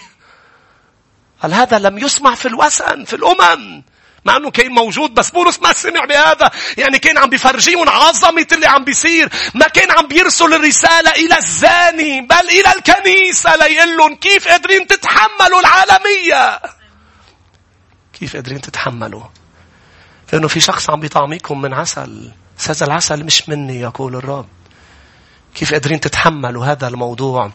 قال 1.45 1.55
هذا 1.55 1.79
لم 1.79 1.99
يسمع 1.99 2.35
في 2.35 2.49
الوثن 2.49 3.05
في 3.05 3.17
الأمم؟ 3.17 3.83
مع 4.25 4.37
أنه 4.37 4.51
كان 4.51 4.73
موجود 4.73 5.15
بس 5.15 5.31
بولس 5.31 5.63
ما 5.63 5.73
سمع 5.73 6.05
بهذا. 6.05 6.51
يعني 6.79 6.99
كان 6.99 7.19
عم 7.19 7.31
بيفرجيهم 7.31 7.89
عظمة 7.89 8.47
اللي 8.53 8.67
عم 8.67 8.85
بيصير. 8.85 9.29
ما 9.55 9.69
كان 9.69 9.91
عم 9.91 10.07
بيرسل 10.07 10.55
الرسالة 10.55 11.11
إلى 11.11 11.39
الزاني 11.39 12.21
بل 12.21 12.49
إلى 12.51 12.73
الكنيسة 12.77 13.57
ليقول 13.57 13.97
لهم 13.97 14.15
كيف 14.15 14.49
قادرين 14.49 14.87
تتحملوا 14.87 15.61
العالمية؟ 15.61 16.61
كيف 18.13 18.37
قادرين 18.37 18.61
تتحملوا؟ 18.61 19.25
لأنه 20.33 20.49
في 20.49 20.61
شخص 20.61 20.91
عم 20.91 21.01
بيطعميكم 21.01 21.61
من 21.61 21.75
عسل. 21.75 22.33
هذا 22.69 22.87
العسل 22.87 23.25
مش 23.25 23.49
مني 23.49 23.81
يقول 23.81 24.17
الرب. 24.17 24.49
كيف 25.55 25.73
قادرين 25.73 26.01
تتحملوا 26.01 26.67
هذا 26.67 26.89
الموضوع. 26.89 27.51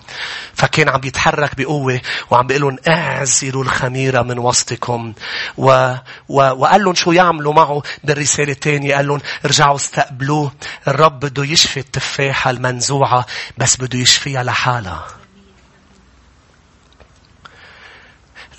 فكان 0.54 0.90
عم 0.90 1.02
يتحرك 1.04 1.56
بقوة 1.56 2.02
وعم 2.30 2.48
بيقول 2.48 2.62
لهم 2.62 2.78
اعزلوا 2.88 3.64
الخميرة 3.64 4.22
من 4.22 4.40
وسطكم. 4.40 5.14
و... 5.58 5.94
و... 6.30 6.42
وقال 6.42 6.84
لهم 6.84 6.96
شو 6.96 7.12
يعملوا 7.12 7.54
معه 7.54 7.84
بالرسالة 8.04 8.52
الثانية 8.52 8.96
قال 8.96 9.08
لهم 9.08 9.22
ارجعوا 9.46 9.76
استقبلوه. 9.76 10.52
الرب 10.88 11.20
بده 11.20 11.44
يشفي 11.44 11.80
التفاحة 11.80 12.52
المنزوعة 12.52 13.26
بس 13.58 13.78
بده 13.78 14.00
يشفيها 14.00 14.44
لحالها. 14.44 15.08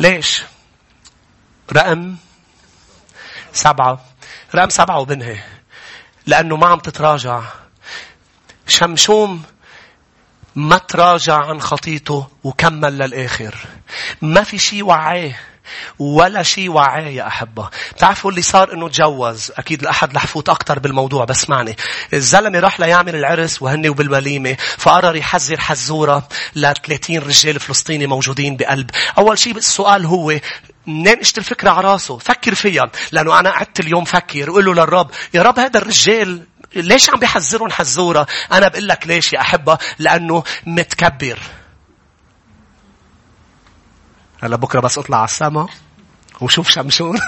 ليش؟ 0.01 0.43
رقم 1.72 2.16
سبعة. 3.53 4.05
رقم 4.55 4.68
سبعة 4.68 4.99
وبنهي. 4.99 5.38
لأنه 6.26 6.57
ما 6.57 6.66
عم 6.66 6.78
تتراجع. 6.78 7.43
شمشوم 8.70 9.42
ما 10.56 10.78
تراجع 10.78 11.36
عن 11.46 11.60
خطيته 11.60 12.26
وكمل 12.44 12.98
للآخر. 12.98 13.54
ما 14.22 14.42
في 14.42 14.58
شيء 14.58 14.84
وعاه. 14.84 15.34
ولا 15.98 16.42
شيء 16.42 16.70
وعاه 16.70 17.08
يا 17.08 17.26
أحبة. 17.26 17.68
تعرفوا 17.98 18.30
اللي 18.30 18.42
صار 18.42 18.72
إنه 18.72 18.88
تجوز. 18.88 19.52
أكيد 19.56 19.82
الأحد 19.82 20.16
رح 20.16 20.26
فوت 20.26 20.48
أكتر 20.48 20.78
بالموضوع 20.78 21.24
بس 21.24 21.50
معني. 21.50 21.76
الزلمة 22.12 22.58
راح 22.58 22.80
ليعمل 22.80 23.16
العرس 23.16 23.62
وهن 23.62 23.88
وبالوليمة 23.88 24.56
فقرر 24.78 25.16
يحذر 25.16 25.60
حزورة 25.60 26.28
ل 26.56 26.72
30 26.72 27.18
رجال 27.18 27.60
فلسطيني 27.60 28.06
موجودين 28.06 28.56
بقلب. 28.56 28.90
أول 29.18 29.38
شيء 29.38 29.56
السؤال 29.56 30.06
هو 30.06 30.38
منين 30.86 31.18
إجت 31.18 31.38
الفكرة 31.38 31.70
على 31.70 31.88
راسه؟ 31.88 32.18
فكر 32.18 32.54
فيها. 32.54 32.90
لأنه 33.12 33.38
أنا 33.38 33.50
قعدت 33.50 33.80
اليوم 33.80 34.04
فكر 34.04 34.50
وقول 34.50 34.64
له 34.64 34.74
للرب 34.74 35.10
يا 35.34 35.42
رب 35.42 35.58
هذا 35.58 35.78
الرجال 35.78 36.46
ليش 36.74 37.10
عم 37.10 37.18
بيحذرون 37.18 37.72
حزورة؟ 37.72 38.26
أنا 38.52 38.68
بقول 38.68 38.88
لك 38.88 39.06
ليش 39.06 39.32
يا 39.32 39.40
أحبة؟ 39.40 39.78
لأنه 39.98 40.44
متكبر. 40.66 41.38
هلا 44.42 44.56
بكرة 44.56 44.80
بس 44.80 44.98
أطلع 44.98 45.16
على 45.16 45.24
السما 45.24 45.68
وشوف 46.40 46.68
شمشون. 46.68 47.18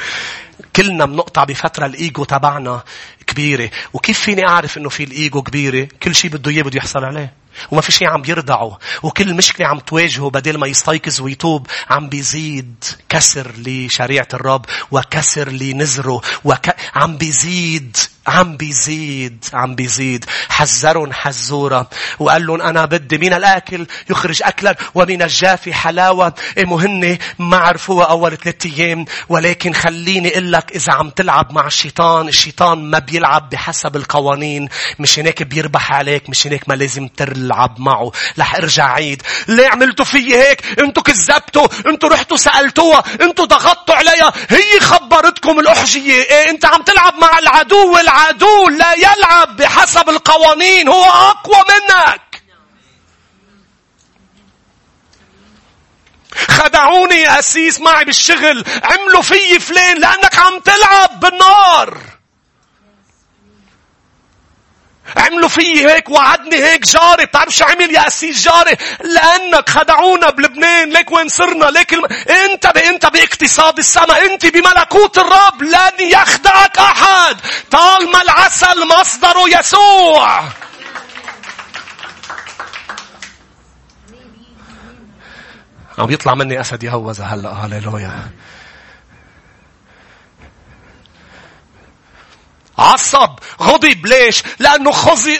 كلنا 0.76 1.06
بنقطع 1.06 1.44
بفترة 1.44 1.86
الإيجو 1.86 2.24
تبعنا 2.24 2.82
كبيرة. 3.26 3.70
وكيف 3.92 4.20
فيني 4.20 4.46
أعرف 4.46 4.78
إنه 4.78 4.88
في 4.88 5.04
الإيجو 5.04 5.42
كبيرة؟ 5.42 5.88
كل 6.02 6.14
شيء 6.14 6.30
بده 6.30 6.50
إياه 6.50 6.62
بده 6.62 6.78
يحصل 6.78 7.04
عليه. 7.04 7.32
وما 7.70 7.80
في 7.80 7.92
شيء 7.92 8.08
عم 8.08 8.22
بيرضعه. 8.22 8.78
وكل 9.02 9.34
مشكلة 9.34 9.66
عم 9.66 9.78
تواجهه 9.78 10.30
بدل 10.30 10.58
ما 10.58 10.66
يستيقظ 10.66 11.20
ويتوب 11.20 11.66
عم 11.90 12.08
بيزيد 12.08 12.84
كسر 13.08 13.52
لشريعة 13.58 14.28
الرب 14.34 14.66
وكسر 14.90 15.48
لنزره 15.48 16.20
وك... 16.44 16.66
عم 16.94 17.16
بيزيد 17.16 17.96
عم 18.26 18.56
بيزيد 18.56 19.44
عم 19.52 19.74
بيزيد. 19.74 20.24
حذرهم 20.48 21.12
حزورة 21.12 21.90
وقال 22.18 22.46
لهم 22.46 22.62
أنا 22.62 22.84
بدي 22.84 23.18
من 23.18 23.32
الأكل 23.32 23.86
يخرج 24.10 24.42
أكلا 24.42 24.76
ومن 24.94 25.22
الجافي 25.22 25.74
حلاوة. 25.74 26.34
إيه 26.58 26.64
مهنة؟ 26.64 27.18
ما 27.38 27.56
عرفوها 27.56 28.06
أول 28.06 28.36
ثلاثة 28.36 28.70
أيام. 28.76 29.04
ولكن 29.28 29.72
خليني 29.72 30.32
أقول 30.32 30.52
لك 30.52 30.72
إذا 30.72 30.92
عم 30.92 31.10
تلعب 31.10 31.52
مع 31.52 31.66
الشيطان 31.66 32.28
الشيطان 32.28 32.90
ما 32.90 32.98
بيلعب 32.98 33.50
بحسب 33.50 33.96
القوانين. 33.96 34.68
مش 34.98 35.18
هناك 35.18 35.42
بيربح 35.42 35.92
عليك 35.92 36.30
مش 36.30 36.46
هناك 36.46 36.68
ما 36.68 36.74
لازم 36.74 37.08
تلعب 37.08 37.80
معه. 37.80 38.12
رح 38.38 38.54
ارجع 38.54 38.92
عيد. 38.92 39.22
ليه 39.48 39.68
عملتوا 39.68 40.04
في 40.04 40.34
هيك؟ 40.34 40.78
أنتوا 40.78 41.02
كذبتوا 41.02 41.68
أنتوا 41.86 42.08
رحتوا 42.08 42.36
سألتوها 42.36 43.04
أنتوا 43.20 43.44
ضغطتوا 43.44 43.94
عليها. 43.94 44.32
هي 44.48 44.80
خبرتكم 44.80 45.58
الأحجية. 45.58 46.22
إيه 46.22 46.50
انت 46.50 46.64
عم 46.64 46.82
تلعب 46.82 47.14
مع 47.20 47.38
العدو 47.38 47.74
العدو 47.74 47.96
لا 48.70 48.92
يلعب 48.92 49.56
بحسب 49.56 50.08
القوانين 50.08 50.88
هو 50.88 51.04
أقوى 51.04 51.64
منك. 51.68 52.20
خدعوني 56.48 57.16
يا 57.16 57.38
أسيس 57.38 57.80
معي 57.80 58.04
بالشغل 58.04 58.64
عملوا 58.84 59.22
في 59.22 59.60
فلان 59.60 60.00
لأنك 60.00 60.38
عم 60.38 60.60
تلعب 60.60 61.20
بالنار. 61.20 61.98
عملوا 65.16 65.48
فيي 65.48 65.90
هيك 65.90 66.08
وعدني 66.08 66.56
هيك 66.56 66.86
جاري 66.86 67.26
بتعرف 67.26 67.56
شو 67.56 67.64
عمل 67.64 67.94
يا 67.94 68.06
أسيس 68.06 68.48
جاري؟ 68.48 68.76
لأنك 69.00 69.68
خدعونا 69.68 70.30
بلبنان 70.30 70.90
ليك 70.90 71.12
وين 71.12 71.28
صرنا؟ 71.28 71.64
ليك 71.64 71.92
الم... 71.92 72.04
أنت 72.30 72.66
ب... 72.66 72.76
أنت 72.76 73.06
باقتصاد 73.06 73.78
السماء 73.78 74.32
أنت 74.32 74.46
بملكوت 74.46 75.18
الرب 75.18 75.62
لن 75.62 76.08
يخدعك 76.10 76.78
أحد. 76.78 77.36
طالما 77.70 78.22
العسل 78.22 78.88
مصدره 79.00 79.58
يسوع. 79.58 80.40
عم 85.98 86.10
يطلع 86.10 86.34
مني 86.34 86.60
أسد 86.60 86.82
يهوذا 86.84 87.24
هلأ 87.24 87.50
هللويا. 87.50 88.30
عصب 92.78 93.30
غضب. 93.62 94.06
ليش؟ 94.06 94.42
لأنه 94.58 94.92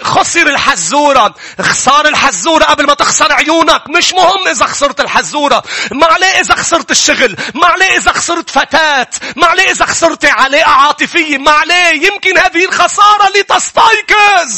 خسر 0.02 0.46
الحزورة 0.46 1.34
خسار 1.60 2.08
الحزورة 2.08 2.64
قبل 2.64 2.86
ما 2.86 2.94
تخسر 2.94 3.32
عيونك. 3.32 3.82
مش 3.88 4.12
مهم 4.12 4.48
إذا 4.48 4.66
خسرت 4.66 5.00
الحزورة 5.00 5.62
ما 5.92 6.06
عليه 6.06 6.40
إذا 6.40 6.54
خسرت 6.54 6.90
الشغل. 6.90 7.36
ما 7.54 7.66
عليه 7.66 7.96
إذا 7.96 8.12
خسرت 8.12 8.50
فتاة. 8.50 9.08
ما 9.36 9.46
عليه 9.46 9.70
إذا 9.70 9.84
خسرت 9.86 10.24
علاقة 10.24 10.70
عاطفية. 10.70 11.38
ما 11.38 11.50
عليه. 11.50 12.06
يمكن 12.06 12.38
هذه 12.38 12.64
الخسارة 12.64 13.28
لتستيقظ. 13.36 14.54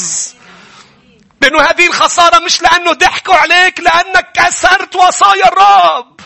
لأنه 1.41 1.61
هذه 1.61 1.87
الخسارة 1.87 2.39
مش 2.39 2.61
لأنه 2.61 2.93
ضحكوا 2.93 3.35
عليك 3.35 3.79
لأنك 3.79 4.31
كسرت 4.33 4.95
وصايا 4.95 5.47
الرب. 5.47 6.19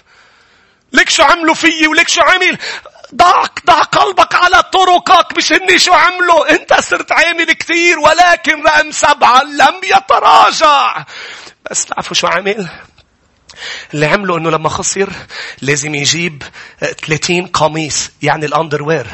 لك 0.94 1.10
شو 1.10 1.24
عملوا 1.24 1.56
فيي 1.56 1.88
ولك 1.88 2.10
شو 2.10 2.22
عمل. 2.22 2.58
ضع, 3.16 3.44
ضع 3.66 3.82
قلبك 3.82 4.36
على 4.36 4.64
طرقك 4.64 5.38
مش 5.38 5.52
إني 5.52 5.80
شو 5.80 5.94
عملوا 5.94 6.52
أنت 6.52 6.74
صرت 6.74 7.12
عامل 7.12 7.54
كثير 7.54 8.00
ولكن 8.00 8.64
رقم 8.64 8.92
سبعة 8.92 9.44
لم 9.44 9.76
يتراجع. 9.84 11.06
بس 11.72 11.86
تعرفوا 11.86 12.16
شو 12.16 12.28
عمل 12.28 12.70
اللي 13.94 14.06
عمله 14.06 14.38
إنه 14.38 14.50
لما 14.50 14.70
خسر 14.70 15.10
لازم 15.62 15.96
يجيب 15.96 16.44
30 16.80 17.46
قميص 17.48 18.12
يعني 18.22 18.46
الأندروير 18.46 19.08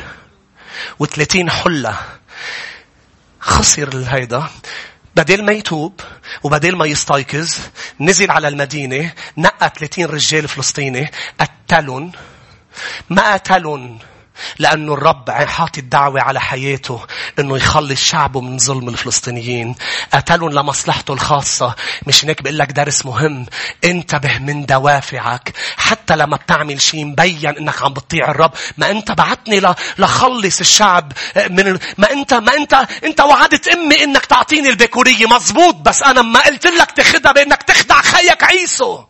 و30 1.03 1.49
حلة. 1.49 1.97
خسر 3.39 3.87
الهيدا 3.87 4.43
بدل 5.15 5.43
ما 5.43 5.51
يتوب 5.51 6.01
وبدل 6.43 6.75
ما 6.75 6.85
يستيقظ 6.85 7.55
نزل 7.99 8.31
على 8.31 8.47
المدينة 8.47 9.13
نقى 9.37 9.71
30 9.79 10.05
رجال 10.05 10.47
فلسطيني 10.47 11.11
قتلهم. 11.39 12.11
ما 13.09 13.33
قتلهم 13.33 13.99
لأنه 14.59 14.93
الرب 14.93 15.29
حاطط 15.31 15.77
الدعوة 15.77 16.21
على 16.21 16.41
حياته 16.41 17.05
أنه 17.39 17.57
يخلص 17.57 18.03
شعبه 18.03 18.41
من 18.41 18.57
ظلم 18.57 18.89
الفلسطينيين. 18.89 19.75
قتلهم 20.13 20.49
لمصلحته 20.49 21.13
الخاصة. 21.13 21.75
مش 22.07 22.25
هيك 22.25 22.41
بقول 22.41 22.57
لك 22.57 22.71
درس 22.71 23.05
مهم. 23.05 23.45
انتبه 23.83 24.37
من 24.37 24.65
دوافعك. 24.65 25.53
حتى 25.77 26.15
لما 26.15 26.37
بتعمل 26.37 26.81
شيء 26.81 27.05
مبين 27.05 27.57
أنك 27.57 27.81
عم 27.81 27.93
بتطيع 27.93 28.31
الرب. 28.31 28.51
ما 28.77 28.91
أنت 28.91 29.11
بعتني 29.11 29.61
لخلص 29.97 30.59
الشعب 30.59 31.13
من 31.49 31.59
ال... 31.67 31.79
ما 31.97 32.11
أنت 32.11 32.33
ما 32.33 32.53
أنت 32.53 32.87
أنت 33.03 33.21
وعدت 33.21 33.67
أمي 33.67 34.03
أنك 34.03 34.25
تعطيني 34.25 34.69
البكورية 34.69 35.25
مزبوط 35.27 35.75
بس 35.75 36.03
أنا 36.03 36.21
ما 36.21 36.39
قلت 36.39 36.67
لك 36.67 36.91
تاخدها 36.91 37.31
بأنك 37.31 37.63
تخدع 37.63 38.01
خيك 38.01 38.43
عيسو. 38.43 39.03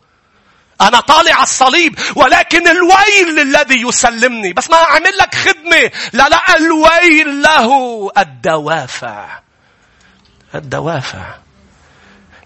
أنا 0.80 1.00
طالع 1.00 1.34
على 1.34 1.42
الصليب 1.42 1.98
ولكن 2.16 2.68
الويل 2.68 3.38
الذي 3.40 3.82
يسلمني 3.82 4.52
بس 4.52 4.70
ما 4.70 4.76
أعمل 4.76 5.16
لك 5.20 5.34
خدمة 5.34 5.90
لا 6.12 6.28
لا 6.28 6.56
الويل 6.56 7.42
له 7.42 8.10
الدوافع 8.18 9.40
الدوافع 10.54 11.34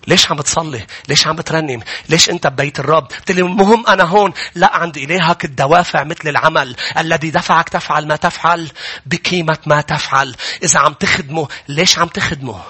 ليش 0.06 0.30
عم 0.30 0.36
بتصلي؟ 0.36 0.86
ليش 1.08 1.26
عم 1.26 1.36
بترنم؟ 1.36 1.80
ليش 2.08 2.30
أنت 2.30 2.46
ببيت 2.46 2.80
الرب؟ 2.80 3.08
لي 3.30 3.40
المهم 3.40 3.86
أنا 3.86 4.04
هون. 4.04 4.32
لا 4.54 4.76
عند 4.76 4.96
إلهك 4.96 5.44
الدوافع 5.44 6.04
مثل 6.04 6.28
العمل. 6.28 6.76
الذي 6.98 7.30
دفعك 7.30 7.68
تفعل 7.68 8.06
ما 8.06 8.16
تفعل 8.16 8.70
بقيمة 9.06 9.58
ما 9.66 9.80
تفعل. 9.80 10.36
إذا 10.62 10.78
عم 10.78 10.92
تخدمه 10.92 11.48
ليش 11.68 11.98
عم 11.98 12.08
تخدمه؟ 12.08 12.62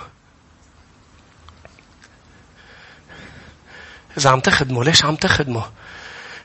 إذا 4.19 4.31
عم 4.31 4.41
تخدمه 4.41 4.85
ليش 4.85 5.05
عم 5.05 5.17
تخدمه؟ 5.17 5.65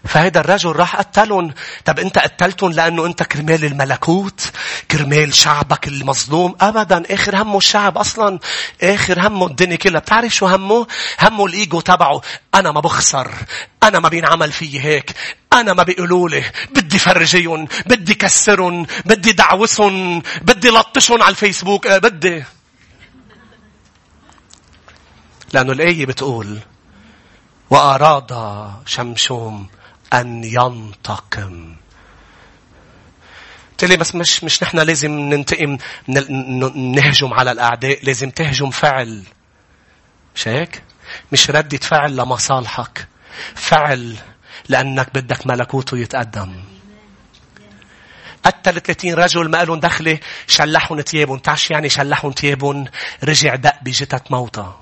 فهذا 0.06 0.40
الرجل 0.40 0.72
راح 0.72 0.96
قتلهم. 0.96 1.54
طب 1.86 2.00
أنت 2.00 2.18
قتلتهم 2.20 2.72
لأنه 2.72 3.06
أنت 3.06 3.24
كرمال 3.24 3.66
الملكوت؟ 3.66 4.52
كرمال 4.92 5.34
شعبك 5.34 5.88
المظلوم؟ 5.88 6.56
أبدا. 6.62 7.04
آخر 7.14 7.42
همه 7.42 7.58
الشعب 7.58 7.98
أصلا. 7.98 8.40
آخر 8.84 9.28
همه 9.28 9.46
الدنيا 9.46 9.76
كلها. 9.76 10.00
بتعرف 10.00 10.36
شو 10.36 10.46
همه؟ 10.46 10.88
همه 11.20 11.46
الإيجو 11.46 11.82
تبعه. 11.82 12.22
أنا 12.56 12.72
ما 12.72 12.80
بخسر. 12.80 13.32
أنا 13.84 14.00
ما 14.00 14.10
بينعمل 14.10 14.52
فيي 14.52 14.82
هيك. 14.82 15.14
أنا 15.54 15.74
ما 15.74 15.84
بيقولوا 15.84 16.30
لي 16.30 16.44
بدي 16.76 17.00
فرجيهم 17.00 17.68
بدي 17.86 18.14
كسرهم 18.14 18.86
بدي 19.06 19.32
دعوسهم 19.32 20.22
بدي 20.42 20.70
لطشهم 20.70 21.24
على 21.24 21.32
الفيسبوك 21.32 21.88
أه 21.88 21.98
بدي 21.98 22.44
لأنه 25.54 25.72
الآية 25.72 26.06
بتقول 26.06 26.60
وأراد 27.70 28.34
شمشوم 28.86 29.68
أن 30.14 30.44
ينتقم. 30.44 31.76
قلت 33.72 33.90
لي 33.90 33.98
بس 33.98 34.16
مش 34.16 34.44
مش 34.44 34.64
نحن 34.64 34.80
لازم 34.80 35.12
ننتقم 35.12 35.78
نهجم 36.76 37.34
على 37.34 37.52
الأعداء 37.52 38.06
لازم 38.06 38.30
تهجم 38.30 38.70
فعل. 38.70 39.24
مش 40.36 40.48
هيك؟ 40.48 40.84
مش 41.32 41.50
ردة 41.50 41.78
فعل 41.78 42.16
لمصالحك. 42.16 43.08
فعل 43.56 44.16
لأنك 44.70 45.14
بدك 45.14 45.48
ملكوته 45.48 45.98
يتقدم. 45.98 46.64
قتل 48.44 48.82
30 48.82 49.14
رجل 49.14 49.50
ما 49.50 49.58
قالوا 49.58 49.76
دخلة 49.76 50.20
شلحهم 50.48 51.02
ثيابهم. 51.02 51.38
تعرف 51.38 51.72
يعني 51.72 51.90
شلحهم 51.90 52.32
ثيابهم؟ 52.32 52.86
رجع 53.24 53.56
دق 53.56 53.84
بجثة 53.84 54.22
موتى 54.30 54.74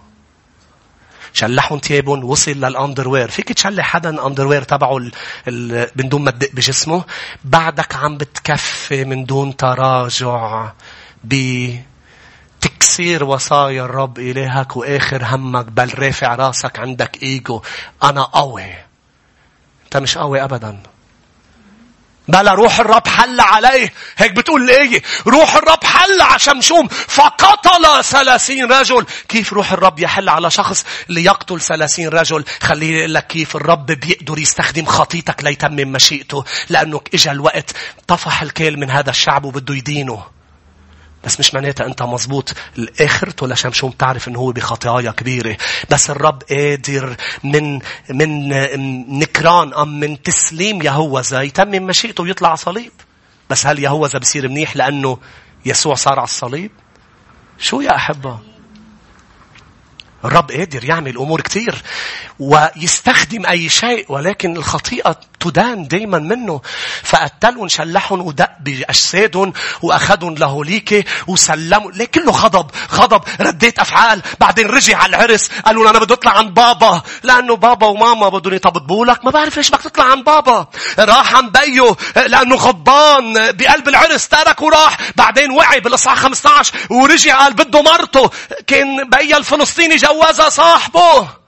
شلحهم 1.36 1.80
تيابهم 1.80 2.24
وصل 2.24 2.52
للأندروير. 2.52 3.30
فيك 3.30 3.54
تشلح 3.54 3.86
حدا 3.86 4.10
الأندروير 4.10 4.64
تبعه 4.64 4.98
ال... 4.98 5.12
ال... 5.48 5.88
من 5.96 6.10
دون 6.10 6.24
ما 6.24 6.32
تدق 6.32 6.50
بجسمه؟ 6.54 7.04
بعدك 7.44 7.96
عم 7.96 8.18
بتكفي 8.18 9.06
من 9.06 9.26
دون 9.26 9.58
تراجع 9.58 10.72
بتكسير 11.24 13.24
وصايا 13.24 13.86
الرب 13.86 14.20
إلهك 14.20 14.78
وآخر 14.78 15.24
همك 15.26 15.66
بل 15.66 16.00
رافع 16.00 16.36
راسك 16.36 16.80
عندك 16.80 17.24
إيجو. 17.24 17.62
أنا 18.04 18.24
قوي. 18.24 18.74
أنت 19.86 19.98
مش 19.98 20.18
قوي 20.18 20.44
أبداً. 20.44 20.80
بلا 22.28 22.54
روح 22.54 22.80
الرب 22.80 23.08
حل 23.08 23.40
عليه. 23.40 23.94
هيك 24.18 24.32
بتقول 24.32 24.70
إيه 24.70 25.02
روح 25.28 25.56
الرب 25.56 25.84
حل 25.84 26.22
على 26.22 26.40
شمشوم 26.40 26.88
فقتل 26.88 28.04
ثلاثين 28.04 28.72
رجل. 28.72 29.06
كيف 29.30 29.54
روح 29.54 29.72
الرب 29.72 30.00
يحل 30.00 30.30
على 30.30 30.52
شخص 30.52 30.86
ليقتل 31.10 31.62
ثلاثين 31.62 32.10
رجل؟ 32.10 32.46
خليني 32.62 33.00
أقول 33.00 33.14
لك 33.14 33.28
كيف 33.28 33.56
الرب 33.56 33.86
بيقدر 33.86 34.40
يستخدم 34.40 34.86
خطيتك 34.86 35.44
ليتمم 35.44 35.92
مشيئته. 35.92 36.44
لأنه 36.70 37.02
اجى 37.14 37.32
الوقت 37.32 37.72
طفح 38.08 38.42
الكيل 38.42 38.80
من 38.80 38.92
هذا 38.92 39.10
الشعب 39.10 39.46
وبده 39.46 39.76
يدينه. 39.76 40.35
بس 41.26 41.40
مش 41.40 41.54
معناتها 41.54 41.86
أنت 41.86 42.04
مزبوط 42.04 42.54
آخرته 43.02 43.48
لشمشوم 43.48 43.92
تعرف 43.92 44.28
أنه 44.28 44.40
هو 44.40 44.52
بخطايا 44.52 45.12
كبيرة 45.12 45.58
بس 45.90 46.10
الرب 46.10 46.44
قادر 46.50 47.16
من 47.44 47.80
من 48.10 48.50
نكران 49.20 49.74
أم 49.74 50.00
من 50.00 50.22
تسليم 50.22 50.82
يهوذا 50.82 51.42
يتمم 51.42 51.84
مشيئته 51.86 52.24
ويطلع 52.24 52.48
على 52.48 52.58
صليب 52.58 52.92
بس 53.50 53.66
هل 53.66 53.80
يهوذا 53.80 54.20
بصير 54.20 54.48
منيح 54.48 54.76
لأنه 54.76 55.18
يسوع 55.66 55.96
صار 55.96 56.20
على 56.20 56.24
الصليب؟ 56.24 56.72
شو 57.60 57.82
يا 57.82 57.96
أحبة؟ 57.96 58.40
الرب 60.26 60.52
قادر 60.52 60.86
يعمل 60.86 61.18
أمور 61.18 61.42
كثير 61.42 61.84
ويستخدم 62.40 63.46
أي 63.46 63.70
شيء 63.70 64.06
ولكن 64.10 64.58
الخطيئة 64.58 65.20
تدان 65.50 65.88
دايما 65.88 66.20
منه. 66.20 66.62
فقتلهم 67.04 67.68
شلحهم 67.68 68.22
ودق 68.22 68.50
بأجسادهم 68.60 69.54
وأخذهم 69.82 70.36
لهوليكي 70.36 71.04
وسلموا. 71.28 71.92
ليه 71.92 72.06
كله 72.06 72.32
غضب 72.32 72.72
غضب 72.94 73.22
رديت 73.42 73.80
أفعال. 73.80 74.22
بعدين 74.40 74.68
رجع 74.68 74.98
على 74.98 75.10
العرس 75.10 75.50
قالوا 75.66 75.90
أنا 75.90 76.00
بدي 76.00 76.14
أطلع 76.14 76.32
عن 76.32 76.54
بابا. 76.54 77.02
لأنه 77.24 77.56
بابا 77.56 77.88
وماما 77.88 78.30
بدهم 78.30 78.54
يطبطبوا 78.54 79.06
لك. 79.06 79.26
ما 79.26 79.32
بعرف 79.32 79.58
ليش 79.58 79.70
بدك 79.70 79.82
تطلع 79.82 80.04
عن 80.04 80.24
بابا. 80.24 80.68
راح 81.00 81.36
عن 81.36 81.50
بيو 81.50 81.98
لأنه 82.16 82.56
غضبان 82.56 83.52
بقلب 83.52 83.88
العرس. 83.88 84.28
ترك 84.28 84.62
وراح. 84.62 84.98
بعدين 85.16 85.52
وعي 85.52 85.80
بالإصحاح 85.80 86.18
15 86.18 86.74
ورجع 86.90 87.40
قال 87.40 87.54
بده 87.54 87.82
مرته. 87.82 88.30
كان 88.68 89.10
بيا 89.10 89.38
الفلسطيني 89.38 89.96
جوازها 89.96 90.50
صاحبه. 90.50 91.45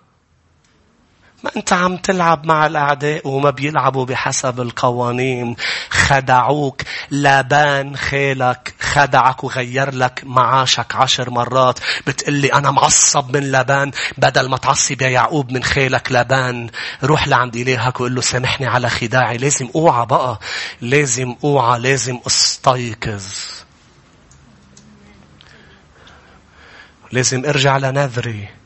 أنت 1.57 1.73
عم 1.73 1.97
تلعب 1.97 2.45
مع 2.45 2.65
الأعداء 2.65 3.27
وما 3.27 3.49
بيلعبوا 3.49 4.05
بحسب 4.05 4.61
القوانين. 4.61 5.55
خدعوك 5.89 6.81
لابان 7.09 7.97
خالك 7.97 8.75
خدعك 8.79 9.43
وغير 9.43 9.93
لك 9.93 10.21
معاشك 10.23 10.95
عشر 10.95 11.29
مرات. 11.29 11.79
بتقلي 12.07 12.53
أنا 12.53 12.71
معصب 12.71 13.37
من 13.37 13.51
لابان 13.51 13.91
بدل 14.17 14.49
ما 14.49 14.57
تعصب 14.57 15.01
يا 15.01 15.09
يعقوب 15.09 15.51
من 15.51 15.63
خالك 15.63 16.11
لابان 16.11 16.69
روح 17.03 17.27
لعند 17.27 17.55
إلهك 17.55 17.99
وقل 17.99 18.15
له 18.15 18.21
سامحني 18.21 18.67
على 18.67 18.89
خداعي. 18.89 19.37
لازم 19.37 19.69
أوعى 19.75 20.05
بقى. 20.05 20.39
لازم 20.81 21.35
أوعى 21.43 21.79
لازم 21.79 22.19
أستيقظ. 22.27 23.25
لازم 27.11 27.45
أرجع 27.45 27.77
لنذري. 27.77 28.56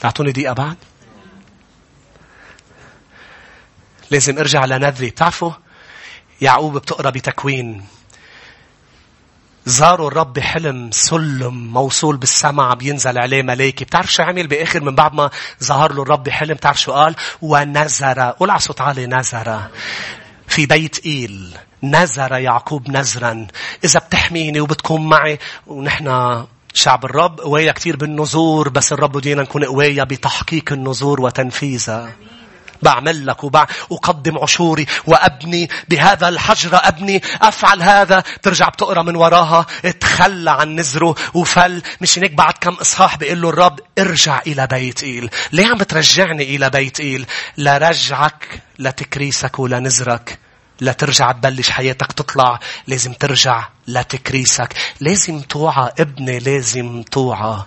تعطوني 0.00 0.32
دقيقة 0.32 0.52
بعد؟ 0.52 0.76
لازم 4.10 4.38
أرجع 4.38 4.64
لنذري. 4.64 5.10
بتعرفوا؟ 5.10 5.52
يعقوب 6.40 6.78
بتقرأ 6.78 7.10
بتكوين. 7.10 7.84
زاروا 9.66 10.08
الرب 10.08 10.32
بحلم 10.32 10.90
سلم 10.90 11.72
موصول 11.72 12.16
بالسماء 12.16 12.74
بينزل 12.74 13.18
عليه 13.18 13.42
ملايكي. 13.42 13.84
بتعرف 13.84 14.12
شو 14.12 14.22
عمل 14.22 14.46
بآخر 14.46 14.82
من 14.82 14.94
بعد 14.94 15.14
ما 15.14 15.30
ظهر 15.64 15.92
له 15.92 16.02
الرب 16.02 16.22
بحلم؟ 16.22 16.54
بتعرف 16.54 16.80
شو 16.80 16.92
قال؟ 16.92 17.14
ونزر. 17.42 18.20
قول 18.20 18.50
على 18.50 18.60
صوت 18.60 18.80
عالي 18.80 19.06
نزر. 19.06 19.68
في 20.48 20.66
بيت 20.66 21.06
إيل. 21.06 21.58
نزر 21.82 22.32
يعقوب 22.32 22.90
نزرا. 22.90 23.46
إذا 23.84 24.00
بتحميني 24.00 24.60
وبتكون 24.60 25.08
معي 25.08 25.38
ونحن 25.66 26.46
شعب 26.74 27.04
الرب 27.04 27.40
قوية 27.40 27.70
كثير 27.72 27.96
بالنزور 27.96 28.68
بس 28.68 28.92
الرب 28.92 29.12
بدينا 29.12 29.42
نكون 29.42 29.64
قوية 29.64 30.02
بتحقيق 30.02 30.72
النزور 30.72 31.20
وتنفيذها 31.20 32.10
بعمل 32.82 33.26
لك 33.26 33.44
وبع... 33.44 33.66
أقدم 33.92 34.38
عشوري 34.38 34.86
وأبني 35.06 35.70
بهذا 35.88 36.28
الحجر 36.28 36.70
أبني 36.72 37.22
أفعل 37.42 37.82
هذا. 37.82 38.22
ترجع 38.42 38.68
بتقرأ 38.68 39.02
من 39.02 39.16
وراها 39.16 39.66
تخلى 40.00 40.50
عن 40.50 40.76
نزره 40.76 41.14
وفل. 41.34 41.82
مش 42.00 42.18
هيك 42.18 42.32
بعد 42.32 42.54
كم 42.60 42.74
إصحاح 42.74 43.16
بيقول 43.16 43.42
له 43.42 43.48
الرب 43.48 43.80
ارجع 43.98 44.40
إلى 44.46 44.66
بيت 44.66 45.02
إيل. 45.02 45.30
ليه 45.52 45.66
عم 45.66 45.78
بترجعني 45.78 46.56
إلى 46.56 46.70
بيت 46.70 47.00
إيل؟ 47.00 47.26
لرجعك 47.58 48.62
لتكريسك 48.78 49.58
ولنزرك. 49.58 50.38
لا 50.80 50.92
ترجع 50.92 51.32
تبلش 51.32 51.70
حياتك 51.70 52.12
تطلع 52.12 52.60
لازم 52.86 53.12
ترجع 53.12 53.68
لتكريسك 53.88 54.74
لازم 55.00 55.40
توعى 55.40 55.92
ابني 55.98 56.38
لازم 56.38 57.02
توعى 57.02 57.62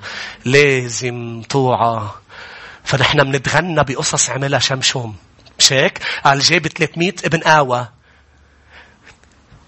لازم 0.46 1.42
توعى. 1.50 2.10
فنحن 2.84 3.24
بنتغنى 3.24 3.84
بقصص 3.84 4.30
عملها 4.30 4.60
شمشوم. 4.60 5.16
مش 5.60 5.74
هيك؟ 5.74 6.00
قال 6.24 6.40
جاب 6.40 6.68
300 6.68 7.14
ابن 7.26 7.44
آوى. 7.44 7.88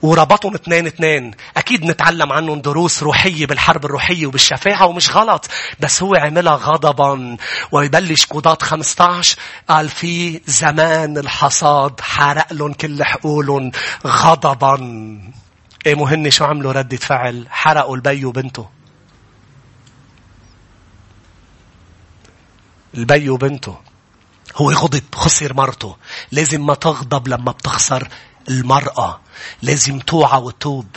وربطهم 0.02 0.54
اثنين 0.56 0.88
اثنين. 0.88 1.32
أكيد 1.58 1.86
نتعلم 1.86 2.32
عنهم 2.32 2.62
دروس 2.62 3.04
روحية 3.04 3.46
بالحرب 3.46 3.86
الروحية 3.86 4.28
وبالشفاعة 4.28 4.86
ومش 4.86 5.16
غلط. 5.16 5.50
بس 5.80 6.04
هو 6.04 6.16
عملها 6.16 6.56
غضبا. 6.56 7.38
ويبلش 7.72 8.26
قضاة 8.26 8.58
15 8.62 9.38
قال 9.70 9.90
في 9.90 10.42
زمان 10.46 11.18
الحصاد 11.18 12.02
حرق 12.02 12.54
لهم 12.54 12.74
كل 12.74 13.04
حقولهم 13.04 13.72
غضبا. 14.08 14.76
إيه 15.86 15.96
مهني 15.96 16.32
شو 16.32 16.46
عملوا 16.46 16.72
ردة 16.72 16.98
فعل؟ 16.98 17.48
حرقوا 17.50 17.96
البي 17.96 18.26
وبنته. 18.26 18.70
البي 22.98 23.30
وبنته. 23.30 23.78
هو 24.56 24.72
غضب 24.72 25.04
خسر 25.16 25.54
مرته. 25.54 25.96
لازم 26.32 26.66
ما 26.66 26.74
تغضب 26.74 27.28
لما 27.28 27.52
بتخسر 27.52 28.08
المرأة. 28.50 29.20
لازم 29.62 30.00
توعى 30.00 30.42
وتوب 30.42 30.88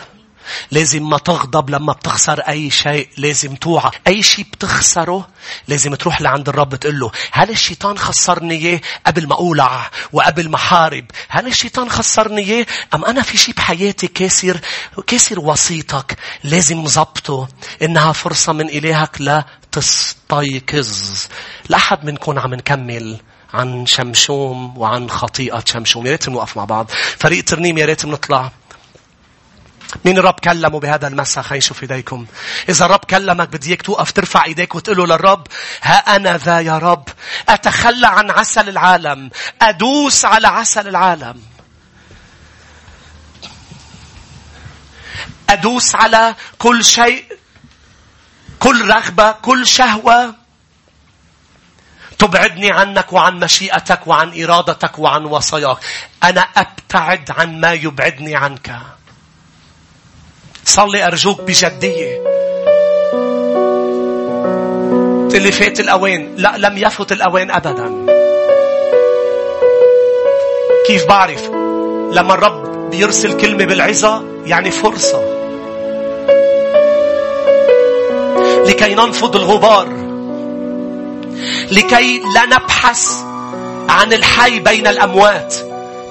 لازم 0.71 1.09
ما 1.09 1.19
تغضب 1.19 1.71
لما 1.71 1.93
بتخسر 1.93 2.41
أي 2.41 2.71
شيء. 2.71 3.09
لازم 3.17 3.55
توعى. 3.55 3.91
أي 4.07 4.23
شيء 4.23 4.45
بتخسره 4.45 5.29
لازم 5.69 5.95
تروح 5.95 6.21
لعند 6.21 6.49
الرب 6.49 6.75
تقول 6.75 7.01
له 7.01 7.11
هل 7.33 7.51
الشيطان 7.51 7.99
خسرني 7.99 8.55
إياه 8.55 8.81
قبل 9.07 9.27
ما 9.27 9.35
أولع 9.37 9.91
وقبل 10.13 10.49
ما 10.51 10.59
حارب؟ 10.59 11.05
هل 11.29 11.47
الشيطان 11.47 11.91
خسرني 11.91 12.41
إياه 12.41 12.67
أم 12.95 13.05
أنا 13.05 13.23
في 13.23 13.39
شيء 13.39 13.55
بحياتي 13.55 14.07
كاسر 14.07 14.61
كاسر 15.07 15.41
وسيطك؟ 15.41 16.19
لازم 16.45 16.85
ضبطه 16.85 17.49
إنها 17.83 18.13
فرصة 18.13 18.53
من 18.53 18.69
إلهك 18.69 19.21
لا 19.21 19.45
تستيقظ. 19.73 21.27
لأحد 21.69 22.05
منكم 22.05 22.39
عم 22.39 22.55
نكمل. 22.55 23.21
عن 23.55 23.87
شمشوم 23.87 24.79
وعن 24.79 25.11
خطيئة 25.11 25.63
شمشوم. 25.65 26.07
يا 26.07 26.11
ريت 26.11 26.29
نوقف 26.29 26.57
مع 26.57 26.65
بعض. 26.65 26.91
فريق 27.19 27.45
ترنيم 27.45 27.79
يا 27.79 27.87
ريت 27.87 28.07
نطلع. 28.07 28.53
مين 30.05 30.19
الرب 30.19 30.41
كلمه 30.41 30.81
بهذا 30.81 31.09
المساء؟ 31.09 31.45
خلينا 31.45 31.65
نشوف 31.65 31.83
إيديكم. 31.83 32.27
إذا 32.69 32.85
الرب 32.85 33.05
كلمك 33.11 33.49
بدي 33.49 33.69
اياك 33.69 33.83
توقف 33.83 34.13
ترفع 34.13 34.45
إيديك 34.45 34.75
وتقول 34.75 34.97
له 34.97 35.07
للرب 35.07 35.47
ها 35.83 36.17
أنا 36.17 36.37
ذا 36.37 36.61
يا 36.61 36.79
رب. 36.79 37.09
أتخلى 37.49 38.07
عن 38.07 38.31
عسل 38.31 38.69
العالم. 38.69 39.31
أدوس 39.63 40.25
على 40.25 40.49
عسل 40.49 40.89
العالم. 40.89 41.43
أدوس 45.49 45.95
على 45.95 46.35
كل 46.59 46.85
شيء 46.85 47.25
كل 48.59 48.89
رغبة 48.89 49.33
كل 49.33 49.67
شهوة. 49.67 50.35
تبعدني 52.19 52.71
عنك 52.71 53.13
وعن 53.13 53.41
مشيئتك 53.41 54.07
وعن 54.07 54.43
إرادتك 54.43 54.99
وعن 54.99 55.25
وصاياك. 55.25 55.77
أنا 56.25 56.41
أبتعد 56.41 57.31
عن 57.31 57.61
ما 57.61 57.73
يبعدني 57.73 58.37
عنك. 58.37 58.77
صلي 60.65 61.07
أرجوك 61.07 61.41
بجدية. 61.41 62.39
اللي 65.35 65.53
فات 65.53 65.81
الأوان. 65.81 66.35
لا 66.37 66.57
لم 66.57 66.79
يفت 66.79 67.13
الأوان 67.13 67.51
أبدا. 67.51 68.07
كيف 70.87 71.07
بعرف؟ 71.07 71.45
لما 72.13 72.35
الرب 72.35 72.91
بيرسل 72.91 73.41
كلمة 73.41 73.65
بالعظة 73.65 74.25
يعني 74.45 74.71
فرصة. 74.71 75.23
لكي 78.67 78.95
ننفض 78.95 79.37
الغبار 79.37 79.98
لكي 81.71 82.23
لا 82.35 82.47
نبحث 82.47 83.09
عن 83.89 84.13
الحي 84.13 84.59
بين 84.59 84.87
الأموات. 84.87 85.55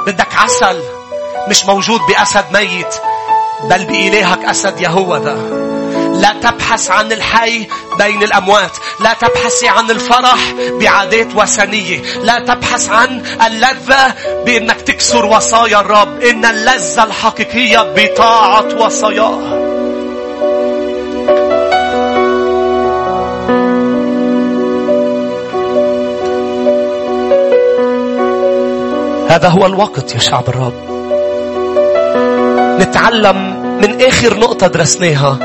بدك 0.07 0.35
عسل 0.35 0.83
مش 1.49 1.65
موجود 1.65 1.99
بأسد 2.09 2.45
ميت 2.53 2.95
بل 3.63 3.85
بإلهك 3.85 4.45
أسد 4.45 4.81
يهوذا. 4.81 5.67
لا 6.13 6.33
تبحث 6.41 6.91
عن 6.91 7.11
الحي 7.11 7.67
بين 7.97 8.23
الأموات 8.23 8.77
لا 8.99 9.13
تبحث 9.13 9.63
عن 9.63 9.91
الفرح 9.91 10.53
بعادات 10.81 11.35
وثنية 11.35 12.01
لا 12.23 12.39
تبحث 12.39 12.89
عن 12.89 13.23
اللذة 13.45 14.15
بأنك 14.45 14.81
تكسر 14.81 15.25
وصايا 15.25 15.79
الرب. 15.79 16.21
إن 16.21 16.45
اللذة 16.45 17.03
الحقيقية 17.03 17.93
بطاعة 17.95 18.67
وصاياه 18.85 19.56
هذا 29.37 29.49
هو 29.49 29.65
الوقت 29.65 30.13
يا 30.13 30.19
شعب 30.19 30.43
الرب. 30.47 30.73
نتعلم 32.81 33.37
من 33.81 34.01
آخر 34.01 34.37
نقطة 34.37 34.67
درسناها. 34.67 35.37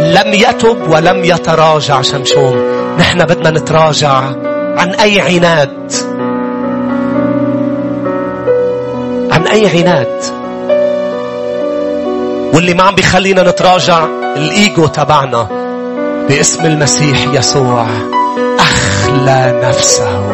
لم 0.00 0.34
يتب 0.34 0.90
ولم 0.90 1.24
يتراجع 1.24 2.02
شمشون. 2.02 2.62
نحن 2.98 3.24
بدنا 3.24 3.50
نتراجع 3.50 4.12
عن 4.78 4.94
أي 5.00 5.20
عناد. 5.20 5.92
عن 9.32 9.46
أي 9.46 9.78
عناد. 9.78 10.22
واللي 12.54 12.74
ما 12.74 12.82
عم 12.82 12.94
بيخلينا 12.94 13.42
نتراجع 13.42 14.04
الإيجو 14.36 14.86
تبعنا 14.86 15.48
باسم 16.28 16.66
المسيح 16.66 17.26
يسوع. 17.34 17.86
أخلى 18.58 19.60
نفسه. 19.64 20.29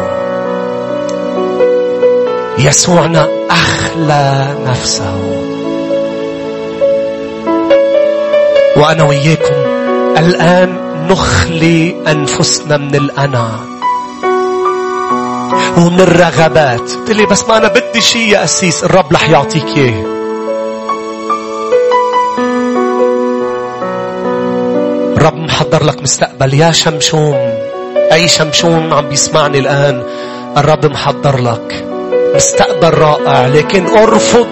يسوعنا 2.58 3.28
أخلى 3.50 4.56
نفسه. 4.66 5.16
وأنا 8.76 9.02
وياكم 9.02 9.54
الآن 10.18 10.76
نخلي 11.10 11.96
أنفسنا 12.06 12.76
من 12.76 12.94
الأنا. 12.94 13.60
ومن 15.76 16.00
الرغبات. 16.00 17.08
لي 17.08 17.26
بس 17.26 17.44
ما 17.48 17.56
أنا 17.56 17.68
بدي 17.68 18.00
شيء 18.00 18.28
يا 18.28 18.44
أسيس 18.44 18.84
الرب 18.84 19.12
رح 19.12 19.30
يعطيك 19.30 19.76
إياه. 19.76 20.04
الرب 25.16 25.36
محضر 25.36 25.84
لك 25.84 26.02
مستقبل. 26.02 26.54
يا 26.54 26.72
شمشون 26.72 27.36
أي 28.12 28.28
شمشون 28.28 28.92
عم 28.92 29.08
بيسمعني 29.08 29.58
الآن 29.58 30.02
الرب 30.56 30.86
محضر 30.86 31.40
لك. 31.40 31.95
مستقبل 32.36 32.98
رائع 32.98 33.46
لكن 33.46 33.86
ارفض 33.86 34.48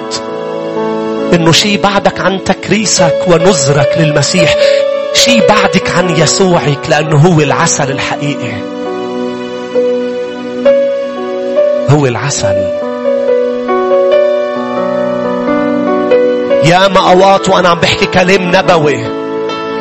انه 1.34 1.52
شيء 1.52 1.80
بعدك 1.80 2.20
عن 2.20 2.44
تكريسك 2.44 3.14
ونذرك 3.26 3.94
للمسيح 3.98 4.54
شيء 5.14 5.48
بعدك 5.48 5.90
عن 5.90 6.16
يسوعك 6.16 6.78
لأنه 6.88 7.16
هو 7.16 7.40
العسل 7.40 7.90
الحقيقي. 7.90 8.52
هو 11.90 12.06
العسل. 12.06 12.56
يا 16.64 16.88
ما 16.88 17.12
أوقات 17.12 17.48
وأنا 17.48 17.68
عم 17.68 17.80
بحكي 17.80 18.06
كلام 18.06 18.56
نبوي 18.56 19.06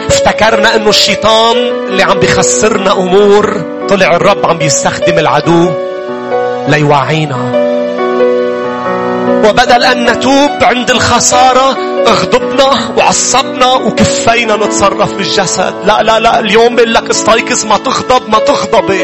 افتكرنا 0.08 0.76
إنه 0.76 0.90
الشيطان 0.90 1.58
اللي 1.90 2.04
عم 2.04 2.20
بيخسرنا 2.20 2.92
أمور 2.92 3.62
طلع 3.90 4.16
الرب 4.16 4.46
عم 4.46 4.58
بيستخدم 4.58 5.20
العدو 5.20 5.72
ليوعينا. 6.68 7.63
وبدل 9.44 9.84
أن 9.84 10.10
نتوب 10.10 10.52
عند 10.62 10.92
الخسارة 10.92 11.78
اغضبنا 12.08 12.94
وعصبنا 12.98 13.74
وكفينا 13.74 14.56
نتصرف 14.56 15.14
بالجسد. 15.14 15.74
لا 15.86 16.04
لا 16.04 16.20
لا 16.20 16.40
اليوم 16.40 16.76
بقول 16.76 16.94
لك 16.94 17.10
استيقظ 17.10 17.66
ما 17.66 17.78
تغضب 17.78 18.30
ما 18.30 18.40
تغضبي 18.40 19.04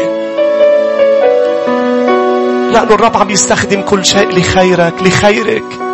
لأنه 2.72 2.94
الرب 2.94 3.16
عم 3.16 3.30
يستخدم 3.30 3.82
كل 3.82 4.04
شيء 4.04 4.28
لخيرك 4.28 4.94
لخيرك. 5.02 5.89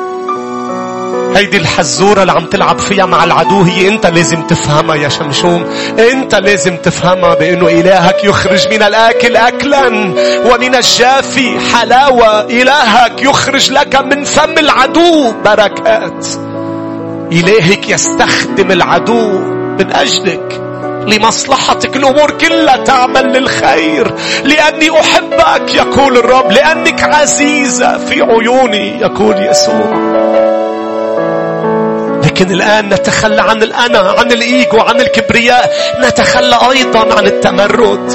هيدي 1.35 1.57
الحزورة 1.57 2.21
اللي 2.21 2.33
عم 2.33 2.45
تلعب 2.47 2.79
فيها 2.79 3.07
مع 3.07 3.25
العدو 3.25 3.63
هي 3.63 3.89
أنت 3.89 4.07
لازم 4.07 4.43
تفهمها 4.43 4.97
يا 4.97 5.09
شمشوم. 5.09 5.65
أنت 6.13 6.35
لازم 6.35 6.77
تفهمها 6.77 7.35
بأنه 7.35 7.69
إلهك 7.69 8.25
يخرج 8.25 8.69
من 8.69 8.83
الآكل 8.83 9.37
أكلا. 9.37 9.87
ومن 10.47 10.75
الجافي 10.75 11.59
حلاوة. 11.75 12.41
إلهك 12.41 13.23
يخرج 13.23 13.73
لك 13.73 13.97
من 13.97 14.25
فم 14.25 14.59
العدو. 14.59 15.33
بركات. 15.45 16.27
إلهك 17.33 17.91
يستخدم 17.91 18.71
العدو 18.71 19.39
من 19.79 19.93
أجلك 19.93 20.63
لمصلحتك. 21.07 21.97
الأمور 21.97 22.31
كلها 22.31 22.77
تعمل 22.77 23.33
للخير. 23.33 24.15
لأني 24.45 25.01
أحبك 25.01 25.75
يقول 25.75 26.17
الرب. 26.17 26.53
لأنك 26.53 27.03
عزيزة 27.03 27.99
في 27.99 28.23
عيوني 28.23 29.01
يقول 29.01 29.47
يسوع. 29.51 30.56
لكن 32.37 32.51
الآن 32.51 32.89
نتخلى 32.89 33.43
عن 33.43 33.63
الأنا 33.63 33.99
عن 33.99 34.33
الإيجو 34.33 34.79
عن 34.79 35.01
الكبرياء. 35.01 35.71
نتخلى 36.01 36.59
أيضا 36.71 37.15
عن 37.17 37.27
التمرد. 37.27 38.07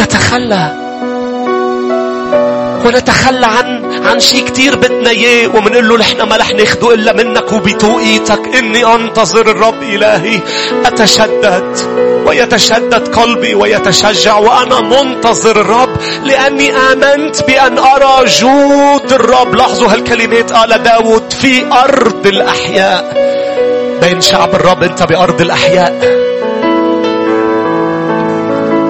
نتخلى. 0.00 0.72
ونتخلى 2.86 3.46
عن 3.46 3.66
عن 4.06 4.20
شيء 4.20 4.44
كتير 4.44 4.76
بدنا 4.76 5.10
إياه 5.10 5.48
ومنقول 5.48 5.88
له 5.88 5.96
نحن 5.96 6.22
ما 6.22 6.36
رح 6.36 6.50
ناخده 6.50 6.94
إلا 6.94 7.12
منك 7.12 7.52
وبتوقيتك. 7.52 8.56
إني 8.58 8.94
أنتظر 8.94 9.50
الرب 9.50 9.82
إلهي. 9.82 10.40
أتشدد 10.86 11.76
ويتشدد 12.26 13.08
قلبي 13.08 13.54
ويتشجع 13.54 14.38
وأنا 14.38 14.80
منتظر 14.80 15.60
الرب. 15.60 15.87
لأني 16.24 16.72
آمنت 16.76 17.42
بأن 17.42 17.78
أرى 17.78 18.24
جود 18.26 19.12
الرب. 19.12 19.54
لاحظوا 19.54 19.88
هالكلمات 19.92 20.52
قال 20.52 20.82
داود 20.82 21.32
في 21.32 21.72
أرض 21.72 22.26
الأحياء. 22.26 23.28
بين 24.02 24.20
شعب 24.20 24.54
الرب 24.54 24.82
أنت 24.82 25.02
بأرض 25.02 25.40
الأحياء. 25.40 26.18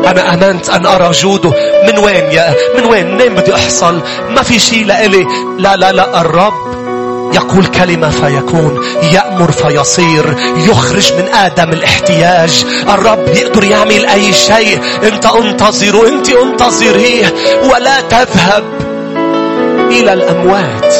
أنا 0.07 0.35
آمنت 0.35 0.71
أن 0.71 0.87
أرى 0.87 1.11
جوده. 1.11 1.53
من 1.87 1.99
وين 1.99 2.25
يا 2.33 2.55
من 2.77 2.85
وين؟ 2.85 3.15
منين 3.15 3.35
بدي 3.35 3.55
أحصل. 3.55 4.01
ما 4.31 4.43
في 4.43 4.59
شيء 4.59 4.87
لإلي. 4.87 5.27
لا 5.59 5.77
لا 5.77 5.93
لا 5.93 6.21
الرب 6.21 6.68
يقول 7.35 7.67
كلمة 7.67 8.11
فيكون 8.11 8.85
يأمر 9.13 9.53
فيصير 9.53 10.37
يخرج 10.57 11.13
من 11.13 11.29
آدم 11.35 11.73
الاحتياج. 11.73 12.67
الرب 12.89 13.29
يقدر 13.29 13.65
يعمل 13.65 14.07
أي 14.07 14.33
شيء. 14.33 14.81
أنت 15.03 15.27
انتظره 15.27 16.09
أنت 16.09 16.31
انتظريه 16.31 17.35
ولا 17.73 18.01
تذهب 18.01 18.65
إلى 19.91 20.13
الأموات. 20.13 20.95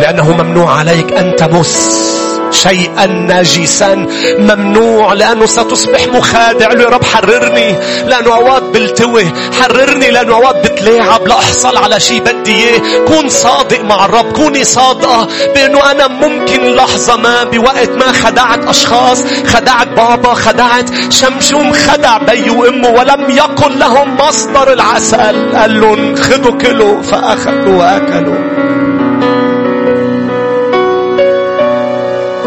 لأنه 0.00 0.42
ممنوع 0.42 0.78
عليك 0.78 1.12
أن 1.12 1.36
تمس 1.36 2.04
شيئا 2.50 3.06
نجسا 3.06 4.06
ممنوع 4.38 5.12
لأنه 5.12 5.46
ستصبح 5.46 6.06
مخادع. 6.06 6.68
يا 6.80 6.88
رب 6.88 7.04
حررني 7.04 7.74
لأنه 8.06 8.34
بلتوي 8.74 9.32
حررني 9.60 10.10
لأنه 10.10 10.34
أوقات 10.34 10.70
بتلاعب 10.70 11.26
لأحصل 11.26 11.76
على 11.76 12.00
شيء 12.00 12.20
بدي 12.20 12.54
إياه. 12.54 13.04
كون 13.04 13.28
صادق 13.28 13.80
مع 13.80 14.04
الرب 14.04 14.32
كوني 14.32 14.64
صادقة 14.64 15.28
بأنه 15.54 15.90
أنا 15.90 16.06
ممكن 16.06 16.74
لحظة 16.74 17.16
ما 17.16 17.44
بوقت 17.44 17.90
ما 17.90 18.12
خدعت 18.12 18.68
أشخاص 18.68 19.24
خدعت 19.46 19.88
بابا 19.88 20.34
خدعت 20.34 20.90
شمشوم 21.10 21.72
خدع 21.72 22.18
بي 22.18 22.50
وأمه 22.50 22.88
ولم 22.88 23.30
يقل 23.30 23.78
لهم 23.78 24.16
مصدر 24.16 24.72
العسل. 24.72 25.56
قال 25.56 25.80
لهم 25.80 26.16
خذوا 26.16 26.52
كلوا 26.52 27.02
فأخذوا 27.02 27.78
وأكلوا. 27.78 28.54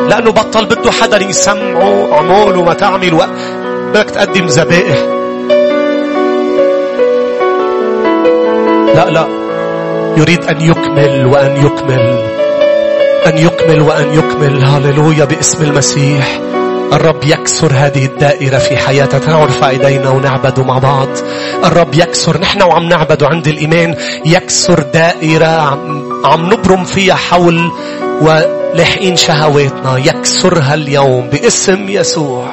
لأنه 0.10 0.32
بطل 0.32 0.66
بده 0.66 0.92
حدا 0.92 1.24
يسمعه 1.24 2.10
عمول 2.14 2.58
وما 2.58 2.74
تعمل 2.74 3.28
بدك 3.94 4.10
تقدم 4.10 4.46
ذبائح 4.46 5.16
لا 8.98 9.10
لا. 9.10 9.28
يريد 10.18 10.43
أن 10.43 10.62
يكمل 10.62 11.26
وأن 11.26 11.66
يكمل 11.66 12.20
أن 13.28 13.38
يكمل 13.38 13.82
وأن 13.82 14.14
يكمل. 14.14 14.64
هللويا 14.64 15.26
باسم 15.26 15.64
المسيح. 15.64 16.39
الرب 16.93 17.24
يكسر 17.24 17.72
هذه 17.74 18.06
الدائرة 18.06 18.58
في 18.58 18.78
حياتنا. 18.78 19.39
نرفع 19.39 19.70
ايدينا 19.70 20.10
ونعبد 20.10 20.60
مع 20.60 20.78
بعض. 20.78 21.08
الرب 21.66 21.95
يكسر 21.95 22.39
نحن 22.39 22.62
وعم 22.62 22.89
نعبد 22.89 23.24
عند 23.24 23.48
الإيمان. 23.48 23.95
يكسر 24.26 24.80
دائرة 24.93 25.45
عم, 25.45 26.10
عم 26.26 26.54
نبرم 26.54 26.84
فيها 26.84 27.16
حول 27.16 27.72
لاحقين 28.74 29.16
شهواتنا. 29.16 29.98
يكسرها 29.98 30.74
اليوم 30.74 31.30
باسم 31.30 31.89
يسوع. 31.89 32.45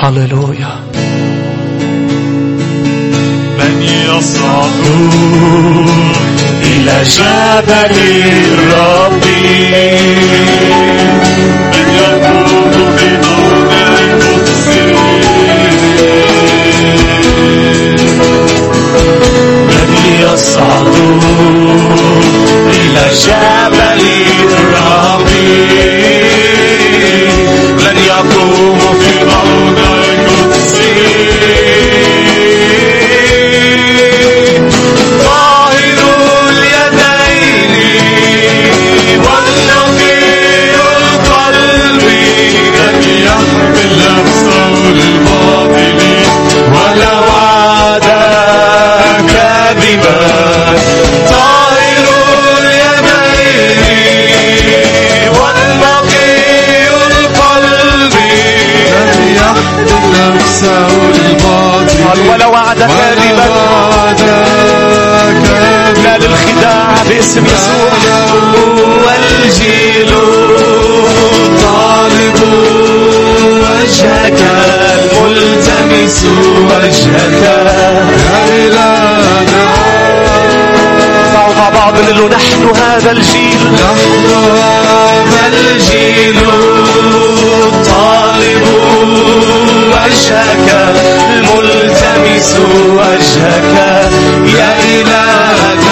هللويا. 0.00 0.93
من 3.64 3.82
يصعد 3.82 4.70
إلى 6.62 7.02
جبل 7.02 7.96
الرب 8.52 9.24
من 11.72 11.88
في 12.98 13.08
موضع 13.16 13.98
القدس 14.00 14.68
من 19.68 19.88
يصعد 20.22 20.94
إلى 22.68 23.04
جبل 23.24 24.00
الرب 24.52 25.28
كاذبا. 62.52 63.48
لا 66.04 66.18
للخداع 66.18 67.02
باسم 67.08 67.44
يسوع. 67.46 67.92
والجيل 69.06 70.10
طالب 71.62 72.38
وجهك. 73.60 74.40
الملتمس 75.22 76.24
وجهك. 76.70 77.42
يا 77.42 78.44
إلهنا 78.48 79.64
مع 81.34 81.68
بعض 81.68 81.94
نقول 81.98 82.30
نحن 82.30 82.62
هذا 82.76 83.10
الجيل. 83.10 83.72
نحن 83.72 84.24
هذا 85.32 85.60
الجيل 85.60 86.38
طالب 87.86 88.64
وجهك. 89.92 91.13
الملتمس 92.44 92.56
وجهك 92.90 93.74
يا 94.58 94.76
إلهنا 95.00 95.83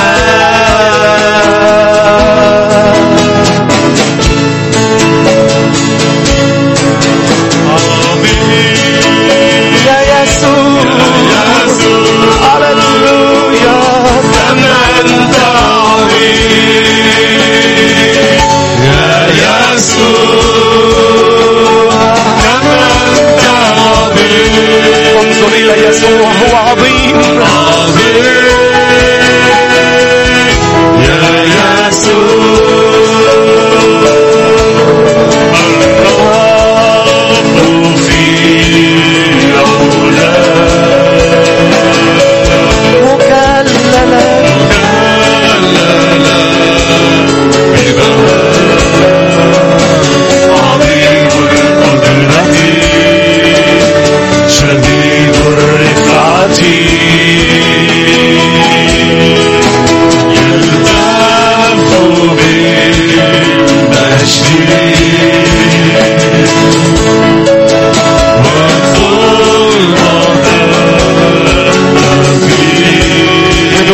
يسوع 25.75 26.33
هو 26.33 26.57
عظيم. 26.57 27.43
عظيم. 27.43 28.32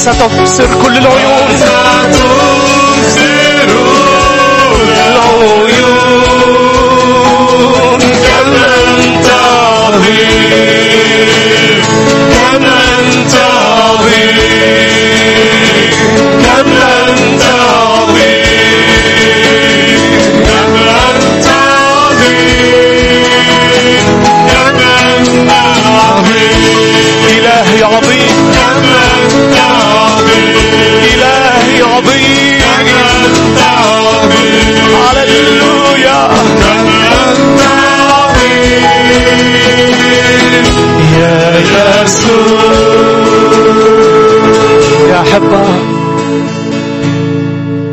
Santo 0.02 0.31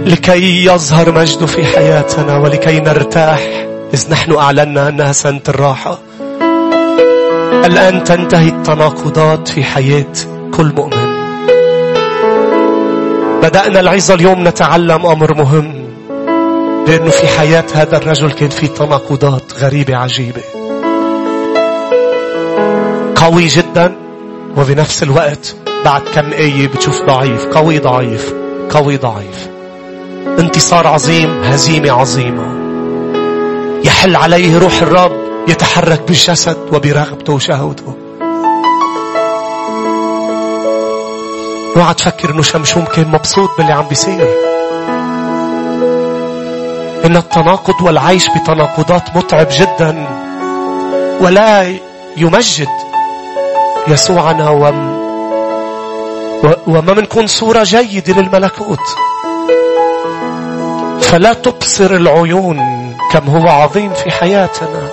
لكي 0.09 0.65
يظهر 0.65 1.11
مجده 1.11 1.45
في 1.45 1.65
حياتنا 1.65 2.37
ولكي 2.37 2.79
نرتاح 2.79 3.39
إذ 3.93 4.11
نحن 4.11 4.35
أعلنا 4.35 4.89
أنها 4.89 5.11
سنة 5.11 5.41
الراحة. 5.49 5.99
الآن 7.65 8.03
تنتهي 8.03 8.49
التناقضات 8.49 9.47
في 9.47 9.63
حياة 9.63 10.13
كل 10.53 10.71
مؤمن. 10.75 11.19
بدأنا 13.43 13.79
العظة 13.79 14.13
اليوم 14.13 14.47
نتعلم 14.47 15.05
أمر 15.05 15.33
مهم 15.33 15.73
لأنه 16.87 17.09
في 17.09 17.27
حياة 17.27 17.65
هذا 17.73 17.97
الرجل 17.97 18.31
كان 18.31 18.49
في 18.49 18.67
تناقضات 18.67 19.43
غريبة 19.59 19.95
عجيبة. 19.95 20.41
قوي 23.15 23.47
جدا 23.47 23.95
وبنفس 24.57 25.03
الوقت 25.03 25.55
بعد 25.85 26.01
كم 26.15 26.31
آية 26.31 26.67
بتشوف 26.67 27.01
ضعيف. 27.01 27.45
قوي 27.45 27.79
ضعيف 27.79 28.33
قوي 28.69 28.97
ضعيف. 28.97 29.48
انتصار 30.49 30.87
عظيم 30.87 31.43
هزيمة 31.43 31.91
عظيمة. 31.91 32.45
يحل 33.85 34.15
عليه 34.15 34.59
روح 34.59 34.81
الرب 34.81 35.11
يتحرك 35.47 36.01
بالجسد 36.07 36.57
وبرغبته 36.73 37.33
وشهوته. 37.33 37.95
اوعى 41.77 41.93
تفكر 41.93 42.29
إنه 42.29 42.41
شمشوم 42.41 42.85
كان 42.85 43.07
مبسوط 43.07 43.49
باللي 43.57 43.73
عم 43.73 43.87
بيصير. 43.87 44.27
إن 47.05 47.15
التناقض 47.17 47.81
والعيش 47.81 48.27
بتناقضات 48.29 49.15
متعب 49.15 49.47
جدا 49.51 50.07
ولا 51.21 51.75
يمجد 52.17 52.69
يسوعنا 53.87 54.49
وم 54.49 54.99
وما 56.67 56.93
منكون 56.93 57.27
صورة 57.27 57.63
جيدة 57.63 58.21
للملكوت. 58.21 58.79
فلا 61.01 61.33
تبصر 61.33 61.91
العيون 61.91 62.59
كم 63.11 63.27
هو 63.27 63.47
عظيم 63.47 63.93
في 63.93 64.11
حياتنا. 64.11 64.89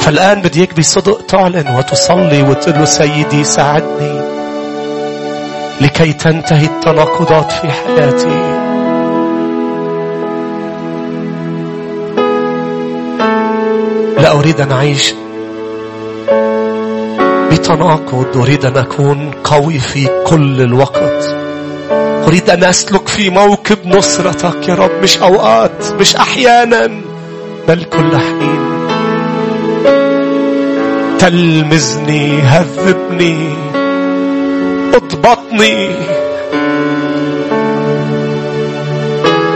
فالآن 0.00 0.42
بدي 0.42 0.68
بصدق 0.78 1.26
تعلن 1.26 1.76
وتصلي 1.76 2.42
وتقول 2.42 2.74
له 2.74 2.84
سيدي 2.84 3.44
ساعدني 3.44 4.20
لكي 5.80 6.12
تنتهي 6.12 6.64
التناقضات 6.64 7.52
في 7.52 7.70
حياتي. 7.70 8.62
لا 14.18 14.32
أريد 14.32 14.60
أن 14.60 14.72
أعيش 14.72 15.14
بتناقض 17.50 18.36
أريد 18.36 18.66
أن 18.66 18.76
أكون 18.76 19.30
قوي 19.44 19.78
في 19.78 20.08
كل 20.26 20.60
الوقت. 20.60 21.41
أريد 22.32 22.50
أن 22.50 22.64
أسلك 22.64 23.08
في 23.08 23.30
موكب 23.30 23.78
نصرتك 23.86 24.68
يا 24.68 24.74
رب 24.74 24.90
مش 25.02 25.18
أوقات 25.18 25.92
مش 26.00 26.16
أحيانا 26.16 26.90
بل 27.68 27.84
كل 27.84 28.16
حين. 28.16 28.60
تلمذني 31.18 32.40
هذبني 32.40 33.54
اضبطني. 34.94 35.90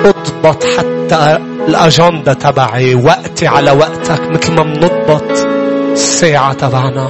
اضبط 0.04 0.64
حتى 0.64 1.38
الأجندة 1.68 2.32
تبعي 2.32 2.94
وقتي 2.94 3.46
على 3.46 3.70
وقتك 3.70 4.30
مثل 4.30 4.52
ما 4.52 4.62
بنضبط 4.62 5.46
الساعة 5.92 6.52
تبعنا. 6.52 7.08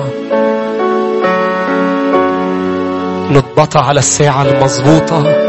نضبطها 3.30 3.82
على 3.82 3.98
الساعة 3.98 4.42
المضبوطة. 4.42 5.45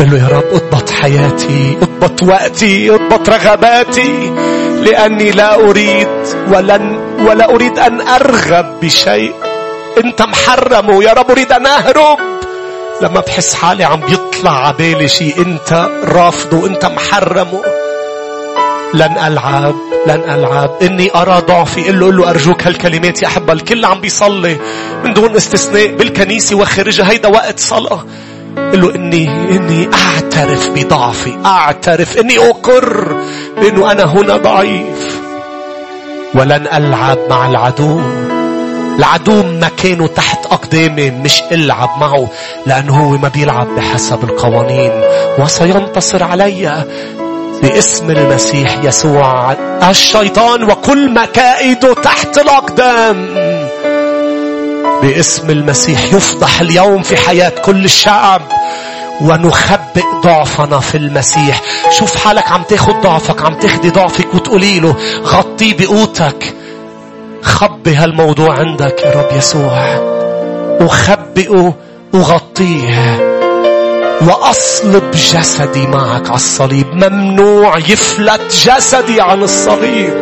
قل 0.00 0.10
له 0.10 0.18
يا 0.18 0.28
رب 0.28 0.44
أضبط 0.52 0.90
حياتي 0.90 1.78
أضبط 1.82 2.22
وقتي 2.22 2.90
أضبط 2.90 3.28
رغباتي 3.28 4.30
لأني 4.82 5.30
لا 5.30 5.54
أريد 5.54 6.08
ولن 6.48 7.00
ولا 7.26 7.54
أريد 7.54 7.78
أن 7.78 8.00
أرغب 8.00 8.80
بشيء. 8.82 9.34
أنت 10.04 10.22
محرمه 10.22 11.04
يا 11.04 11.12
رب 11.12 11.30
أريد 11.30 11.52
أن 11.52 11.66
أهرب. 11.66 12.18
لما 13.02 13.20
بحس 13.20 13.54
حالي 13.54 13.84
عم 13.84 14.00
بيطلع 14.00 14.66
عبالي 14.66 15.08
شيء 15.08 15.42
أنت 15.46 15.88
رافضه 16.04 16.66
أنت 16.66 16.86
محرمه 16.86 17.62
لن 18.94 19.18
ألعب 19.26 19.74
لن 20.06 20.22
ألعب. 20.30 20.70
إني 20.82 21.10
أرى 21.14 21.42
ضعفي 21.48 21.82
قل 21.82 22.00
له 22.00 22.06
قل 22.06 22.16
له 22.16 22.30
أرجوك 22.30 22.66
هالكلمات 22.66 23.22
يا 23.22 23.26
أحبة. 23.26 23.52
الكل 23.52 23.84
عم 23.84 24.00
بيصلي 24.00 24.56
من 25.04 25.14
دون 25.14 25.36
استثناء 25.36 25.86
بالكنيسة 25.86 26.56
وخارجها. 26.56 27.10
هيدا 27.10 27.28
وقت 27.28 27.60
صلاة. 27.60 28.04
له 28.74 28.94
اني 28.94 29.24
إني 29.56 29.88
أعترف 29.94 30.70
بضعفي. 30.70 31.38
أعترف 31.46 32.18
إني 32.18 32.38
أقر 32.38 33.16
بأنه 33.60 33.92
أنا 33.92 34.04
هنا 34.04 34.36
ضعيف. 34.36 35.20
ولن 36.34 36.66
ألعب 36.72 37.18
مع 37.30 37.48
العدو. 37.48 38.00
العدو 38.98 39.42
مكانه 39.42 40.06
تحت 40.06 40.46
أقدامي 40.46 41.10
مش 41.10 41.42
ألعب 41.52 41.90
معه 42.00 42.28
لأنه 42.66 42.96
هو 42.96 43.18
ما 43.18 43.28
بيلعب 43.28 43.66
بحسب 43.76 44.24
القوانين. 44.24 44.92
وسينتصر 45.38 46.24
علي 46.24 46.84
باسم 47.62 48.10
المسيح 48.10 48.84
يسوع. 48.84 49.52
الشيطان 49.90 50.62
وكل 50.70 51.10
مكائده 51.14 51.94
تحت 51.94 52.38
الأقدام. 52.38 53.28
باسم 55.02 55.50
المسيح 55.50 56.04
يفضح 56.04 56.60
اليوم 56.60 57.02
في 57.02 57.16
حياة 57.16 57.52
كل 57.64 57.84
الشعب 57.84 58.42
ونخبئ 59.20 60.04
ضعفنا 60.24 60.80
في 60.80 60.96
المسيح. 60.96 61.60
شوف 61.90 62.16
حالك 62.16 62.48
عم 62.48 62.62
تاخد 62.62 62.94
ضعفك 63.02 63.42
عم 63.42 63.54
تاخدي 63.54 63.90
ضعفك 63.90 64.34
وتقولي 64.34 64.80
له 64.80 64.96
غطيه 65.24 65.76
بقوتك. 65.76 66.54
خبي 67.42 67.94
هالموضوع 67.94 68.58
عندك 68.58 69.02
يا 69.04 69.10
رب 69.10 69.36
يسوع. 69.36 69.98
وخبئه 70.80 71.74
وغطيه. 72.12 73.30
وأصلب 74.20 75.10
جسدي 75.10 75.86
معك 75.86 76.26
على 76.26 76.34
الصليب. 76.34 76.86
ممنوع 76.94 77.78
يفلت 77.78 78.40
جسدي 78.66 79.20
عن 79.20 79.42
الصليب. 79.42 80.14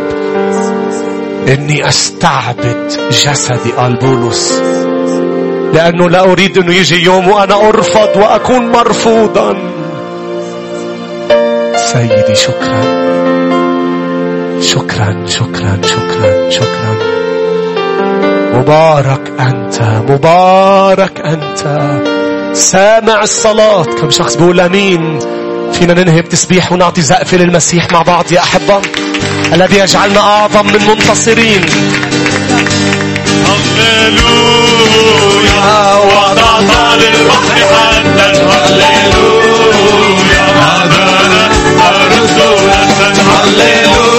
إني 1.49 1.89
أستعبد 1.89 2.99
جسدي 3.11 3.73
قال 3.77 3.97
بولس. 3.97 4.63
لأنه 5.73 6.11
لا 6.11 6.21
أريد 6.21 6.59
أنه 6.59 6.75
يجي 6.75 7.05
يوم 7.05 7.29
وأنا 7.29 7.69
أرفض 7.69 8.17
وأكون 8.17 8.73
مرفوضا. 8.73 9.57
سيدي 11.77 12.35
شكرا. 12.35 12.83
شكرا 14.61 15.27
شكرا 15.27 15.81
شكرا 15.83 16.51
شكرا. 16.51 16.97
مبارك 18.55 19.33
أنت 19.41 19.83
مبارك 20.09 21.21
أنت. 21.21 21.91
سامع 22.53 23.23
الصلاة. 23.23 23.85
كم 23.85 24.11
شخص 24.11 24.37
بيقول 24.37 24.61
أمين. 24.61 25.19
فينا 25.73 25.95
ننهي 25.95 26.23
بتسبيح 26.23 26.73
ونعطي 26.73 27.03
زقفة 27.03 27.37
للمسيح 27.37 27.93
مع 27.93 28.03
بعض 28.03 28.33
يا 28.33 28.41
أحبة. 28.41 28.81
الذي 29.53 29.79
يجعلنا 29.79 30.21
أعظم 30.21 30.67
من 30.67 30.87
منتصرين. 30.89 31.61
هللويا 34.29 35.95
وضعت 35.97 36.71
للبحر 37.01 37.59
حدا 37.75 38.29
هللويا 38.51 39.67
هدانا 40.61 41.45
رسولا 42.13 42.83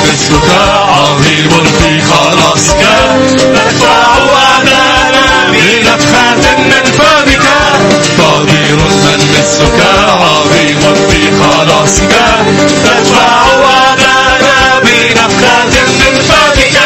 مثلك 0.08 0.48
عظيم 0.88 1.52
في 1.78 1.90
خلاصك. 2.02 2.82
ندفع 3.44 4.02
أعداءنا 4.34 5.26
بنفخات 5.52 6.44
من 6.58 6.84
فمك. 6.98 7.46
قدير 8.18 8.76
من 8.76 9.20
مثلك 9.34 9.78
عظيم 10.08 10.82
في 11.10 11.20
خلاصك. 11.42 12.12
ندفع 12.84 13.30
أعداءنا 13.64 14.56
بنفخات 14.84 15.74
من 15.88 16.14
فمك. 16.28 16.76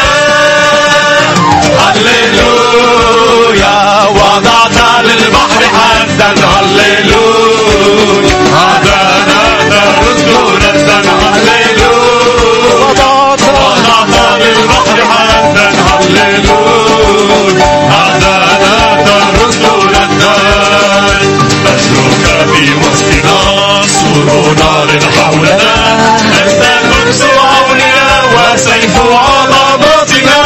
هللويا 1.79 3.77
وضعت 4.09 4.77
للبحر 5.03 5.61
حدا. 5.75 6.29
هللويا. 6.45 8.36
نار 24.59 24.89
حولنا. 25.17 25.73
أنت 26.39 26.63
كنز 26.89 27.21
عوننا 27.21 28.07
وسيف 28.33 28.95
عظمتنا 28.97 30.39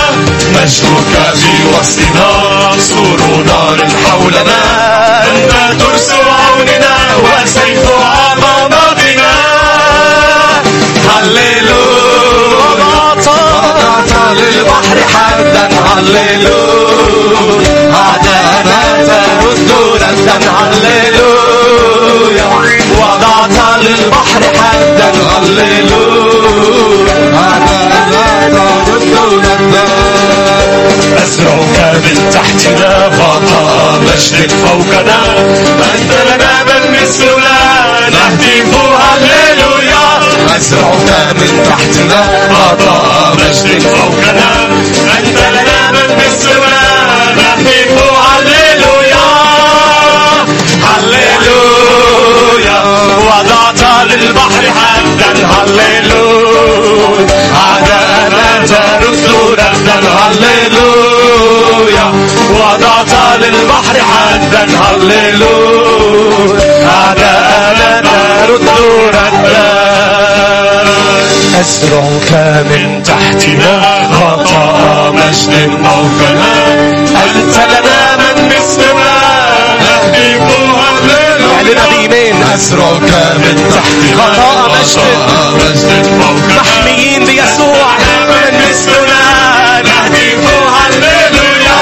مجدك 0.55 1.13
في 1.35 1.53
وسطنا 1.73 2.29
سور 2.79 3.21
نار 3.45 3.77
حولنا. 4.05 4.59
أنت 5.31 5.51
ترس 5.81 6.09
عوننا 6.11 6.95
وسيف 7.23 7.85
عظمتنا 7.91 9.31
هللويا. 11.09 12.31
وضعت 13.17 14.11
للبحر 14.37 14.97
حدا 15.13 15.65
هللويا 15.85 17.41
هدانا 17.93 18.81
ترد 19.07 19.69
ردا 20.01 20.39
وضعت 20.49 21.40
للبحر 23.81 24.43
حدا 24.59 25.11
هللويا 25.11 25.91
هدانا 27.35 28.83
ترد 28.87 29.13
ردا 29.43 29.85
أزرعك 31.23 31.77
من 31.95 32.17
تحتنا 32.33 32.91
غطاء 33.07 33.99
مجد 34.01 34.51
فوقنا. 34.51 35.19
أنت 35.93 36.11
لنا 36.29 36.53
من 36.63 36.83
مثلنا؟ 36.91 37.59
نهتف 38.09 38.71
هللويا 39.01 40.05
أزرعك 40.57 41.09
من 41.35 41.51
تحتنا 41.69 42.21
غطاء 42.51 43.35
مجد 43.39 43.81
فوقنا. 43.81 44.49
هللويا 55.51 57.39
عدانا 57.55 58.45
رسل 59.01 59.33
رسلا 59.53 59.97
هللويا 60.19 62.07
وضعت 62.49 63.13
للبحر 63.41 63.95
حدا 64.11 64.63
هللويا 64.81 66.61
عدانا 66.87 68.45
رسل 68.49 68.83
رسلا 69.09 69.71
أسرعك 71.61 72.31
من 72.69 73.03
تحتنا 73.03 73.73
خطأ 74.13 75.11
مجد 75.11 75.53
موتنا 75.69 76.53
أنت 77.23 77.55
لنا 77.57 78.15
من 78.17 78.35
مثلنا 78.45 79.17
نهدي 79.79 80.29
هللويا 81.61 81.77
اعلنها 81.77 81.85
بإيمان 81.85 82.43
أزرعك 82.53 83.11
من 83.37 83.55
تحت 83.69 83.99
غطاء 84.17 84.73
فوقنا 84.83 85.41
محميين 86.55 87.21
بيسوع. 87.25 87.89
من 88.29 88.53
مثلنا 88.69 89.23
نهديك 89.81 90.45
هللويا. 90.77 91.81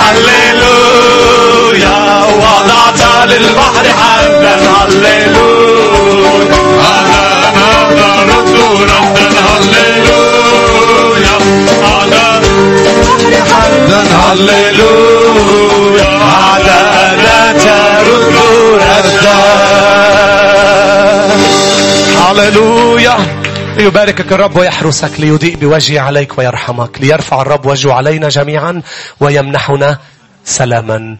هللويا. 0.00 1.96
وضعت 2.24 3.00
للبحر 3.26 3.86
حدا 4.00 4.54
هللويا. 4.80 6.34
هذا 6.82 7.30
نرد 8.26 8.56
ردا 8.82 9.30
هللويا. 9.48 11.36
هذا 11.84 12.26
حدا 13.52 14.00
هللويا. 14.26 16.08
عدانا 16.54 16.85
ردا 18.74 19.36
هللويا. 22.26 23.16
ليباركك 23.76 24.32
الرب 24.32 24.56
ويحرسك 24.56 25.10
ليضيء 25.18 25.56
بوجهه 25.56 26.00
عليك 26.00 26.38
ويرحمك 26.38 27.00
ليرفع 27.00 27.42
الرب 27.42 27.66
وجهه 27.66 27.92
علينا 27.92 28.28
جميعا 28.28 28.82
ويمنحنا 29.20 29.98
سلاما. 30.44 31.14